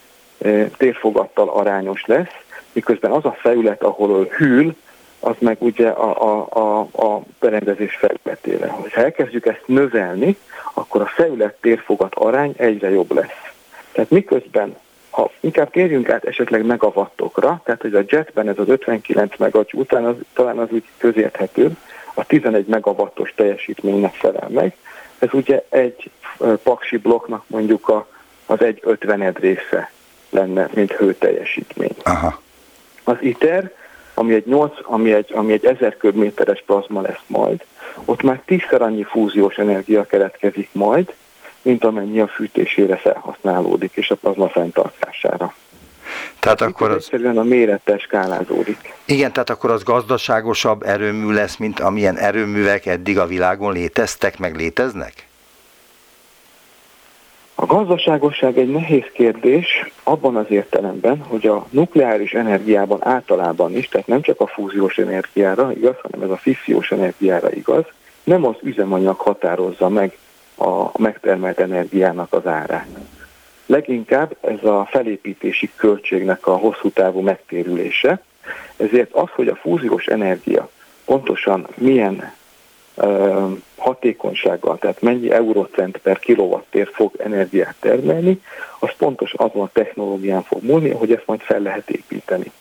térfogattal 0.76 1.48
arányos 1.48 2.04
lesz, 2.06 2.34
miközben 2.72 3.10
az 3.10 3.24
a 3.24 3.36
felület, 3.40 3.82
ahol 3.82 4.24
hűl, 4.24 4.74
az 5.24 5.34
meg 5.38 5.56
ugye 5.58 5.88
a, 5.88 6.22
a, 6.22 6.46
a, 6.50 6.80
a 6.80 7.22
berendezés 7.40 7.96
felületére. 7.96 8.66
Ha 8.66 8.86
elkezdjük 8.94 9.46
ezt 9.46 9.62
növelni, 9.66 10.36
akkor 10.74 11.00
a 11.00 11.06
felület 11.06 11.56
térfogat 11.60 12.14
arány 12.14 12.54
egyre 12.56 12.90
jobb 12.90 13.12
lesz. 13.12 13.52
Tehát 13.92 14.10
miközben, 14.10 14.76
ha 15.10 15.30
inkább 15.40 15.70
térjünk 15.70 16.08
át 16.08 16.24
esetleg 16.24 16.66
megavattokra, 16.66 17.60
tehát 17.64 17.80
hogy 17.80 17.94
a 17.94 18.04
jetben 18.08 18.48
ez 18.48 18.58
az 18.58 18.68
59 18.68 19.36
megawatt 19.38 19.72
után 19.72 20.04
az, 20.04 20.14
talán 20.32 20.58
az 20.58 20.68
úgy 20.70 20.84
közérthető, 20.96 21.76
a 22.14 22.24
11 22.26 22.66
megawattos 22.66 23.32
teljesítménynek 23.36 24.14
felel 24.14 24.48
meg. 24.48 24.76
Ez 25.18 25.28
ugye 25.32 25.64
egy 25.68 26.10
paksi 26.62 26.96
blokknak 26.96 27.44
mondjuk 27.46 27.88
a, 27.88 28.06
az 28.46 28.62
egy 28.62 28.80
ötvened 28.82 29.38
része 29.38 29.90
lenne, 30.30 30.68
mint 30.74 30.92
hőteljesítmény. 30.92 31.96
Aha. 32.02 32.40
Az 33.04 33.16
ITER 33.20 33.72
ami 34.22 34.34
egy, 34.34 34.46
8, 34.46 34.72
ami 34.82 35.12
egy, 35.12 35.32
ami 35.34 35.52
egy 35.52 35.64
1000 35.64 35.96
köbméteres 35.96 36.62
plazma 36.66 37.00
lesz 37.00 37.22
majd, 37.26 37.64
ott 38.04 38.22
már 38.22 38.42
tízszer 38.44 38.82
annyi 38.82 39.02
fúziós 39.02 39.56
energia 39.56 40.04
keletkezik 40.04 40.68
majd, 40.72 41.12
mint 41.62 41.84
amennyi 41.84 42.20
a 42.20 42.26
fűtésére 42.26 42.96
felhasználódik, 42.96 43.92
és 43.94 44.10
a 44.10 44.14
plazma 44.14 44.48
fenntartására. 44.48 45.54
Tehát 46.38 46.60
Itt 46.60 46.66
akkor 46.66 46.90
az... 46.90 46.96
Egyszerűen 46.96 47.38
a 47.38 47.42
mérettel 47.42 47.98
skálázódik. 47.98 48.94
Igen, 49.04 49.32
tehát 49.32 49.50
akkor 49.50 49.70
az 49.70 49.82
gazdaságosabb 49.82 50.82
erőmű 50.82 51.32
lesz, 51.32 51.56
mint 51.56 51.80
amilyen 51.80 52.16
erőművek 52.16 52.86
eddig 52.86 53.18
a 53.18 53.26
világon 53.26 53.72
léteztek, 53.72 54.38
meg 54.38 54.56
léteznek? 54.56 55.26
A 57.62 57.66
gazdaságosság 57.66 58.58
egy 58.58 58.70
nehéz 58.70 59.04
kérdés 59.12 59.92
abban 60.02 60.36
az 60.36 60.46
értelemben, 60.48 61.18
hogy 61.18 61.46
a 61.46 61.66
nukleáris 61.70 62.32
energiában 62.32 62.98
általában 63.06 63.76
is, 63.76 63.88
tehát 63.88 64.06
nem 64.06 64.22
csak 64.22 64.40
a 64.40 64.46
fúziós 64.46 64.98
energiára 64.98 65.72
igaz, 65.72 65.94
hanem 66.02 66.22
ez 66.22 66.30
a 66.30 66.36
fissziós 66.36 66.90
energiára 66.90 67.52
igaz, 67.52 67.84
nem 68.24 68.44
az 68.44 68.54
üzemanyag 68.62 69.18
határozza 69.18 69.88
meg 69.88 70.18
a 70.58 71.00
megtermelt 71.00 71.60
energiának 71.60 72.32
az 72.32 72.46
árát. 72.46 72.88
Leginkább 73.66 74.36
ez 74.40 74.64
a 74.64 74.88
felépítési 74.90 75.70
költségnek 75.76 76.46
a 76.46 76.56
hosszú 76.56 76.90
távú 76.90 77.20
megtérülése, 77.20 78.22
ezért 78.76 79.12
az, 79.12 79.28
hogy 79.34 79.48
a 79.48 79.56
fúziós 79.56 80.06
energia 80.06 80.70
pontosan 81.04 81.66
milyen 81.74 82.32
hatékonysággal, 83.76 84.78
tehát 84.78 85.03
mennyi 85.03 85.30
eurocent 85.30 85.97
per 85.97 86.18
kilovattér 86.18 86.88
fog 86.93 87.12
energiát 87.18 87.74
termelni, 87.80 88.43
az 88.78 88.90
pontos 88.99 89.32
azon 89.32 89.62
a 89.62 89.70
technológián 89.72 90.43
fog 90.43 90.62
múlni, 90.62 90.90
hogy 90.90 91.12
ezt 91.12 91.26
majd 91.26 91.40
fel 91.40 91.61
lehet 91.61 91.90
építeni. 91.90 92.53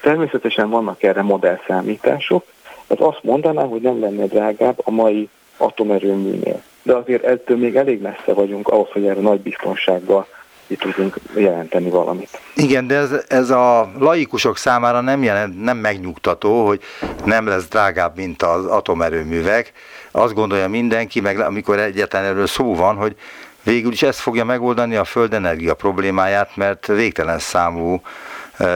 Természetesen 0.00 0.70
vannak 0.70 1.02
erre 1.02 1.22
modellszámítások, 1.22 2.44
ez 2.86 2.96
azt 3.00 3.22
mondaná, 3.22 3.64
hogy 3.64 3.80
nem 3.80 4.00
lenne 4.00 4.26
drágább 4.26 4.80
a 4.84 4.90
mai 4.90 5.28
atomerőműnél. 5.56 6.62
De 6.82 6.94
azért 6.94 7.24
ettől 7.24 7.56
még 7.56 7.76
elég 7.76 8.00
messze 8.00 8.32
vagyunk 8.32 8.68
ahhoz, 8.68 8.88
hogy 8.88 9.06
erre 9.06 9.20
nagy 9.20 9.40
biztonsággal 9.40 10.26
itt 10.74 10.80
tudunk 10.80 11.16
jelenteni 11.34 11.90
valamit. 11.90 12.40
Igen, 12.54 12.86
de 12.86 12.94
ez, 12.94 13.10
ez 13.28 13.50
a 13.50 13.90
laikusok 13.98 14.56
számára 14.56 15.00
nem, 15.00 15.22
jelent, 15.22 15.62
nem 15.62 15.76
megnyugtató, 15.76 16.66
hogy 16.66 16.80
nem 17.24 17.46
lesz 17.46 17.68
drágább, 17.68 18.16
mint 18.16 18.42
az 18.42 18.64
atomerőművek. 18.64 19.72
Azt 20.10 20.34
gondolja 20.34 20.68
mindenki, 20.68 21.20
meg 21.20 21.38
amikor 21.40 21.78
egyetlen 21.78 22.24
erről 22.24 22.46
szó 22.46 22.74
van, 22.74 22.96
hogy 22.96 23.16
végül 23.62 23.92
is 23.92 24.02
ez 24.02 24.18
fogja 24.18 24.44
megoldani 24.44 24.96
a 24.96 25.04
földenergia 25.04 25.74
problémáját, 25.74 26.56
mert 26.56 26.86
végtelen 26.86 27.38
számú 27.38 28.00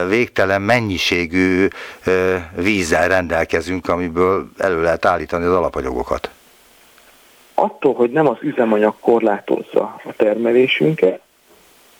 végtelen 0.07 0.61
mennyiségű 0.61 1.67
vízzel 2.55 3.07
rendelkezünk, 3.07 3.89
amiből 3.89 4.49
elő 4.57 4.81
lehet 4.81 5.05
állítani 5.05 5.45
az 5.45 5.53
alapanyagokat. 5.53 6.29
Attól, 7.53 7.93
hogy 7.93 8.11
nem 8.11 8.27
az 8.27 8.37
üzemanyag 8.41 8.95
korlátozza 8.99 9.81
a 10.03 10.13
termelésünket, 10.17 11.21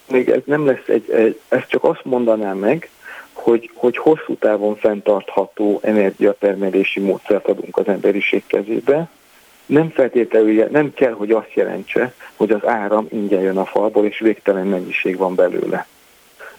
még 0.09 0.29
ez 0.29 0.41
nem 0.45 0.65
lesz 0.65 0.87
egy, 0.87 1.09
egy 1.11 1.39
ez 1.47 1.61
csak 1.67 1.83
azt 1.83 2.03
mondanám 2.03 2.57
meg, 2.57 2.89
hogy, 3.33 3.71
hogy 3.73 3.97
hosszú 3.97 4.35
távon 4.39 4.75
fenntartható 4.75 5.79
energiatermelési 5.83 6.99
módszert 6.99 7.47
adunk 7.47 7.77
az 7.77 7.87
emberiség 7.87 8.43
kezébe, 8.47 9.09
nem 9.65 9.89
feltétlenül, 9.89 10.67
nem 10.71 10.93
kell, 10.93 11.11
hogy 11.11 11.31
azt 11.31 11.53
jelentse, 11.53 12.13
hogy 12.35 12.51
az 12.51 12.65
áram 12.65 13.07
ingyen 13.09 13.41
jön 13.41 13.57
a 13.57 13.65
falból, 13.65 14.05
és 14.05 14.19
végtelen 14.19 14.67
mennyiség 14.67 15.17
van 15.17 15.35
belőle. 15.35 15.87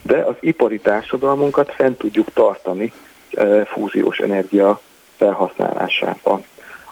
De 0.01 0.17
az 0.17 0.35
ipari 0.39 0.79
társadalmunkat 0.79 1.71
fent 1.71 1.97
tudjuk 1.97 2.33
tartani 2.33 2.93
e, 3.33 3.65
fúziós 3.65 4.19
energia 4.19 4.81
felhasználásában. 5.15 6.43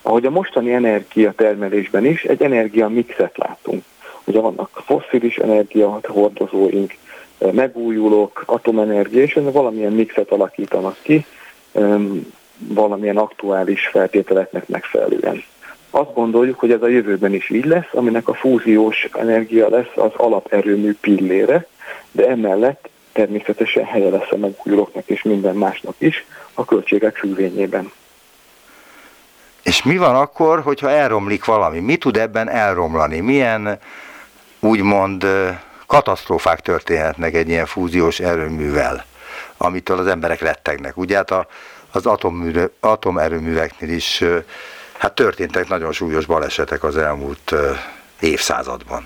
Ahogy 0.02 0.26
a 0.26 0.30
mostani 0.30 0.74
energiatermelésben 0.74 2.06
is 2.06 2.24
egy 2.24 2.42
energia 2.42 2.88
mixet 2.88 3.38
látunk. 3.38 3.84
Ugye 4.30 4.40
vannak 4.40 4.82
fosszilis 4.86 5.38
energia 5.38 6.00
hordozóink, 6.04 6.96
e, 7.38 7.52
megújulók, 7.52 8.44
atomenergia, 8.46 9.22
és 9.22 9.40
valamilyen 9.42 9.92
mixet 9.92 10.32
alakítanak 10.32 10.98
ki, 11.02 11.26
valamilyen 12.58 13.18
aktuális 13.18 13.88
feltételeknek 13.88 14.68
megfelelően. 14.68 15.44
Azt 15.90 16.14
gondoljuk, 16.14 16.60
hogy 16.60 16.72
ez 16.72 16.82
a 16.82 16.88
jövőben 16.88 17.34
is 17.34 17.50
így 17.50 17.66
lesz, 17.66 17.90
aminek 17.92 18.28
a 18.28 18.34
fúziós 18.34 19.10
energia 19.14 19.70
lesz 19.70 19.96
az 19.96 20.12
alaperőmű 20.16 20.96
pillére, 21.02 21.68
de 22.12 22.28
emellett 22.28 22.90
természetesen 23.12 23.86
helye 23.86 24.10
lesz 24.10 24.32
a 24.32 24.38
megújulóknak 24.38 25.04
és 25.06 25.24
minden 25.24 25.56
másnak 25.56 25.96
is 25.98 26.26
a 26.54 26.66
költségek 26.66 27.18
függvényében. 27.18 27.92
És 29.64 29.84
mi 29.84 29.98
van 29.98 30.16
akkor, 30.16 30.62
hogyha 30.62 30.90
elromlik 30.90 31.46
valami? 31.46 31.80
Mi 31.80 31.96
tud 31.96 32.18
ebben 32.18 32.50
elromlani? 32.50 33.20
Milyen 33.20 33.80
úgymond 34.60 35.26
katasztrófák 35.88 36.60
történhetnek 36.60 37.34
egy 37.34 37.50
ilyen 37.50 37.66
fúziós 37.66 38.20
erőművel, 38.20 39.06
amitől 39.58 39.98
az 39.98 40.08
emberek 40.08 40.42
rettegnek? 40.42 40.98
Ugye 40.98 41.16
hát 41.16 41.32
a, 41.32 41.48
az 41.92 42.10
atomerőműveknél 42.80 43.90
is 43.90 44.24
hát 44.98 45.14
történtek 45.14 45.68
nagyon 45.68 45.92
súlyos 45.92 46.26
balesetek 46.26 46.84
az 46.84 46.98
elmúlt 46.98 47.54
évszázadban. 48.20 49.04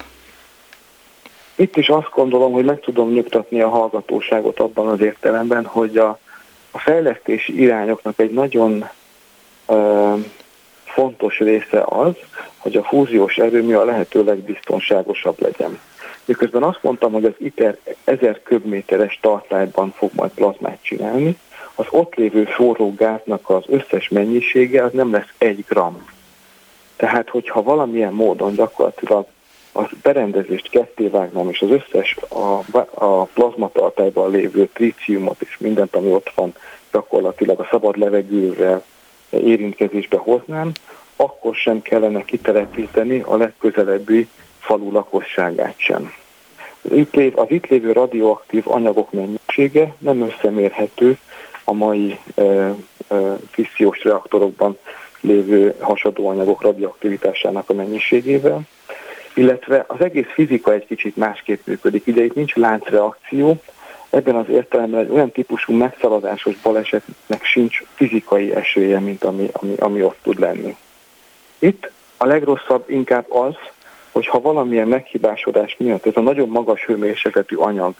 Itt 1.55 1.75
is 1.77 1.89
azt 1.89 2.09
gondolom, 2.13 2.51
hogy 2.51 2.65
meg 2.65 2.79
tudom 2.79 3.11
nyugtatni 3.11 3.61
a 3.61 3.69
hallgatóságot 3.69 4.59
abban 4.59 4.87
az 4.87 5.01
értelemben, 5.01 5.65
hogy 5.65 5.97
a, 5.97 6.19
a 6.71 6.79
fejlesztési 6.79 7.61
irányoknak 7.61 8.19
egy 8.19 8.31
nagyon 8.31 8.89
fontos 10.93 11.37
része 11.39 11.83
az, 11.85 12.13
hogy 12.57 12.75
a 12.75 12.83
fúziós 12.83 13.37
erőmű 13.37 13.73
a 13.73 13.85
lehető 13.85 14.23
legbiztonságosabb 14.23 15.41
legyen. 15.41 15.79
Miközben 16.25 16.63
azt 16.63 16.83
mondtam, 16.83 17.11
hogy 17.11 17.25
az 17.25 17.33
ITER 17.37 17.77
1000 18.03 18.41
köbméteres 18.43 19.19
tartályban 19.21 19.93
fog 19.95 20.09
majd 20.13 20.31
plazmát 20.31 20.77
csinálni, 20.81 21.37
az 21.75 21.85
ott 21.89 22.15
lévő 22.15 22.43
forró 22.43 22.93
gáznak 22.93 23.49
az 23.49 23.63
összes 23.67 24.09
mennyisége 24.09 24.83
az 24.83 24.91
nem 24.91 25.11
lesz 25.11 25.33
egy 25.37 25.65
gram. 25.69 26.09
Tehát, 26.95 27.29
hogyha 27.29 27.63
valamilyen 27.63 28.13
módon 28.13 28.53
gyakorlatilag 28.53 29.25
a 29.73 29.89
berendezést 30.01 30.69
ketté 30.69 31.07
vágnám, 31.07 31.49
és 31.49 31.61
az 31.61 31.69
összes 31.69 32.17
a, 32.29 32.79
a 33.05 33.23
plazmatartályban 33.23 34.31
lévő 34.31 34.69
tríciumot 34.73 35.41
és 35.41 35.57
mindent, 35.57 35.95
ami 35.95 36.11
ott 36.11 36.31
van, 36.35 36.55
gyakorlatilag 36.91 37.59
a 37.59 37.67
szabad 37.71 37.97
levegővel 37.97 38.83
érintkezésbe 39.33 40.17
hoznám, 40.17 40.71
akkor 41.15 41.55
sem 41.55 41.81
kellene 41.81 42.25
kitelepíteni 42.25 43.19
a 43.25 43.37
legközelebbi 43.37 44.27
falu 44.59 44.91
lakosságát 44.91 45.73
sem. 45.77 46.13
Az 46.81 46.97
itt, 46.97 47.37
az 47.37 47.45
itt 47.47 47.67
lévő 47.67 47.91
radioaktív 47.91 48.63
anyagok 48.65 49.11
mennyisége 49.11 49.95
nem 49.97 50.21
összemérhető 50.21 51.17
a 51.63 51.73
mai 51.73 52.19
e, 52.35 52.75
fissziós 53.51 54.03
reaktorokban 54.03 54.77
lévő 55.21 55.75
hasadó 55.79 56.27
anyagok 56.27 56.61
radioaktivitásának 56.61 57.69
a 57.69 57.73
mennyiségével, 57.73 58.61
illetve 59.33 59.85
az 59.87 60.01
egész 60.01 60.27
fizika 60.33 60.73
egy 60.73 60.85
kicsit 60.85 61.15
másképp 61.15 61.67
működik. 61.67 62.07
Ugye 62.07 62.23
itt 62.23 62.35
nincs 62.35 62.55
láncreakció, 62.55 63.61
ebben 64.13 64.35
az 64.35 64.49
értelemben 64.49 64.99
egy 64.99 65.09
olyan 65.09 65.31
típusú 65.31 65.73
megszaladásos 65.73 66.55
balesetnek 66.61 67.43
sincs 67.43 67.83
fizikai 67.93 68.55
esélye, 68.55 68.99
mint 68.99 69.23
ami, 69.23 69.49
ami, 69.51 69.75
ami 69.79 70.03
ott 70.03 70.17
tud 70.21 70.39
lenni. 70.39 70.75
Itt 71.59 71.91
a 72.17 72.25
legrosszabb 72.25 72.89
inkább 72.89 73.31
az, 73.31 73.53
hogy 74.11 74.27
ha 74.27 74.41
valamilyen 74.41 74.87
meghibásodás 74.87 75.75
miatt 75.79 76.05
ez 76.05 76.15
a 76.15 76.21
nagyon 76.21 76.49
magas 76.49 76.85
hőmérsékletű 76.85 77.55
anyag 77.55 77.93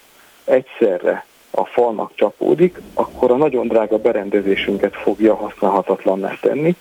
egyszerre 0.44 1.26
a 1.52 1.66
falnak 1.66 2.12
csapódik, 2.16 2.80
akkor 2.94 3.32
a 3.32 3.36
nagyon 3.36 3.68
drága 3.68 3.98
berendezésünket 3.98 4.96
fogja 4.96 5.36
használhatatlanná 5.36 6.38
tenni, 6.42 6.76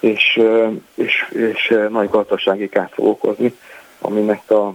és, 0.00 0.42
és, 0.94 1.28
és 1.32 1.78
nagy 1.90 2.10
gazdasági 2.10 2.68
kárt 2.68 2.92
fog 2.92 3.06
okozni, 3.06 3.54
aminek 4.00 4.50
a, 4.50 4.74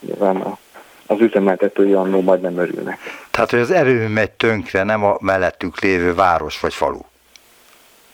nyilván 0.00 0.36
a, 0.36 0.58
az 1.06 1.20
üzemeltetői 1.20 1.92
annó 1.92 2.20
majd 2.20 2.40
nem 2.40 2.58
örülnek. 2.58 2.98
Tehát, 3.30 3.50
hogy 3.50 3.60
az 3.60 3.70
erő 3.70 4.08
megy 4.08 4.30
tönkre, 4.30 4.82
nem 4.82 5.04
a 5.04 5.16
mellettük 5.20 5.80
lévő 5.80 6.14
város 6.14 6.60
vagy 6.60 6.74
falu. 6.74 7.00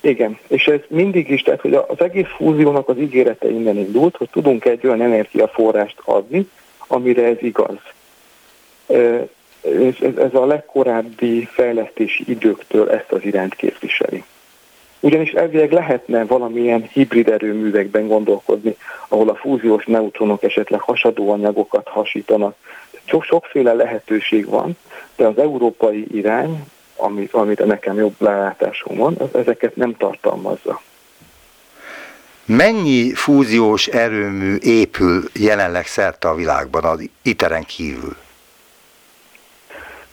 Igen, 0.01 0.38
és 0.47 0.66
ez 0.66 0.80
mindig 0.88 1.30
is, 1.30 1.43
tehát 1.43 1.61
hogy 1.61 1.74
az 1.74 2.01
egész 2.01 2.26
fúziónak 2.36 2.88
az 2.88 2.99
ígérete 2.99 3.51
innen 3.51 3.76
indult, 3.76 4.16
hogy 4.16 4.28
tudunk 4.30 4.64
egy 4.64 4.86
olyan 4.86 5.03
energiaforrást 5.03 5.97
adni, 6.05 6.49
amire 6.86 7.26
ez 7.26 7.36
igaz. 7.40 7.76
Ez, 8.86 10.16
ez 10.16 10.34
a 10.34 10.47
legkorábbi 10.47 11.49
fejlesztési 11.53 12.24
időktől 12.26 12.90
ezt 12.90 13.12
az 13.12 13.24
irányt 13.24 13.55
képviseli. 13.55 14.24
Ugyanis 15.05 15.31
elvileg 15.31 15.73
lehetne 15.73 16.25
valamilyen 16.25 16.83
hibrid 16.93 17.29
erőművekben 17.29 18.07
gondolkodni, 18.07 18.77
ahol 19.09 19.29
a 19.29 19.35
fúziós 19.35 19.85
neutronok 19.85 20.43
esetleg 20.43 20.81
hasadó 20.81 21.31
anyagokat 21.31 21.89
hasítanak. 21.89 22.55
Sok, 23.05 23.25
sokféle 23.25 23.73
lehetőség 23.73 24.47
van, 24.47 24.77
de 25.17 25.27
az 25.27 25.39
európai 25.39 26.07
irány, 26.13 26.65
amit, 26.97 27.33
amit 27.33 27.67
nekem 27.67 27.97
jobb 27.97 28.15
lelátásom 28.19 28.97
van, 28.97 29.17
az 29.19 29.35
ezeket 29.41 29.77
nem 29.77 29.97
tartalmazza. 29.97 30.81
Mennyi 32.45 33.13
fúziós 33.15 33.87
erőmű 33.87 34.57
épül 34.61 35.23
jelenleg 35.35 35.87
szerte 35.87 36.29
a 36.29 36.35
világban 36.35 36.85
az 36.85 37.09
iteren 37.23 37.65
kívül? 37.65 38.17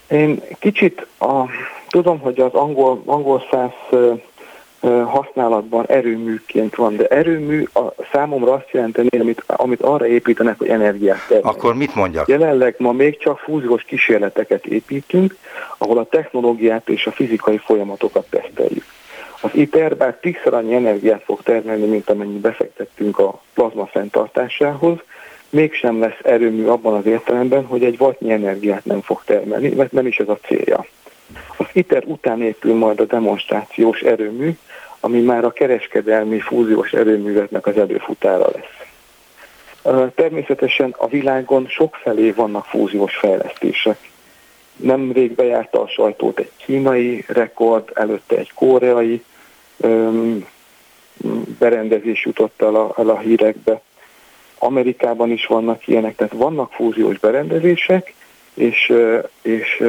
Én 0.08 0.42
kicsit 0.60 1.08
a, 1.20 1.44
tudom, 1.90 2.20
hogy 2.20 2.40
az 2.40 2.54
angol, 2.54 3.02
angol 3.06 3.44
száz 3.52 3.72
használatban 5.06 5.86
erőműként 5.86 6.76
van, 6.76 6.96
de 6.96 7.08
erőmű 7.08 7.64
a 7.74 8.04
számomra 8.12 8.54
azt 8.54 8.70
jelenteni, 8.72 9.10
amit, 9.20 9.44
amit 9.48 9.82
arra 9.82 10.08
építenek, 10.08 10.58
hogy 10.58 10.68
energiát 10.68 11.28
termelnek. 11.28 11.58
Akkor 11.58 11.76
mit 11.76 11.96
mondjak? 11.96 12.28
Jelenleg 12.28 12.76
ma 12.78 12.92
még 12.92 13.18
csak 13.18 13.40
fúziós 13.40 13.84
kísérleteket 13.84 14.66
építünk, 14.66 15.38
ahol 15.78 15.98
a 15.98 16.06
technológiát 16.06 16.90
és 16.90 17.06
a 17.06 17.12
fizikai 17.12 17.58
folyamatokat 17.58 18.26
teszteljük. 18.30 18.84
Az 19.42 19.50
ITER 19.54 19.98
bár 19.98 20.18
tízszer 20.22 20.54
annyi 20.54 20.74
energiát 20.76 21.24
fog 21.24 21.42
termelni, 21.44 21.86
mint 21.86 22.10
amennyit 22.10 22.40
befektettünk 22.40 23.20
a 23.20 23.42
plazma 23.54 23.86
fenntartásához, 23.86 24.98
mégsem 25.50 26.00
lesz 26.00 26.20
erőmű 26.24 26.66
abban 26.66 26.94
az 26.94 27.06
értelemben, 27.06 27.66
hogy 27.66 27.84
egy 27.84 27.96
wattnyi 28.00 28.32
energiát 28.32 28.86
nem 28.86 29.02
fog 29.02 29.22
termelni, 29.26 29.70
mert 29.70 29.92
nem 29.92 30.08
is 30.08 30.18
ez 30.18 30.30
a 30.30 30.38
célja. 30.48 30.86
Az 31.58 31.66
ITER 31.74 32.04
után 32.06 32.42
épül 32.42 32.74
majd 32.74 33.00
a 33.00 33.06
demonstrációs 33.06 34.02
erőmű, 34.02 34.58
ami 35.00 35.22
már 35.22 35.44
a 35.44 35.52
kereskedelmi 35.52 36.40
fúziós 36.40 36.92
erőműveknek 36.92 37.66
az 37.66 37.78
előfutára 37.78 38.50
lesz. 38.54 38.80
Természetesen 40.16 40.96
a 40.98 41.08
világon 41.08 41.68
sokfelé 41.68 42.32
vannak 42.32 42.66
fúziós 42.66 43.16
fejlesztések. 43.16 44.10
Nemrég 44.76 45.32
bejárta 45.32 45.82
a 45.82 45.88
sajtót 45.88 46.40
egy 46.40 46.52
kínai 46.56 47.24
rekord, 47.28 47.92
előtte 47.94 48.38
egy 48.38 48.54
koreai 48.54 49.24
öm, 49.78 50.46
berendezés 51.60 52.26
jutott 52.26 52.62
el 52.62 52.76
a, 52.76 52.94
el 52.98 53.10
a 53.10 53.20
hírekbe. 53.20 53.82
Amerikában 54.58 55.32
is 55.32 55.46
vannak 55.46 55.88
ilyenek, 55.88 56.16
tehát 56.16 56.34
vannak 56.34 56.72
fúziós 56.72 57.20
berendezések, 57.20 58.14
és, 58.54 58.94
és 59.42 59.84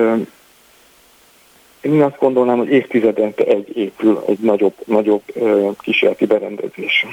én 1.81 2.03
azt 2.03 2.19
gondolnám, 2.19 2.59
hogy 2.59 2.71
évtizedente 2.71 3.45
egy 3.45 3.77
épül 3.77 4.25
egy 4.27 4.39
nagyobb, 4.39 4.75
nagyobb 4.85 5.23
kísérleti 5.81 6.27
berendezés. 6.27 7.07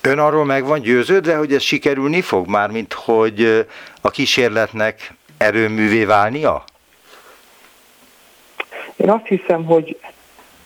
Ön 0.00 0.18
arról 0.18 0.44
meg 0.44 0.64
van 0.64 0.80
győződve, 0.80 1.36
hogy 1.36 1.52
ez 1.52 1.62
sikerülni 1.62 2.20
fog 2.20 2.46
már, 2.46 2.70
mint 2.70 2.92
hogy 2.92 3.66
a 4.00 4.10
kísérletnek 4.10 5.14
erőművé 5.36 6.04
válnia? 6.04 6.64
Én 8.96 9.10
azt 9.10 9.26
hiszem, 9.26 9.64
hogy 9.64 9.98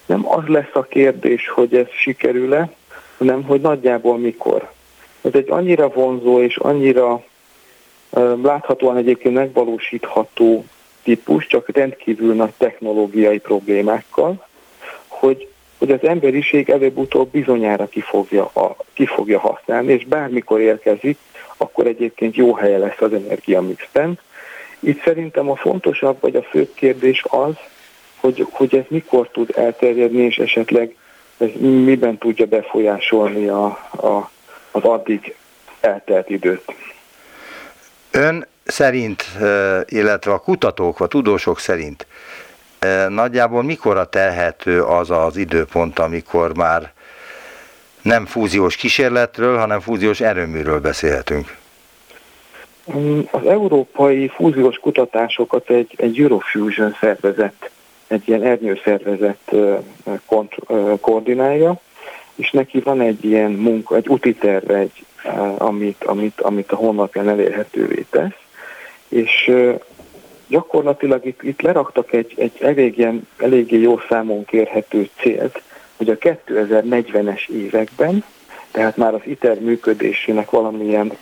nem 0.06 0.28
az 0.28 0.46
lesz 0.46 0.72
a 0.72 0.82
kérdés, 0.82 1.48
hogy 1.48 1.74
ez 1.74 1.86
sikerül-e, 1.90 2.70
hanem 3.18 3.42
hogy 3.42 3.60
nagyjából 3.60 4.18
mikor. 4.18 4.70
Ez 5.22 5.30
egy 5.34 5.50
annyira 5.50 5.88
vonzó 5.88 6.42
és 6.42 6.56
annyira 6.56 7.24
láthatóan 8.42 8.96
egyébként 8.96 9.34
megvalósítható 9.34 10.64
típus, 11.08 11.46
csak 11.46 11.68
rendkívül 11.68 12.34
nagy 12.34 12.52
technológiai 12.56 13.38
problémákkal, 13.38 14.46
hogy, 15.06 15.48
hogy 15.78 15.90
az 15.90 16.02
emberiség 16.02 16.70
előbb-utóbb 16.70 17.30
bizonyára 17.30 17.86
ki 17.86 18.00
fogja, 18.00 18.44
a, 18.44 18.76
ki 18.92 19.06
fogja 19.06 19.38
használni, 19.38 19.92
és 19.92 20.04
bármikor 20.04 20.60
érkezik, 20.60 21.18
akkor 21.56 21.86
egyébként 21.86 22.36
jó 22.36 22.54
helye 22.54 22.78
lesz 22.78 23.00
az 23.00 23.12
energiamixben. 23.12 24.18
Itt 24.80 25.02
szerintem 25.02 25.50
a 25.50 25.56
fontosabb, 25.56 26.16
vagy 26.20 26.36
a 26.36 26.42
főbb 26.42 26.74
kérdés 26.74 27.24
az, 27.28 27.54
hogy, 28.16 28.46
hogy 28.50 28.76
ez 28.76 28.84
mikor 28.88 29.28
tud 29.28 29.52
elterjedni, 29.56 30.22
és 30.22 30.38
esetleg 30.38 30.96
ez 31.38 31.48
miben 31.60 32.18
tudja 32.18 32.46
befolyásolni 32.46 33.46
a, 33.46 33.64
a, 33.92 34.30
az 34.70 34.82
addig 34.82 35.34
eltelt 35.80 36.30
időt. 36.30 36.64
Ön 38.10 38.46
szerint, 38.70 39.24
illetve 39.86 40.32
a 40.32 40.38
kutatók, 40.38 41.00
a 41.00 41.06
tudósok 41.06 41.58
szerint 41.58 42.06
nagyjából 43.08 43.62
mikorra 43.62 44.04
telhető 44.04 44.82
az 44.82 45.10
az 45.10 45.36
időpont, 45.36 45.98
amikor 45.98 46.56
már 46.56 46.92
nem 48.02 48.26
fúziós 48.26 48.76
kísérletről, 48.76 49.58
hanem 49.58 49.80
fúziós 49.80 50.20
erőműről 50.20 50.80
beszélhetünk? 50.80 51.56
Mm, 52.96 53.20
az 53.30 53.46
európai 53.46 54.28
fúziós 54.28 54.76
kutatásokat 54.76 55.70
egy, 55.70 55.94
egy 55.96 56.20
Eurofusion 56.20 56.96
szervezet, 57.00 57.70
egy 58.06 58.22
ilyen 58.24 58.42
ernyőszervezet 58.42 59.54
koordinálja, 61.00 61.80
és 62.34 62.50
neki 62.50 62.80
van 62.80 63.00
egy 63.00 63.24
ilyen 63.24 63.50
munka, 63.50 63.96
egy 63.96 64.08
úti 64.08 64.34
terve, 64.34 64.74
egy, 64.74 65.04
amit, 65.56 66.04
amit, 66.04 66.40
amit 66.40 66.72
a 66.72 66.76
honlapján 66.76 67.28
elérhetővé 67.28 68.06
tesz, 68.10 68.47
és 69.08 69.50
gyakorlatilag 70.48 71.26
itt, 71.26 71.42
itt 71.42 71.60
leraktak 71.60 72.12
egy, 72.12 72.34
egy 72.36 72.52
elég 72.60 72.98
ilyen, 72.98 73.28
eléggé 73.36 73.80
jó 73.80 73.98
számon 74.08 74.44
kérhető 74.44 75.08
célt, 75.20 75.62
hogy 75.96 76.10
a 76.10 76.18
2040-es 76.18 77.48
években, 77.48 78.24
tehát 78.70 78.96
már 78.96 79.14
az 79.14 79.20
ITER 79.24 79.60
működésének 79.60 80.50
valamilyen 80.50 81.12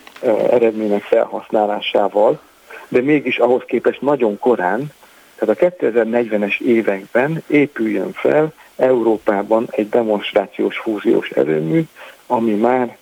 eredmények 0.50 1.02
felhasználásával, 1.02 2.40
de 2.88 3.00
mégis 3.00 3.38
ahhoz 3.38 3.62
képest 3.66 4.00
nagyon 4.00 4.38
korán, 4.38 4.92
tehát 5.38 5.62
a 5.62 5.84
2040-es 5.84 6.60
években 6.60 7.42
épüljön 7.46 8.12
fel 8.12 8.52
Európában 8.76 9.66
egy 9.70 9.88
demonstrációs 9.88 10.78
fúziós 10.78 11.30
erőmű, 11.30 11.82
ami 12.26 12.54
már 12.54 12.96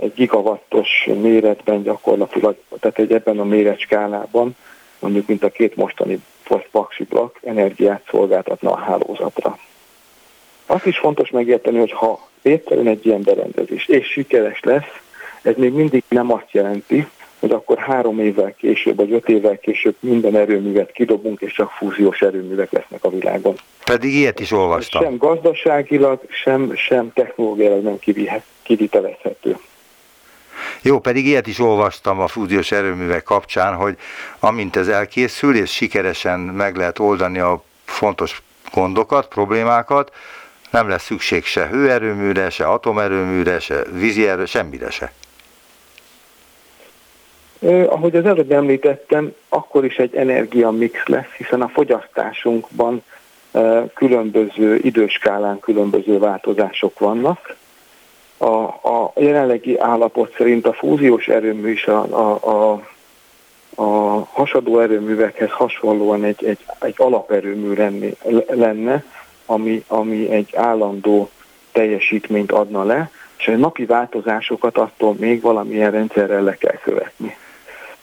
egy 0.00 0.12
gigawattos 0.14 1.08
méretben 1.20 1.82
gyakorlatilag, 1.82 2.56
tehát 2.80 2.98
egy 2.98 3.12
ebben 3.12 3.38
a 3.38 3.44
méretskálában, 3.44 4.56
mondjuk 4.98 5.26
mint 5.26 5.44
a 5.44 5.50
két 5.50 5.76
mostani 5.76 6.22
paksi 6.70 7.04
blokk 7.04 7.36
energiát 7.42 8.02
szolgáltatna 8.10 8.70
a 8.70 8.78
hálózatra. 8.78 9.58
Azt 10.66 10.86
is 10.86 10.98
fontos 10.98 11.30
megérteni, 11.30 11.78
hogy 11.78 11.92
ha 11.92 12.28
létrejön 12.42 12.86
egy 12.86 13.06
ilyen 13.06 13.22
berendezés, 13.22 13.86
és 13.86 14.06
sikeres 14.06 14.60
lesz, 14.60 15.00
ez 15.42 15.54
még 15.56 15.72
mindig 15.72 16.02
nem 16.08 16.32
azt 16.32 16.50
jelenti, 16.50 17.08
hogy 17.38 17.50
akkor 17.50 17.78
három 17.78 18.18
évvel 18.20 18.54
később, 18.58 18.96
vagy 18.96 19.12
öt 19.12 19.28
évvel 19.28 19.58
később 19.58 19.94
minden 20.00 20.36
erőművet 20.36 20.92
kidobunk, 20.92 21.40
és 21.40 21.52
csak 21.52 21.70
fúziós 21.70 22.20
erőművek 22.20 22.72
lesznek 22.72 23.04
a 23.04 23.10
világon. 23.10 23.54
Pedig 23.84 24.14
ilyet 24.14 24.40
is 24.40 24.52
olvastam. 24.52 25.02
Sem 25.02 25.16
gazdaságilag, 25.16 26.20
sem, 26.28 26.72
sem 26.74 27.12
technológiailag 27.12 27.82
nem 27.82 27.98
kivitelezhető. 28.62 29.56
Jó, 30.82 30.98
pedig 30.98 31.26
ilyet 31.26 31.46
is 31.46 31.58
olvastam 31.58 32.20
a 32.20 32.26
fúziós 32.26 32.72
erőművek 32.72 33.22
kapcsán, 33.22 33.74
hogy 33.74 33.96
amint 34.38 34.76
ez 34.76 34.88
elkészül, 34.88 35.56
és 35.56 35.70
sikeresen 35.70 36.40
meg 36.40 36.76
lehet 36.76 36.98
oldani 36.98 37.38
a 37.38 37.62
fontos 37.84 38.42
gondokat, 38.72 39.28
problémákat, 39.28 40.12
nem 40.70 40.88
lesz 40.88 41.04
szükség 41.04 41.44
se 41.44 41.66
hőerőműre, 41.66 42.50
se 42.50 42.66
atomerőműre, 42.66 43.60
se 43.60 43.82
vízi 43.92 44.28
erő, 44.28 44.44
semmire 44.44 44.90
se. 44.90 45.12
Ahogy 47.66 48.16
az 48.16 48.24
előbb 48.24 48.52
említettem, 48.52 49.34
akkor 49.48 49.84
is 49.84 49.96
egy 49.96 50.14
energiamix 50.14 51.06
lesz, 51.06 51.30
hiszen 51.36 51.62
a 51.62 51.68
fogyasztásunkban 51.68 53.02
különböző 53.94 54.76
időskálán 54.76 55.58
különböző 55.58 56.18
változások 56.18 56.98
vannak. 56.98 57.56
A, 58.36 58.46
a 58.88 59.12
jelenlegi 59.16 59.78
állapot 59.78 60.34
szerint 60.36 60.66
a 60.66 60.72
fúziós 60.72 61.28
erőmű 61.28 61.70
is 61.70 61.86
a, 61.86 62.02
a, 62.02 62.50
a, 62.50 62.82
a 63.82 63.84
hasadó 64.32 64.80
erőművekhez 64.80 65.50
hasonlóan 65.50 66.24
egy, 66.24 66.44
egy, 66.44 66.64
egy 66.80 66.94
alaperőmű 66.96 67.74
lenni, 67.74 68.16
lenne, 68.48 69.04
ami, 69.46 69.84
ami 69.86 70.30
egy 70.30 70.54
állandó 70.56 71.30
teljesítményt 71.72 72.52
adna 72.52 72.84
le, 72.84 73.10
és 73.38 73.48
a 73.48 73.56
napi 73.56 73.84
változásokat 73.84 74.78
attól 74.78 75.14
még 75.18 75.40
valamilyen 75.40 75.90
rendszerrel 75.90 76.42
le 76.42 76.54
kell 76.54 76.76
követni 76.82 77.36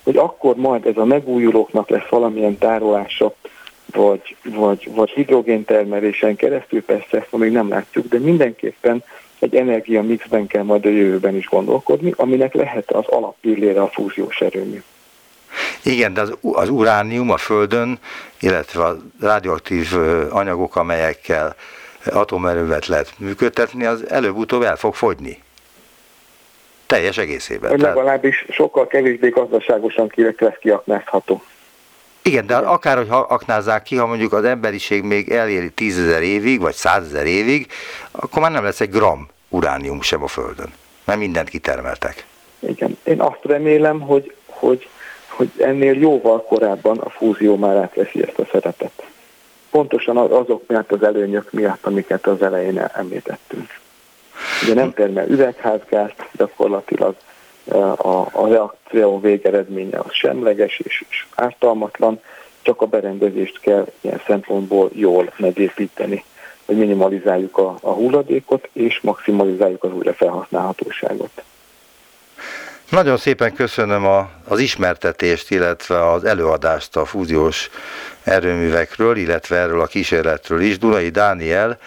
hogy 0.05 0.17
akkor 0.17 0.55
majd 0.55 0.85
ez 0.85 0.97
a 0.97 1.05
megújulóknak 1.05 1.89
lesz 1.89 2.09
valamilyen 2.09 2.57
tárolása, 2.57 3.33
vagy, 3.85 4.35
vagy, 4.43 4.89
vagy 4.95 5.09
hidrogéntermelésen 5.09 6.35
keresztül, 6.35 6.83
persze 6.83 7.17
ezt 7.17 7.31
még 7.31 7.51
nem 7.51 7.69
látjuk, 7.69 8.07
de 8.07 8.19
mindenképpen 8.19 9.03
egy 9.39 9.55
energia 9.55 10.01
mixben 10.01 10.47
kell 10.47 10.63
majd 10.63 10.85
a 10.85 10.89
jövőben 10.89 11.35
is 11.35 11.47
gondolkodni, 11.47 12.13
aminek 12.17 12.53
lehet 12.53 12.91
az 12.91 13.05
alappillére 13.07 13.81
a 13.81 13.87
fúziós 13.87 14.41
erőmű. 14.41 14.81
Igen, 15.83 16.13
de 16.13 16.21
az, 16.21 16.37
az 16.41 16.69
uránium 16.69 17.29
a 17.29 17.37
Földön, 17.37 17.99
illetve 18.39 18.83
a 18.83 18.97
radioaktív 19.19 19.87
anyagok, 20.29 20.75
amelyekkel 20.75 21.55
atomerővet 22.05 22.87
lehet 22.87 23.13
működtetni, 23.17 23.85
az 23.85 24.09
előbb-utóbb 24.09 24.61
el 24.61 24.75
fog 24.75 24.95
fogyni. 24.95 25.43
Teljes 26.85 27.17
egészében. 27.17 27.69
Vagy 27.69 27.79
legalábbis 27.79 28.45
sokkal 28.49 28.87
kevésbé 28.87 29.29
gazdaságosan 29.29 30.11
lesz 30.15 30.57
kiaknázható. 30.59 31.43
Igen, 32.21 32.45
de 32.45 32.55
akár, 32.55 32.97
hogy 32.97 33.07
aknázzák 33.09 33.83
ki, 33.83 33.95
ha 33.95 34.05
mondjuk 34.05 34.33
az 34.33 34.43
emberiség 34.43 35.03
még 35.03 35.31
eléri 35.31 35.71
tízezer 35.71 36.21
évig, 36.21 36.59
vagy 36.59 36.73
százezer 36.73 37.25
évig, 37.25 37.67
akkor 38.11 38.41
már 38.41 38.51
nem 38.51 38.63
lesz 38.63 38.81
egy 38.81 38.89
gram 38.89 39.27
uránium 39.49 40.01
sem 40.01 40.23
a 40.23 40.27
Földön, 40.27 40.73
mert 41.03 41.19
mindent 41.19 41.49
kitermeltek. 41.49 42.25
Igen, 42.59 42.97
én 43.03 43.21
azt 43.21 43.39
remélem, 43.41 43.99
hogy, 43.99 44.35
hogy, 44.45 44.89
hogy 45.27 45.51
ennél 45.59 45.99
jóval 45.99 46.43
korábban 46.43 46.97
a 46.97 47.09
fúzió 47.09 47.55
már 47.55 47.75
átveszi 47.75 48.23
ezt 48.23 48.39
a 48.39 48.45
szerepet. 48.51 49.03
pontosan 49.69 50.17
azok 50.17 50.63
miatt 50.67 50.91
az 50.91 51.03
előnyök 51.03 51.51
miatt, 51.51 51.85
amiket 51.85 52.27
az 52.27 52.41
elején 52.41 52.79
említettünk. 52.93 53.79
Ugye 54.63 54.73
nem 54.73 54.93
termel 54.93 55.27
üvegházgázt, 55.27 56.15
gyakorlatilag 56.31 57.15
a, 57.95 58.27
a 58.31 58.47
reakció 58.47 59.19
végeredménye 59.19 59.99
az 59.99 60.13
semleges 60.13 60.79
és, 60.79 61.05
és 61.09 61.25
ártalmatlan, 61.35 62.21
csak 62.61 62.81
a 62.81 62.85
berendezést 62.85 63.59
kell 63.59 63.87
ilyen 64.01 64.21
szempontból 64.27 64.89
jól 64.93 65.33
megépíteni, 65.37 66.23
hogy 66.65 66.77
minimalizáljuk 66.77 67.57
a, 67.57 67.77
a 67.81 67.91
hulladékot 67.91 68.69
és 68.73 68.99
maximalizáljuk 69.01 69.83
az 69.83 69.93
újrafelhasználhatóságot. 69.93 71.43
Nagyon 72.89 73.17
szépen 73.17 73.53
köszönöm 73.53 74.05
a, 74.05 74.29
az 74.47 74.59
ismertetést, 74.59 75.51
illetve 75.51 76.11
az 76.11 76.23
előadást 76.23 76.95
a 76.95 77.05
fúziós 77.05 77.69
erőművekről, 78.23 79.17
illetve 79.17 79.57
erről 79.57 79.81
a 79.81 79.85
kísérletről 79.85 80.61
is. 80.61 80.77
Dunai 80.77 81.09
Dániel, 81.09 81.77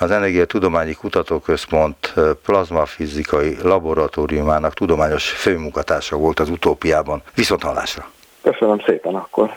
az 0.00 0.10
Energia 0.10 0.44
Tudományi 0.44 0.92
Kutatóközpont 0.92 2.14
plazmafizikai 2.44 3.56
laboratóriumának 3.62 4.74
tudományos 4.74 5.30
főmunkatársa 5.30 6.16
volt 6.16 6.40
az 6.40 6.48
utópiában. 6.48 7.22
Viszont 7.34 7.62
hallásra! 7.62 8.10
Köszönöm 8.42 8.78
szépen 8.86 9.14
akkor! 9.14 9.50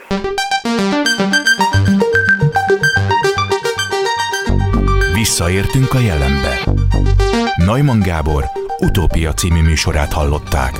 Visszaértünk 5.14 5.94
a 5.94 6.00
jelenbe. 6.00 6.60
Neumann 7.66 8.00
Gábor 8.00 8.44
utópia 8.80 9.34
című 9.34 9.62
műsorát 9.62 10.14
hallották. 10.14 10.72